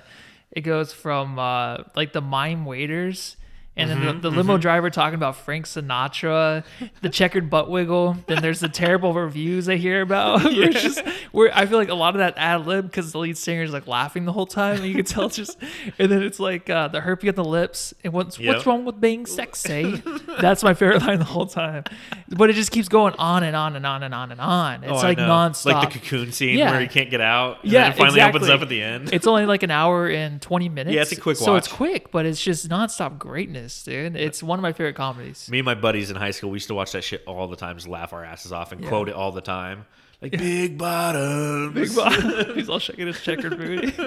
it 0.51 0.61
goes 0.61 0.91
from 0.93 1.39
uh, 1.39 1.77
like 1.95 2.11
the 2.11 2.21
mime 2.21 2.65
waiters. 2.65 3.37
And 3.75 3.89
then 3.89 3.97
Mm-hmm, 3.97 4.21
the, 4.21 4.29
the 4.29 4.35
limo 4.37 4.57
driver 4.57 4.89
talking 4.91 5.15
about 5.15 5.35
Frank 5.35 5.65
Sinatra, 5.65 6.63
the 7.01 7.09
checkered 7.09 7.49
butt 7.49 7.71
wiggle. 7.71 8.17
Then 8.27 8.41
there's 8.41 8.59
the 8.59 8.69
terrible 8.69 9.13
reviews 9.13 9.67
I 9.67 9.77
hear 9.77 10.01
about. 10.01 10.43
where 10.43 10.69
it's 10.69 10.81
just 10.83 10.99
where 11.31 11.49
I 11.57 11.65
feel 11.65 11.79
like 11.79 11.89
a 11.89 11.95
lot 11.95 12.13
of 12.13 12.19
that 12.19 12.35
ad 12.37 12.67
lib 12.67 12.85
because 12.85 13.11
the 13.11 13.17
lead 13.17 13.35
singer 13.37 13.63
is 13.63 13.71
like 13.73 13.87
laughing 13.87 14.25
the 14.25 14.31
whole 14.31 14.45
time, 14.45 14.75
and 14.77 14.85
you 14.85 14.93
can 14.95 15.05
tell 15.05 15.25
it's 15.25 15.35
just. 15.43 15.57
And 15.97 16.11
then 16.11 16.21
it's 16.21 16.39
like 16.39 16.69
uh, 16.69 16.89
the 16.89 16.99
herpy 16.99 17.29
on 17.29 17.35
the 17.35 17.43
lips, 17.43 17.93
and 18.03 18.13
what's 18.13 18.37
Yep. 18.37 18.53
what's 18.53 18.65
wrong 18.67 18.85
with 18.85 19.01
being 19.01 19.25
sexy? 19.25 20.03
That's 20.39 20.63
my 20.63 20.73
favorite 20.75 21.01
line 21.01 21.17
the 21.19 21.25
whole 21.25 21.47
time. 21.47 21.83
But 22.29 22.49
it 22.49 22.53
just 22.53 22.71
keeps 22.71 22.89
going 22.89 23.15
on 23.17 23.43
and 23.43 23.55
on 23.55 23.75
and 23.75 23.85
on 23.85 24.03
and 24.03 24.13
on 24.13 24.31
and 24.31 24.41
on. 24.41 24.83
It's 24.83 24.91
Oh, 24.91 24.95
like 24.97 25.17
nonstop. 25.17 25.73
Like 25.73 25.93
the 25.93 25.99
cocoon 25.99 26.31
scene 26.31 26.57
Yeah. 26.57 26.71
where 26.71 26.79
he 26.79 26.87
can't 26.87 27.09
get 27.09 27.21
out. 27.21 27.63
And 27.63 27.71
Yeah, 27.71 27.89
it 27.89 27.95
finally 27.97 28.21
opens 28.21 28.49
up 28.49 28.61
at 28.61 28.69
the 28.69 28.81
end. 28.83 29.11
It's 29.13 29.25
only 29.27 29.45
like 29.45 29.63
an 29.63 29.71
hour 29.71 30.07
and 30.09 30.41
20 30.41 30.69
minutes. 30.69 30.93
Yeah, 30.95 31.01
it's 31.01 31.11
a 31.11 31.15
quick 31.15 31.37
So 31.37 31.55
it's 31.55 31.67
quick, 31.67 32.11
but 32.11 32.25
it's 32.25 32.41
just 32.43 32.69
nonstop 32.69 33.17
greatness, 33.19 33.62
dude. 33.83 34.15
It's 34.15 34.43
one 34.43 34.59
of 34.59 34.63
my 34.63 34.73
favorite 34.73 34.95
comedies. 34.95 35.47
Me 35.49 35.59
and 35.59 35.65
my 35.65 35.75
buddies 35.75 36.09
in 36.09 36.15
high 36.17 36.31
school, 36.31 36.49
we 36.51 36.55
used 36.57 36.67
to 36.67 36.73
watch 36.73 36.91
that 36.91 37.03
shit 37.03 37.23
all 37.25 37.47
the 37.47 37.55
time, 37.55 37.75
just 37.77 37.87
laugh 37.87 38.11
our 38.13 38.23
asses 38.23 38.51
off 38.51 38.71
and 38.71 38.81
Yeah. 38.81 38.89
quote 38.89 39.07
it 39.09 39.15
all 39.15 39.31
the 39.31 39.41
time. 39.41 39.85
Like 40.23 40.31
big 40.31 40.77
bottoms. 40.77 41.73
Big 41.73 41.95
Bob. 41.95 42.55
He's 42.55 42.69
all 42.69 42.79
shaking 42.79 43.07
his 43.07 43.21
checkered 43.21 43.57
booty. 43.57 43.93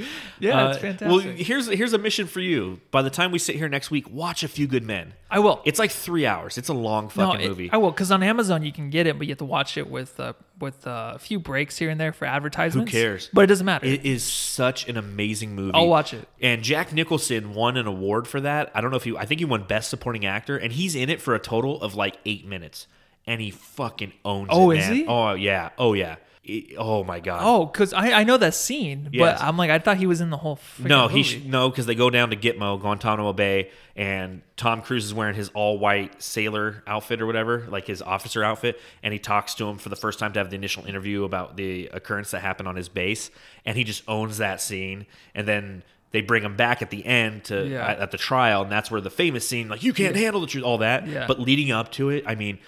yeah, 0.38 0.68
it's 0.68 0.78
Uh, 0.78 0.80
fantastic. 0.80 1.08
Well, 1.08 1.18
here's 1.18 1.66
here's 1.66 1.92
a 1.92 1.98
mission 1.98 2.26
for 2.26 2.40
you. 2.40 2.80
By 2.90 3.02
the 3.02 3.10
time 3.10 3.32
we 3.32 3.38
sit 3.38 3.56
here 3.56 3.68
next 3.68 3.90
week, 3.90 4.08
watch 4.10 4.42
A 4.42 4.48
Few 4.48 4.66
Good 4.66 4.84
Men. 4.84 5.12
I 5.30 5.40
will. 5.40 5.60
It's 5.64 5.78
like 5.78 5.90
three 5.90 6.24
hours. 6.24 6.56
It's 6.56 6.68
a 6.68 6.74
long 6.74 7.04
no, 7.04 7.10
fucking 7.10 7.40
it- 7.42 7.48
movie. 7.48 7.70
I 7.72 7.76
will, 7.76 7.90
because 7.90 8.10
on 8.10 8.22
Amazon 8.22 8.62
you 8.62 8.72
can 8.72 8.90
get 8.90 9.06
it, 9.06 9.18
but 9.18 9.26
you 9.26 9.32
have 9.32 9.38
to 9.38 9.44
watch 9.44 9.76
it 9.76 9.90
with 9.90 10.18
uh, 10.20 10.32
with 10.58 10.86
uh, 10.86 11.12
a 11.16 11.18
few 11.18 11.38
breaks 11.40 11.76
here 11.76 11.90
and 11.90 12.00
there 12.00 12.12
for 12.12 12.24
advertisements. 12.26 12.90
Who 12.92 12.98
cares? 12.98 13.28
But 13.32 13.42
it 13.42 13.46
doesn't 13.48 13.66
matter. 13.66 13.86
It 13.86 14.06
is 14.06 14.22
such 14.24 14.88
an 14.88 14.96
amazing 14.96 15.54
movie. 15.54 15.72
I'll 15.74 15.88
watch 15.88 16.14
it. 16.14 16.28
And 16.40 16.62
Jack 16.62 16.92
Nicholson 16.92 17.54
won 17.54 17.76
an 17.76 17.86
award 17.86 18.26
for 18.28 18.40
that. 18.40 18.70
I 18.74 18.80
don't 18.80 18.90
know 18.90 18.96
if 18.96 19.06
you. 19.06 19.18
I 19.18 19.26
think 19.26 19.40
he 19.40 19.44
won 19.44 19.64
Best 19.64 19.90
Supporting 19.90 20.24
Actor, 20.24 20.56
and 20.56 20.72
he's 20.72 20.94
in 20.94 21.10
it 21.10 21.20
for 21.20 21.34
a 21.34 21.38
total 21.40 21.80
of 21.82 21.94
like 21.94 22.16
eight 22.24 22.46
minutes, 22.46 22.86
and 23.26 23.40
he 23.40 23.50
fucking 23.50 24.12
owns 24.24 24.48
Oh, 24.50 24.70
is 24.70 24.78
man. 24.86 24.94
he? 24.94 25.06
Oh 25.06 25.34
yeah. 25.34 25.70
Oh 25.78 25.92
yeah. 25.94 26.16
It- 26.42 26.74
oh 26.78 27.04
my 27.04 27.20
god. 27.20 27.40
oh, 27.44 27.66
because 27.66 27.92
I, 27.92 28.12
I 28.20 28.24
know 28.24 28.38
that 28.38 28.54
scene, 28.54 29.10
Yes. 29.12 29.38
but 29.38 29.46
I'm 29.46 29.56
like 29.58 29.70
I 29.70 29.78
thought 29.78 29.98
he 29.98 30.06
was 30.06 30.20
in 30.22 30.30
the 30.30 30.38
whole. 30.38 30.58
No, 30.78 31.06
he 31.06 31.22
sh- 31.22 31.42
no, 31.44 31.68
because 31.68 31.84
they 31.86 31.94
go 31.94 32.08
down 32.08 32.30
to 32.30 32.36
Gitmo, 32.36 32.80
Guantanamo 32.80 33.32
Bay, 33.34 33.70
and 33.94 34.40
Tom 34.56 34.80
Cruise 34.80 35.04
is 35.04 35.12
wearing 35.12 35.34
his 35.34 35.50
all 35.50 35.78
white 35.78 36.20
sailor 36.22 36.82
outfit 36.86 37.20
or 37.20 37.26
whatever, 37.26 37.66
like 37.68 37.86
his 37.86 38.00
officer 38.00 38.42
outfit, 38.42 38.80
and 39.02 39.12
he 39.12 39.18
talks 39.18 39.54
to 39.56 39.68
him 39.68 39.76
for 39.76 39.90
the 39.90 39.96
first 39.96 40.18
time 40.18 40.32
to 40.32 40.40
have 40.40 40.48
the 40.48 40.56
initial 40.56 40.86
interview 40.86 41.24
about 41.24 41.56
the 41.58 41.88
occurrence 41.92 42.30
that 42.30 42.40
happened 42.40 42.68
on 42.68 42.74
his 42.76 42.88
base, 42.88 43.30
and 43.66 43.76
he 43.76 43.84
just 43.84 44.02
owns 44.08 44.38
that 44.38 44.60
scene, 44.60 45.06
and 45.34 45.46
then. 45.46 45.82
They 46.12 46.22
bring 46.22 46.42
him 46.42 46.56
back 46.56 46.82
at 46.82 46.90
the 46.90 47.06
end 47.06 47.44
to 47.44 47.68
Yeah. 47.68 47.86
at, 47.86 48.00
at 48.00 48.10
the 48.10 48.18
trial, 48.18 48.62
and 48.62 48.72
that's 48.72 48.90
where 48.90 49.00
the 49.00 49.10
famous 49.10 49.48
scene, 49.48 49.68
like 49.68 49.84
you 49.84 49.92
can't 49.92 50.16
handle 50.16 50.40
the 50.40 50.48
truth, 50.48 50.64
all 50.64 50.78
that. 50.78 51.06
Yeah. 51.06 51.28
But 51.28 51.38
leading 51.38 51.70
up 51.70 51.92
to 51.92 52.10
it, 52.10 52.24
I 52.26 52.34
mean, 52.34 52.58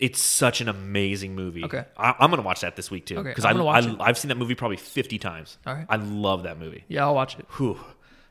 it's 0.00 0.20
such 0.22 0.60
an 0.60 0.68
amazing 0.68 1.34
movie. 1.34 1.64
Okay. 1.64 1.84
I, 1.96 2.14
I'm 2.18 2.30
gonna 2.30 2.42
watch 2.42 2.60
that 2.60 2.76
this 2.76 2.90
week 2.90 3.06
too 3.06 3.18
Okay, 3.18 3.30
because 3.30 3.44
I, 3.44 3.52
I. 3.52 3.96
I've 4.00 4.18
seen 4.18 4.28
that 4.28 4.36
movie 4.36 4.54
probably 4.54 4.76
50 4.76 5.18
times. 5.18 5.58
All 5.66 5.74
right. 5.74 5.86
I 5.88 5.96
love 5.96 6.44
that 6.44 6.58
movie. 6.58 6.84
Yeah, 6.88 7.04
I'll 7.04 7.14
watch 7.14 7.38
it. 7.38 7.46
Whew. 7.56 7.78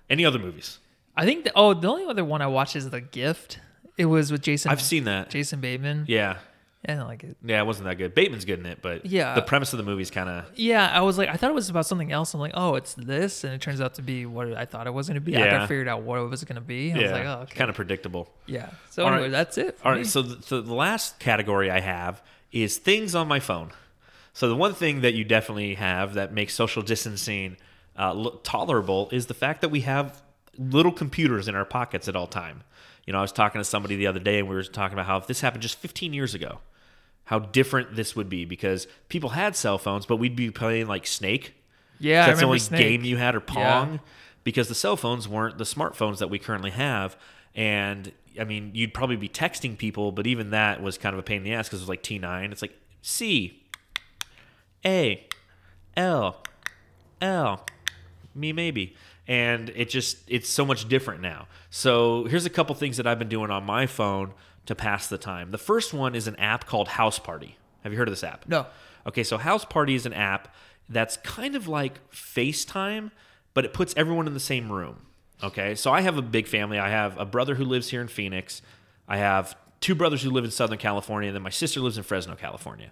Any 0.09 0.25
other 0.25 0.39
movies? 0.39 0.79
I 1.15 1.25
think. 1.25 1.45
The, 1.45 1.51
oh, 1.55 1.73
the 1.73 1.87
only 1.87 2.05
other 2.05 2.23
one 2.23 2.41
I 2.41 2.47
watched 2.47 2.75
is 2.75 2.89
The 2.89 3.01
Gift. 3.01 3.59
It 3.97 4.05
was 4.05 4.31
with 4.31 4.41
Jason. 4.41 4.71
I've 4.71 4.81
seen 4.81 5.05
that. 5.05 5.29
Jason 5.29 5.59
Bateman. 5.59 6.05
Yeah. 6.07 6.37
I 6.85 6.93
didn't 6.93 7.07
like 7.07 7.23
it. 7.23 7.35
Yeah, 7.43 7.59
it 7.61 7.65
wasn't 7.65 7.85
that 7.87 7.95
good. 7.97 8.13
Bateman's 8.13 8.45
good 8.45 8.59
in 8.59 8.65
it, 8.65 8.79
but 8.81 9.05
Yeah. 9.05 9.33
the 9.33 9.41
premise 9.41 9.73
of 9.73 9.77
the 9.77 9.83
movie 9.83 10.03
is 10.03 10.11
kind 10.11 10.29
of 10.29 10.45
Yeah, 10.55 10.87
I 10.87 11.01
was 11.01 11.17
like, 11.17 11.27
I 11.27 11.33
thought 11.35 11.49
it 11.49 11.53
was 11.55 11.69
about 11.69 11.85
something 11.85 12.11
else. 12.11 12.33
I'm 12.33 12.39
like, 12.39 12.53
oh, 12.53 12.75
it's 12.75 12.93
this, 12.93 13.43
and 13.43 13.53
it 13.53 13.61
turns 13.61 13.81
out 13.81 13.95
to 13.95 14.01
be 14.01 14.25
what 14.25 14.53
I 14.53 14.65
thought 14.65 14.85
it 14.87 14.93
was 14.93 15.07
going 15.07 15.15
to 15.15 15.21
be. 15.21 15.35
After 15.35 15.47
Yeah. 15.55 15.63
I 15.63 15.67
figured 15.67 15.87
out 15.87 16.03
what 16.03 16.19
it 16.19 16.29
was 16.29 16.43
going 16.43 16.55
to 16.55 16.61
be, 16.61 16.93
I 16.93 16.97
was 17.01 17.11
like, 17.11 17.25
oh, 17.25 17.39
okay. 17.43 17.55
kind 17.55 17.69
of 17.69 17.75
predictable. 17.75 18.29
yeah. 18.45 18.69
So 18.91 19.05
All 19.05 19.13
anyway, 19.13 19.29
that's 19.29 19.57
it. 19.57 19.79
for 19.79 19.87
All 19.87 19.93
me. 19.93 19.99
right, 19.99 20.07
so 20.07 20.21
the, 20.21 20.41
so 20.43 20.61
the 20.61 20.73
last 20.75 21.19
category 21.19 21.69
I 21.71 21.79
have 21.81 22.21
is 22.51 22.77
things 22.77 23.15
on 23.15 23.27
my 23.27 23.39
phone. 23.39 23.71
So 24.33 24.47
the 24.47 24.55
one 24.55 24.73
thing 24.75 25.01
that 25.01 25.15
you 25.15 25.23
definitely 25.25 25.73
have 25.73 26.13
that 26.13 26.31
makes 26.31 26.53
social 26.53 26.83
distancing 26.83 27.57
uh, 27.97 28.13
lo- 28.13 28.39
tolerable 28.43 29.09
is 29.11 29.25
the 29.25 29.33
fact 29.33 29.61
that 29.61 29.69
we 29.69 29.81
have 29.81 30.21
little 30.59 30.91
computers 30.91 31.47
in 31.47 31.55
our 31.55 31.65
pockets 31.65 32.07
at 32.07 32.15
all 32.15 32.27
time. 32.27 32.61
You 33.07 33.13
know, 33.13 33.19
I 33.19 33.21
was 33.23 33.31
talking 33.31 33.59
to 33.59 33.65
somebody 33.65 33.95
the 33.95 34.05
other 34.05 34.19
day, 34.19 34.37
and 34.37 34.47
we 34.47 34.53
were 34.55 34.61
talking 34.63 34.93
about 34.93 35.07
how 35.07 35.17
if 35.17 35.25
this 35.25 35.41
happened 35.41 35.63
just 35.63 35.79
15 35.79 36.13
years 36.13 36.35
ago, 36.35 36.59
how 37.23 37.39
different 37.39 37.95
this 37.95 38.15
would 38.15 38.29
be 38.29 38.45
because 38.45 38.85
people 39.09 39.29
had 39.29 39.55
cell 39.55 39.77
phones, 39.79 40.05
but 40.05 40.17
we'd 40.17 40.35
be 40.35 40.51
playing 40.51 40.85
like 40.87 41.07
Snake. 41.07 41.55
yeah, 41.99 42.23
I 42.23 42.27
That's 42.27 42.39
the 42.41 42.45
only 42.45 42.59
Snake. 42.59 42.79
game 42.81 43.03
you 43.03 43.17
had 43.17 43.33
or 43.33 43.39
Yeah. 43.47 43.53
Pong 43.53 43.99
because 44.43 44.67
the 44.67 44.75
cell 44.75 44.95
phones 44.95 45.27
weren't 45.27 45.57
the 45.57 45.63
smartphones 45.63 46.19
that 46.19 46.29
we 46.29 46.37
currently 46.37 46.71
have. 46.71 47.17
And 47.55 48.11
I 48.39 48.43
mean, 48.43 48.71
you'd 48.75 48.93
probably 48.93 49.15
be 49.15 49.27
texting 49.29 49.77
people, 49.77 50.11
but 50.11 50.27
even 50.27 50.51
that 50.51 50.81
was 50.83 50.97
kind 50.97 51.13
of 51.13 51.19
a 51.19 51.23
pain 51.23 51.37
in 51.37 51.43
the 51.43 51.53
ass 51.53 51.67
because 51.67 51.79
it 51.79 51.83
was 51.83 51.89
like 51.89 52.03
T9. 52.03 52.51
It's 52.51 52.61
like 52.61 52.77
C, 53.01 53.63
A, 54.85 55.25
L, 55.95 56.41
L, 57.21 57.65
me 58.35 58.53
maybe. 58.53 58.95
And 59.27 59.69
it 59.75 59.89
just, 59.89 60.19
it's 60.27 60.49
so 60.49 60.65
much 60.65 60.87
different 60.87 61.21
now. 61.21 61.47
So 61.69 62.25
here's 62.25 62.45
a 62.45 62.49
couple 62.49 62.73
things 62.75 62.97
that 62.97 63.05
I've 63.05 63.19
been 63.19 63.29
doing 63.29 63.51
on 63.51 63.65
my 63.65 63.85
phone 63.85 64.33
to 64.67 64.75
pass 64.75 65.07
the 65.07 65.17
time. 65.17 65.51
The 65.51 65.57
first 65.57 65.93
one 65.93 66.15
is 66.15 66.27
an 66.27 66.35
app 66.37 66.65
called 66.65 66.87
House 66.89 67.19
Party. 67.19 67.57
Have 67.83 67.91
you 67.91 67.97
heard 67.97 68.07
of 68.07 68.13
this 68.13 68.23
app? 68.23 68.47
No. 68.47 68.65
Okay, 69.05 69.23
so 69.23 69.37
House 69.37 69.65
Party 69.65 69.95
is 69.95 70.05
an 70.05 70.13
app 70.13 70.53
that's 70.89 71.17
kind 71.17 71.55
of 71.55 71.67
like 71.67 71.99
FaceTime, 72.11 73.11
but 73.53 73.65
it 73.65 73.73
puts 73.73 73.93
everyone 73.97 74.27
in 74.27 74.33
the 74.33 74.39
same 74.39 74.71
room. 74.71 75.07
Okay, 75.43 75.75
so 75.75 75.91
I 75.91 76.01
have 76.01 76.17
a 76.17 76.21
big 76.21 76.47
family. 76.47 76.79
I 76.79 76.89
have 76.89 77.17
a 77.17 77.25
brother 77.25 77.55
who 77.55 77.63
lives 77.63 77.89
here 77.89 78.01
in 78.01 78.07
Phoenix. 78.07 78.61
I 79.07 79.17
have 79.17 79.55
two 79.79 79.95
brothers 79.95 80.23
who 80.23 80.31
live 80.31 80.43
in 80.43 80.51
Southern 80.51 80.77
California, 80.77 81.29
and 81.29 81.35
then 81.35 81.43
my 81.43 81.49
sister 81.49 81.79
lives 81.79 81.97
in 81.97 82.03
Fresno, 82.03 82.35
California. 82.35 82.91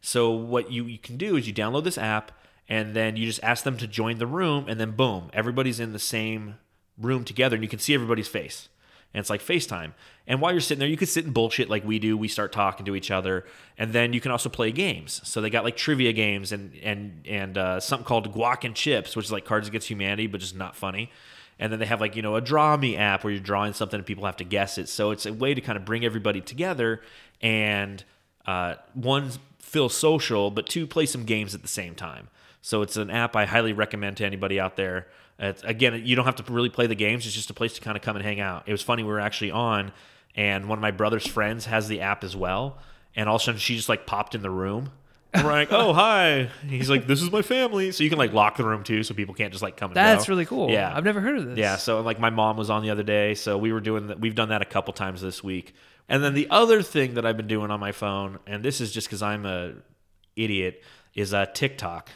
So 0.00 0.30
what 0.30 0.70
you, 0.70 0.84
you 0.84 0.98
can 0.98 1.16
do 1.16 1.36
is 1.36 1.48
you 1.48 1.54
download 1.54 1.84
this 1.84 1.98
app, 1.98 2.32
and 2.68 2.94
then 2.94 3.16
you 3.16 3.26
just 3.26 3.42
ask 3.42 3.64
them 3.64 3.76
to 3.78 3.86
join 3.86 4.18
the 4.18 4.26
room, 4.26 4.66
and 4.68 4.80
then 4.80 4.92
boom, 4.92 5.30
everybody's 5.32 5.80
in 5.80 5.92
the 5.92 5.98
same 5.98 6.56
room 6.98 7.24
together, 7.24 7.56
and 7.56 7.62
you 7.62 7.68
can 7.68 7.78
see 7.78 7.94
everybody's 7.94 8.28
face 8.28 8.68
and 9.16 9.20
it's 9.20 9.30
like 9.30 9.40
FaceTime. 9.40 9.92
And 10.26 10.42
while 10.42 10.52
you're 10.52 10.60
sitting 10.60 10.78
there, 10.78 10.88
you 10.88 10.98
could 10.98 11.08
sit 11.08 11.24
and 11.24 11.32
bullshit 11.32 11.70
like 11.70 11.86
we 11.86 11.98
do. 11.98 12.18
We 12.18 12.28
start 12.28 12.52
talking 12.52 12.84
to 12.84 12.94
each 12.94 13.10
other, 13.10 13.46
and 13.78 13.94
then 13.94 14.12
you 14.12 14.20
can 14.20 14.30
also 14.30 14.50
play 14.50 14.70
games. 14.72 15.22
So 15.24 15.40
they 15.40 15.48
got 15.48 15.64
like 15.64 15.74
trivia 15.74 16.12
games 16.12 16.52
and 16.52 16.74
and 16.82 17.22
and 17.26 17.56
uh, 17.56 17.80
something 17.80 18.04
called 18.04 18.34
Guac 18.34 18.64
and 18.64 18.74
Chips, 18.74 19.16
which 19.16 19.24
is 19.24 19.32
like 19.32 19.46
Cards 19.46 19.68
Against 19.68 19.88
Humanity, 19.88 20.26
but 20.26 20.40
just 20.40 20.54
not 20.54 20.76
funny. 20.76 21.10
And 21.58 21.72
then 21.72 21.78
they 21.78 21.86
have 21.86 22.00
like 22.00 22.14
you 22.14 22.20
know 22.20 22.36
a 22.36 22.42
Draw 22.42 22.76
Me 22.76 22.96
app 22.96 23.24
where 23.24 23.32
you're 23.32 23.40
drawing 23.40 23.72
something 23.72 23.98
and 23.98 24.06
people 24.06 24.26
have 24.26 24.36
to 24.36 24.44
guess 24.44 24.76
it. 24.76 24.86
So 24.86 25.12
it's 25.12 25.24
a 25.24 25.32
way 25.32 25.54
to 25.54 25.62
kind 25.62 25.78
of 25.78 25.86
bring 25.86 26.04
everybody 26.04 26.42
together 26.42 27.00
and 27.40 28.04
uh, 28.44 28.74
one 28.92 29.30
feel 29.60 29.88
social, 29.88 30.50
but 30.50 30.66
two 30.66 30.86
play 30.86 31.06
some 31.06 31.24
games 31.24 31.54
at 31.54 31.62
the 31.62 31.68
same 31.68 31.94
time. 31.94 32.28
So 32.66 32.82
it's 32.82 32.96
an 32.96 33.10
app 33.10 33.36
I 33.36 33.44
highly 33.44 33.72
recommend 33.72 34.16
to 34.16 34.26
anybody 34.26 34.58
out 34.58 34.74
there. 34.74 35.06
It's, 35.38 35.62
again, 35.62 36.02
you 36.04 36.16
don't 36.16 36.24
have 36.24 36.34
to 36.44 36.52
really 36.52 36.68
play 36.68 36.88
the 36.88 36.96
games. 36.96 37.24
It's 37.24 37.32
just 37.32 37.48
a 37.48 37.54
place 37.54 37.74
to 37.74 37.80
kind 37.80 37.96
of 37.96 38.02
come 38.02 38.16
and 38.16 38.24
hang 38.24 38.40
out. 38.40 38.64
It 38.66 38.72
was 38.72 38.82
funny. 38.82 39.04
We 39.04 39.08
were 39.08 39.20
actually 39.20 39.52
on, 39.52 39.92
and 40.34 40.68
one 40.68 40.76
of 40.76 40.82
my 40.82 40.90
brother's 40.90 41.24
friends 41.24 41.66
has 41.66 41.86
the 41.86 42.00
app 42.00 42.24
as 42.24 42.34
well. 42.34 42.78
And 43.14 43.28
all 43.28 43.36
of 43.36 43.42
a 43.42 43.44
sudden, 43.44 43.60
she 43.60 43.76
just 43.76 43.88
like 43.88 44.04
popped 44.04 44.34
in 44.34 44.42
the 44.42 44.50
room. 44.50 44.90
And 45.32 45.44
we're 45.44 45.52
like, 45.52 45.70
"Oh, 45.70 45.92
hi!" 45.92 46.50
And 46.62 46.70
he's 46.70 46.90
like, 46.90 47.06
"This 47.06 47.22
is 47.22 47.30
my 47.30 47.42
family." 47.42 47.92
So 47.92 48.02
you 48.02 48.10
can 48.10 48.18
like 48.18 48.32
lock 48.32 48.56
the 48.56 48.64
room 48.64 48.82
too, 48.82 49.04
so 49.04 49.14
people 49.14 49.36
can't 49.36 49.52
just 49.52 49.62
like 49.62 49.76
come 49.76 49.92
and 49.92 49.96
That's 49.96 50.26
go. 50.26 50.32
really 50.32 50.46
cool. 50.46 50.68
Yeah, 50.68 50.92
I've 50.92 51.04
never 51.04 51.20
heard 51.20 51.38
of 51.38 51.46
this. 51.46 51.58
yeah, 51.58 51.76
so 51.76 52.00
like 52.00 52.18
my 52.18 52.30
mom 52.30 52.56
was 52.56 52.68
on 52.68 52.82
the 52.82 52.90
other 52.90 53.04
day, 53.04 53.34
so 53.36 53.56
we 53.58 53.72
were 53.72 53.80
doing 53.80 54.08
that. 54.08 54.18
We've 54.18 54.34
done 54.34 54.48
that 54.48 54.62
a 54.62 54.64
couple 54.66 54.92
times 54.92 55.20
this 55.20 55.44
week. 55.44 55.72
And 56.08 56.20
then 56.24 56.34
the 56.34 56.48
other 56.50 56.82
thing 56.82 57.14
that 57.14 57.24
I've 57.24 57.36
been 57.36 57.46
doing 57.46 57.70
on 57.70 57.78
my 57.78 57.92
phone, 57.92 58.40
and 58.44 58.64
this 58.64 58.80
is 58.80 58.90
just 58.90 59.06
because 59.06 59.22
I'm 59.22 59.46
a 59.46 59.74
idiot, 60.34 60.82
is 61.14 61.32
uh, 61.32 61.46
TikTok. 61.46 62.10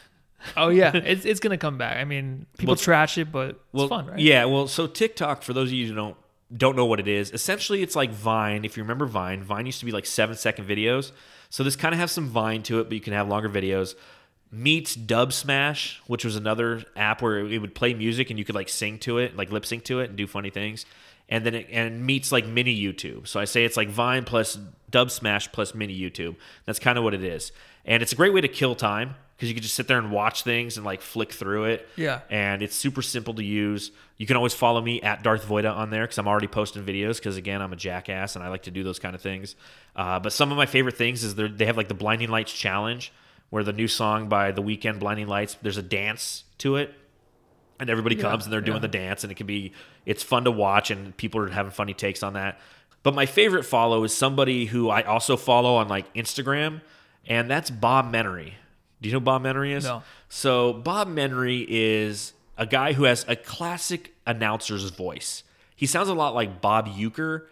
Oh 0.57 0.69
yeah, 0.69 0.95
it's 0.95 1.25
it's 1.25 1.41
gonna 1.41 1.59
come 1.59 1.79
back. 1.79 1.97
I 1.99 2.05
mean, 2.05 2.47
people 2.59 2.73
Well- 2.73 2.77
trash 2.77 3.19
it, 3.19 3.31
but 3.31 3.61
Well, 3.73 3.85
it's 3.85 3.91
fun, 3.91 4.07
right? 4.07 4.19
Yeah, 4.19 4.47
well, 4.47 4.67
so 4.69 4.87
TikTok, 4.87 5.43
for 5.43 5.53
those 5.53 5.69
of 5.69 5.75
you 5.75 5.87
who 5.89 5.95
don't 5.95 6.17
don't 6.57 6.75
know 6.77 6.87
what 6.87 6.99
it 6.99 7.07
is, 7.07 7.31
essentially 7.31 7.83
it's 7.83 7.95
like 7.95 8.11
Vine. 8.11 8.65
If 8.65 8.77
you 8.77 8.83
remember 8.83 9.07
Vine, 9.07 9.43
Vine 9.43 9.67
used 9.67 9.79
to 9.81 9.87
be 9.87 9.93
like 9.93 10.07
seven 10.07 10.37
second 10.37 10.67
videos. 10.67 11.13
So 11.49 11.63
this 11.63 11.77
kind 11.77 11.95
of 11.95 12.01
has 12.01 12.11
some 12.13 12.29
Vine 12.29 12.63
to 12.65 12.81
it, 12.81 12.85
but 12.85 12.93
you 12.95 13.01
can 13.01 13.13
have 13.13 13.29
longer 13.29 13.49
videos. 13.49 13.95
Meets 14.53 14.97
Dub 14.97 15.33
Smash, 15.33 16.01
which 16.09 16.25
was 16.25 16.35
another 16.35 16.83
app 16.97 17.23
where 17.23 17.39
it 17.39 17.59
would 17.59 17.75
play 17.75 17.95
music 17.95 18.31
and 18.31 18.39
you 18.39 18.45
could 18.45 18.57
like 18.57 18.69
sing 18.69 18.99
to 19.01 19.19
it, 19.19 19.37
like 19.37 19.53
lip 19.53 19.65
sync 19.65 19.85
to 19.85 20.01
it, 20.01 20.09
and 20.09 20.17
do 20.17 20.27
funny 20.27 20.51
things. 20.51 20.87
And 21.29 21.47
then 21.47 21.55
it 21.55 21.69
and 21.71 22.05
meets 22.05 22.33
like 22.33 22.47
mini 22.47 22.77
YouTube. 22.77 23.29
So 23.29 23.39
I 23.39 23.45
say 23.45 23.65
it's 23.65 23.77
like 23.77 23.89
Vine 23.89 24.25
plus 24.25 24.59
Dub 24.91 25.13
Smash 25.13 25.53
plus 25.53 25.73
mini 25.73 25.97
YouTube. 25.97 26.35
That's 26.65 26.81
kind 26.81 26.99
of 26.99 27.05
what 27.05 27.15
it 27.15 27.23
is. 27.23 27.53
And 27.85 28.03
it's 28.03 28.11
a 28.11 28.17
great 28.17 28.33
way 28.35 28.41
to 28.41 28.49
kill 28.49 28.75
time 28.75 29.15
because 29.41 29.49
you 29.49 29.55
can 29.55 29.63
just 29.63 29.75
sit 29.75 29.89
there 29.89 29.97
and 29.97 30.11
watch 30.13 30.43
things 30.43 30.77
and 30.77 30.85
like 30.85 31.01
flick 31.01 31.33
through 31.33 31.65
it 31.65 31.89
Yeah. 31.97 32.21
and 32.29 32.61
it's 32.63 32.77
super 32.77 33.01
simple 33.01 33.33
to 33.33 33.43
use. 33.43 33.91
You 34.19 34.27
can 34.27 34.37
always 34.37 34.53
follow 34.53 34.83
me 34.83 35.01
at 35.01 35.23
Darth 35.23 35.47
Voida 35.49 35.75
on 35.75 35.89
there 35.89 36.03
because 36.03 36.19
I'm 36.19 36.29
already 36.29 36.47
posting 36.47 36.85
videos. 36.85 37.17
Because 37.17 37.39
again, 37.39 37.63
I'm 37.63 37.73
a 37.73 37.77
jackass 37.77 38.37
and 38.37 38.45
I 38.45 38.49
like 38.49 38.65
to 38.65 38.71
do 38.71 38.83
those 38.85 38.99
kind 38.99 39.15
of 39.15 39.23
things. 39.23 39.57
Uh, 39.97 40.21
but 40.21 40.35
some 40.35 40.51
of 40.53 40.59
my 40.59 40.67
favorite 40.67 40.99
things 40.99 41.25
is 41.25 41.37
they're- 41.37 41.49
have 41.61 41.79
like 41.79 41.89
the 41.89 41.95
Blinding 41.95 42.29
Lights 42.29 42.53
challenge, 42.53 43.13
where 43.49 43.65
the 43.65 43.73
new 43.73 43.89
song 43.89 44.29
by 44.29 44.53
The 44.53 44.63
Weeknd, 44.63 44.99
Blinding 44.99 45.27
Lights, 45.27 45.57
there's 45.63 45.79
a 45.79 45.83
dance 45.83 46.45
to 46.59 46.77
it, 46.77 46.93
and 47.81 47.89
everybody 47.89 48.17
Yeah, 48.17 48.23
comes 48.25 48.45
and 48.45 48.53
they're 48.53 48.61
doing 48.61 48.77
yeah. 48.77 48.83
the 48.83 48.89
dance, 48.89 49.25
and 49.25 49.33
it 49.33 49.37
can 49.37 49.47
be 49.47 49.73
it's 50.05 50.23
fun 50.23 50.45
to 50.45 50.51
watch, 50.51 50.91
and 50.91 51.17
people 51.17 51.41
are 51.41 51.49
having 51.49 51.73
funny 51.73 51.95
takes 51.95 52.23
on 52.23 52.35
that. 52.35 52.61
But 53.03 53.15
my 53.15 53.25
favorite 53.25 53.65
follow 53.65 54.05
is 54.05 54.15
somebody 54.15 54.67
who 54.67 54.91
I 54.91 55.01
also 55.03 55.39
follow 55.39 55.77
on 55.77 55.89
like 55.89 56.13
Instagram, 56.13 56.83
and 57.27 57.51
that's 57.51 57.71
Bob 57.71 58.13
Menery. 58.13 58.53
Do 59.01 59.09
you 59.09 59.13
know 59.13 59.21
who 59.21 59.25
Bob 59.25 59.43
Menery 59.43 59.75
is? 59.75 59.85
No. 59.85 60.03
So 60.29 60.73
Bob 60.73 61.09
Menery 61.09 61.65
is 61.69 62.33
a 62.59 62.67
guy 62.67 62.93
who 62.93 63.05
has 63.05 63.25
a 63.29 63.37
classic 63.37 64.15
announcer's 64.27 64.91
voice. 64.91 65.43
He 65.75 65.87
sounds 65.87 66.09
a 66.09 66.15
lot 66.15 66.35
like 66.35 66.61
Bob 66.61 66.89
Uecker, 66.89 67.47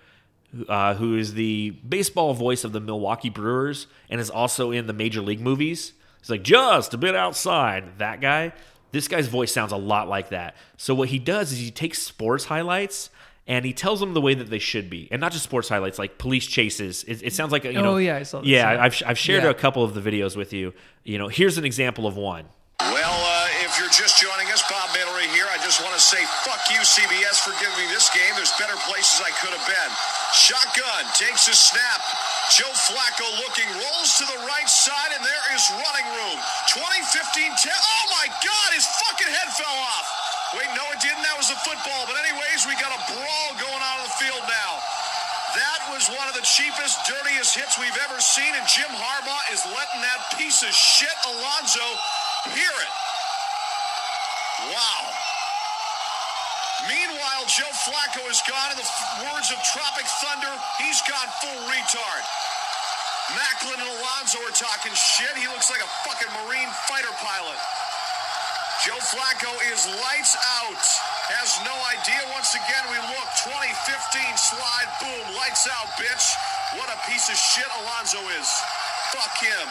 uh, 0.68 0.94
who 0.94 1.16
is 1.16 1.34
the 1.34 1.70
baseball 1.70 2.34
voice 2.34 2.64
of 2.64 2.72
the 2.72 2.80
Milwaukee 2.80 3.30
Brewers 3.30 3.86
and 4.10 4.20
is 4.20 4.28
also 4.28 4.70
in 4.70 4.86
the 4.86 4.92
Major 4.92 5.22
League 5.22 5.40
movies. 5.40 5.94
He's 6.20 6.30
like 6.30 6.42
just 6.42 6.92
a 6.92 6.98
bit 6.98 7.14
outside. 7.14 7.98
That 7.98 8.20
guy. 8.20 8.52
This 8.90 9.06
guy's 9.06 9.28
voice 9.28 9.52
sounds 9.52 9.72
a 9.72 9.76
lot 9.76 10.08
like 10.08 10.30
that. 10.30 10.56
So 10.78 10.94
what 10.94 11.10
he 11.10 11.18
does 11.18 11.52
is 11.52 11.58
he 11.58 11.70
takes 11.70 12.02
sports 12.02 12.46
highlights 12.46 13.10
and 13.48 13.64
he 13.64 13.72
tells 13.72 13.98
them 13.98 14.12
the 14.14 14.20
way 14.20 14.34
that 14.34 14.50
they 14.50 14.60
should 14.60 14.88
be, 14.88 15.08
and 15.10 15.20
not 15.20 15.32
just 15.32 15.42
sports 15.42 15.68
highlights 15.68 15.98
like 15.98 16.18
police 16.18 16.46
chases. 16.46 17.02
It, 17.04 17.22
it 17.24 17.32
sounds 17.32 17.50
like 17.50 17.64
a, 17.64 17.72
you 17.72 17.80
Oh, 17.80 17.82
know. 17.82 17.96
yeah, 17.96 18.16
I 18.16 18.22
saw 18.22 18.38
this, 18.40 18.48
Yeah, 18.48 18.70
yeah. 18.74 18.82
I've 18.84 19.02
I've 19.06 19.18
shared 19.18 19.42
Yeah. 19.44 19.50
a 19.50 19.54
couple 19.54 19.82
of 19.82 19.94
the 19.94 20.02
videos 20.04 20.36
with 20.36 20.52
you. 20.52 20.74
You 21.02 21.18
know, 21.18 21.26
here's 21.28 21.56
an 21.58 21.64
example 21.64 22.06
of 22.06 22.14
one. 22.16 22.44
Well, 22.78 22.94
uh, 23.26 23.66
if 23.66 23.74
you're 23.80 23.90
just 23.90 24.22
joining 24.22 24.46
us, 24.54 24.62
Bob 24.70 24.86
Menery 24.94 25.26
here. 25.34 25.50
I 25.50 25.58
just 25.66 25.82
want 25.82 25.94
to 25.98 26.00
say 26.00 26.22
fuck 26.46 26.62
you, 26.70 26.78
CBS, 26.78 27.42
for 27.42 27.50
giving 27.58 27.74
me 27.74 27.90
this 27.90 28.06
game. 28.14 28.30
There's 28.38 28.54
better 28.54 28.78
places 28.86 29.18
I 29.18 29.34
could 29.42 29.50
have 29.50 29.66
been. 29.66 29.90
Shotgun 30.30 31.02
takes 31.18 31.48
a 31.50 31.56
snap. 31.58 32.00
Joe 32.54 32.70
Flacco 32.86 33.26
looking, 33.42 33.66
rolls 33.82 34.14
to 34.22 34.24
the 34.30 34.38
right 34.46 34.68
side, 34.70 35.10
and 35.10 35.24
there 35.26 35.44
is 35.58 35.66
running 35.74 36.06
room. 36.14 36.38
2015 36.70 37.50
10. 37.50 37.72
Oh 37.74 38.04
my 38.14 38.30
God, 38.46 38.68
his 38.78 38.86
fucking 38.86 39.26
head 39.26 39.50
fell 39.58 39.74
off. 39.74 40.06
Wait, 40.56 40.70
no, 40.72 40.84
it 40.96 41.00
didn't. 41.04 41.20
That 41.28 41.36
was 41.36 41.52
a 41.52 41.58
football. 41.60 42.08
But, 42.08 42.16
anyways, 42.24 42.64
we 42.64 42.72
got 42.80 42.88
a 42.88 43.00
brawl 43.12 43.50
going 43.60 43.82
on 43.84 43.94
in 44.00 44.04
the 44.08 44.16
field 44.16 44.44
now. 44.48 44.72
That 45.56 45.80
was 45.92 46.08
one 46.12 46.28
of 46.28 46.36
the 46.36 46.44
cheapest, 46.44 47.04
dirtiest 47.08 47.56
hits 47.56 47.80
we've 47.80 47.96
ever 48.04 48.20
seen, 48.20 48.52
and 48.52 48.64
Jim 48.68 48.88
Harbaugh 48.92 49.44
is 49.52 49.64
letting 49.72 50.00
that 50.04 50.20
piece 50.36 50.60
of 50.60 50.72
shit 50.72 51.12
Alonso 51.24 51.84
hear 52.52 52.74
it. 52.84 52.92
Wow. 54.72 55.02
Meanwhile, 56.86 57.42
Joe 57.48 57.72
Flacco 57.84 58.24
is 58.28 58.40
gone. 58.44 58.72
In 58.72 58.78
the 58.78 58.88
words 59.28 59.50
of 59.52 59.58
Tropic 59.64 60.06
Thunder, 60.20 60.52
he's 60.80 61.00
gone 61.08 61.28
full 61.40 61.60
retard. 61.68 62.24
Maclin 63.36 63.76
and 63.76 63.90
Alonso 64.00 64.40
are 64.44 64.56
talking 64.56 64.92
shit. 64.94 65.32
He 65.36 65.48
looks 65.48 65.68
like 65.68 65.84
a 65.84 65.90
fucking 66.08 66.32
Marine 66.44 66.70
fighter 66.88 67.12
pilot. 67.20 67.58
Joe 68.88 68.94
Flacco 69.04 69.52
is 69.70 69.84
lights 70.00 70.32
out. 70.64 70.80
Has 71.28 71.60
no 71.60 71.76
idea. 71.92 72.24
Once 72.32 72.54
again, 72.54 72.80
we 72.88 72.96
look. 72.96 73.28
2015 73.44 74.36
slide. 74.38 74.88
Boom. 74.98 75.36
Lights 75.36 75.68
out, 75.68 75.88
bitch. 76.00 76.32
What 76.78 76.88
a 76.88 76.96
piece 77.10 77.28
of 77.28 77.36
shit 77.36 77.66
Alonso 77.82 78.16
is. 78.40 78.48
Fuck 79.12 79.44
him. 79.44 79.68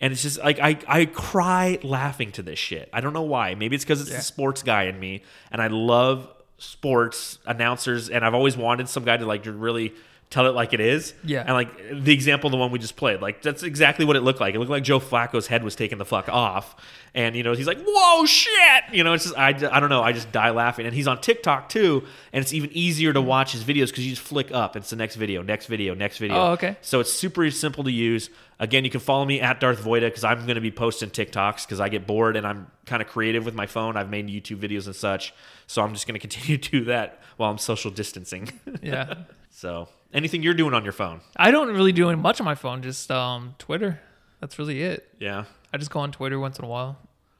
And 0.00 0.12
it's 0.12 0.22
just 0.22 0.38
like 0.38 0.60
I, 0.60 0.78
I 0.86 1.06
cry 1.06 1.80
laughing 1.82 2.30
to 2.32 2.42
this 2.42 2.60
shit. 2.60 2.88
I 2.92 3.00
don't 3.00 3.12
know 3.14 3.22
why. 3.22 3.56
Maybe 3.56 3.74
it's 3.74 3.84
because 3.84 4.00
it's 4.00 4.10
Yeah. 4.10 4.18
the 4.18 4.22
sports 4.22 4.62
guy 4.62 4.84
in 4.84 5.00
me, 5.00 5.24
and 5.50 5.60
I 5.60 5.66
love 5.66 6.28
sports 6.58 7.40
announcers, 7.46 8.08
and 8.10 8.24
I've 8.24 8.34
always 8.34 8.56
wanted 8.56 8.88
some 8.88 9.04
guy 9.04 9.16
to 9.16 9.26
like 9.26 9.42
really 9.44 9.92
tell 10.30 10.46
it 10.46 10.54
like 10.54 10.72
it 10.72 10.80
is. 10.80 11.14
Yeah. 11.24 11.40
And 11.40 11.52
like 11.52 11.70
the 12.04 12.12
example, 12.12 12.50
the 12.50 12.56
one 12.56 12.70
we 12.70 12.78
just 12.78 12.96
played, 12.96 13.20
like 13.20 13.42
that's 13.42 13.62
exactly 13.62 14.04
what 14.04 14.16
it 14.16 14.22
looked 14.22 14.40
like. 14.40 14.54
It 14.54 14.58
looked 14.58 14.70
like 14.70 14.82
Joe 14.82 14.98
Flacco's 14.98 15.46
head 15.46 15.62
was 15.62 15.76
taken 15.76 15.98
the 15.98 16.04
fuck 16.04 16.28
off. 16.28 16.74
And, 17.14 17.34
you 17.34 17.42
know, 17.42 17.54
he's 17.54 17.66
like, 17.66 17.78
whoa, 17.86 18.26
shit. 18.26 18.84
You 18.92 19.02
know, 19.02 19.14
it's 19.14 19.24
just, 19.24 19.38
I, 19.38 19.48
I 19.48 19.80
don't 19.80 19.88
know. 19.88 20.02
I 20.02 20.12
just 20.12 20.30
die 20.32 20.50
laughing. 20.50 20.84
And 20.84 20.94
he's 20.94 21.06
on 21.06 21.18
TikTok 21.20 21.70
too. 21.70 22.04
And 22.32 22.42
it's 22.42 22.52
even 22.52 22.70
easier 22.72 23.12
to 23.14 23.22
watch 23.22 23.52
his 23.52 23.64
videos 23.64 23.88
because 23.88 24.04
you 24.04 24.10
just 24.10 24.20
flick 24.20 24.52
up. 24.52 24.76
It's 24.76 24.90
the 24.90 24.96
next 24.96 25.16
video, 25.16 25.40
next 25.40 25.66
video, 25.66 25.94
next 25.94 26.18
video. 26.18 26.36
Oh, 26.36 26.52
okay. 26.52 26.76
So 26.82 27.00
it's 27.00 27.10
super 27.10 27.50
simple 27.50 27.84
to 27.84 27.90
use. 27.90 28.28
Again, 28.58 28.84
you 28.84 28.90
can 28.90 29.00
follow 29.00 29.24
me 29.24 29.40
at 29.40 29.60
Darth 29.60 29.82
Voida 29.82 30.02
because 30.02 30.24
I'm 30.24 30.42
going 30.42 30.56
to 30.56 30.60
be 30.60 30.70
posting 30.70 31.08
TikToks 31.08 31.64
because 31.64 31.80
I 31.80 31.88
get 31.88 32.06
bored 32.06 32.36
and 32.36 32.46
I'm 32.46 32.66
kind 32.84 33.00
of 33.00 33.08
creative 33.08 33.46
with 33.46 33.54
my 33.54 33.66
phone. 33.66 33.96
I've 33.96 34.10
made 34.10 34.26
YouTube 34.28 34.58
videos 34.58 34.84
and 34.84 34.94
such. 34.94 35.32
So 35.66 35.82
I'm 35.82 35.94
just 35.94 36.06
going 36.06 36.14
to 36.20 36.20
continue 36.20 36.58
to 36.58 36.70
do 36.70 36.84
that 36.86 37.20
while 37.38 37.50
I'm 37.50 37.58
social 37.58 37.90
distancing. 37.90 38.52
Yeah. 38.82 39.14
so 39.56 39.88
anything 40.12 40.42
you're 40.42 40.52
doing 40.52 40.74
on 40.74 40.84
your 40.84 40.92
phone? 40.92 41.22
I 41.34 41.50
don't 41.50 41.68
really 41.68 41.92
do 41.92 42.14
much 42.14 42.40
on 42.40 42.44
my 42.44 42.54
phone, 42.54 42.82
just 42.82 43.10
um, 43.10 43.54
Twitter. 43.58 43.98
That's 44.38 44.58
really 44.58 44.82
it. 44.82 45.08
Yeah. 45.18 45.44
I 45.72 45.78
just 45.78 45.90
go 45.90 46.00
on 46.00 46.12
Twitter 46.12 46.38
once 46.38 46.58
in 46.58 46.64
a 46.66 46.68
while. 46.68 46.98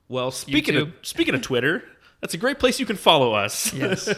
Well, 0.08 0.30
speaking 0.30 0.76
of 0.76 0.94
speaking 1.02 1.34
of 1.34 1.42
Twitter, 1.42 1.82
that's 2.22 2.32
a 2.32 2.38
great 2.38 2.58
place 2.58 2.80
you 2.80 2.86
can 2.86 2.96
follow 2.96 3.34
us. 3.34 3.70
Yes. 3.74 4.08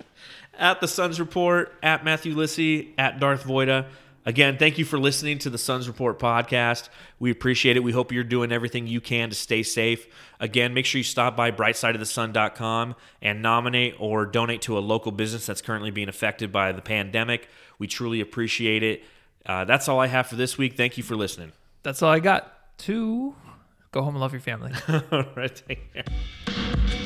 at 0.58 0.80
the 0.80 0.88
Suns 0.88 1.20
Report, 1.20 1.72
at 1.82 2.02
Matthew 2.02 2.34
Lissy, 2.34 2.94
at 2.96 3.20
Darth 3.20 3.44
Voida. 3.44 3.88
Again, 4.26 4.56
thank 4.56 4.78
you 4.78 4.84
for 4.86 4.98
listening 4.98 5.38
to 5.40 5.50
the 5.50 5.58
Suns 5.58 5.86
Report 5.86 6.18
podcast. 6.18 6.88
We 7.18 7.30
appreciate 7.30 7.76
it. 7.76 7.80
We 7.80 7.92
hope 7.92 8.10
you're 8.10 8.24
doing 8.24 8.52
everything 8.52 8.86
you 8.86 9.00
can 9.00 9.28
to 9.28 9.34
stay 9.34 9.62
safe. 9.62 10.06
Again, 10.40 10.72
make 10.72 10.86
sure 10.86 10.98
you 10.98 11.04
stop 11.04 11.36
by 11.36 11.50
brightsideofthesun.com 11.50 12.94
and 13.20 13.42
nominate 13.42 13.96
or 13.98 14.24
donate 14.24 14.62
to 14.62 14.78
a 14.78 14.80
local 14.80 15.12
business 15.12 15.44
that's 15.44 15.60
currently 15.60 15.90
being 15.90 16.08
affected 16.08 16.50
by 16.50 16.72
the 16.72 16.80
pandemic. 16.80 17.48
We 17.78 17.86
truly 17.86 18.20
appreciate 18.20 18.82
it. 18.82 19.04
Uh, 19.44 19.64
that's 19.64 19.88
all 19.88 20.00
I 20.00 20.06
have 20.06 20.26
for 20.26 20.36
this 20.36 20.56
week. 20.56 20.74
Thank 20.76 20.96
you 20.96 21.02
for 21.02 21.16
listening. 21.16 21.52
That's 21.82 22.02
all 22.02 22.10
I 22.10 22.20
got. 22.20 22.50
To 22.78 23.34
go 23.92 24.02
home 24.02 24.14
and 24.14 24.20
love 24.20 24.32
your 24.32 24.40
family. 24.40 24.72
all 25.12 25.26
right, 25.36 25.62
take 25.68 25.92
care. 25.92 27.03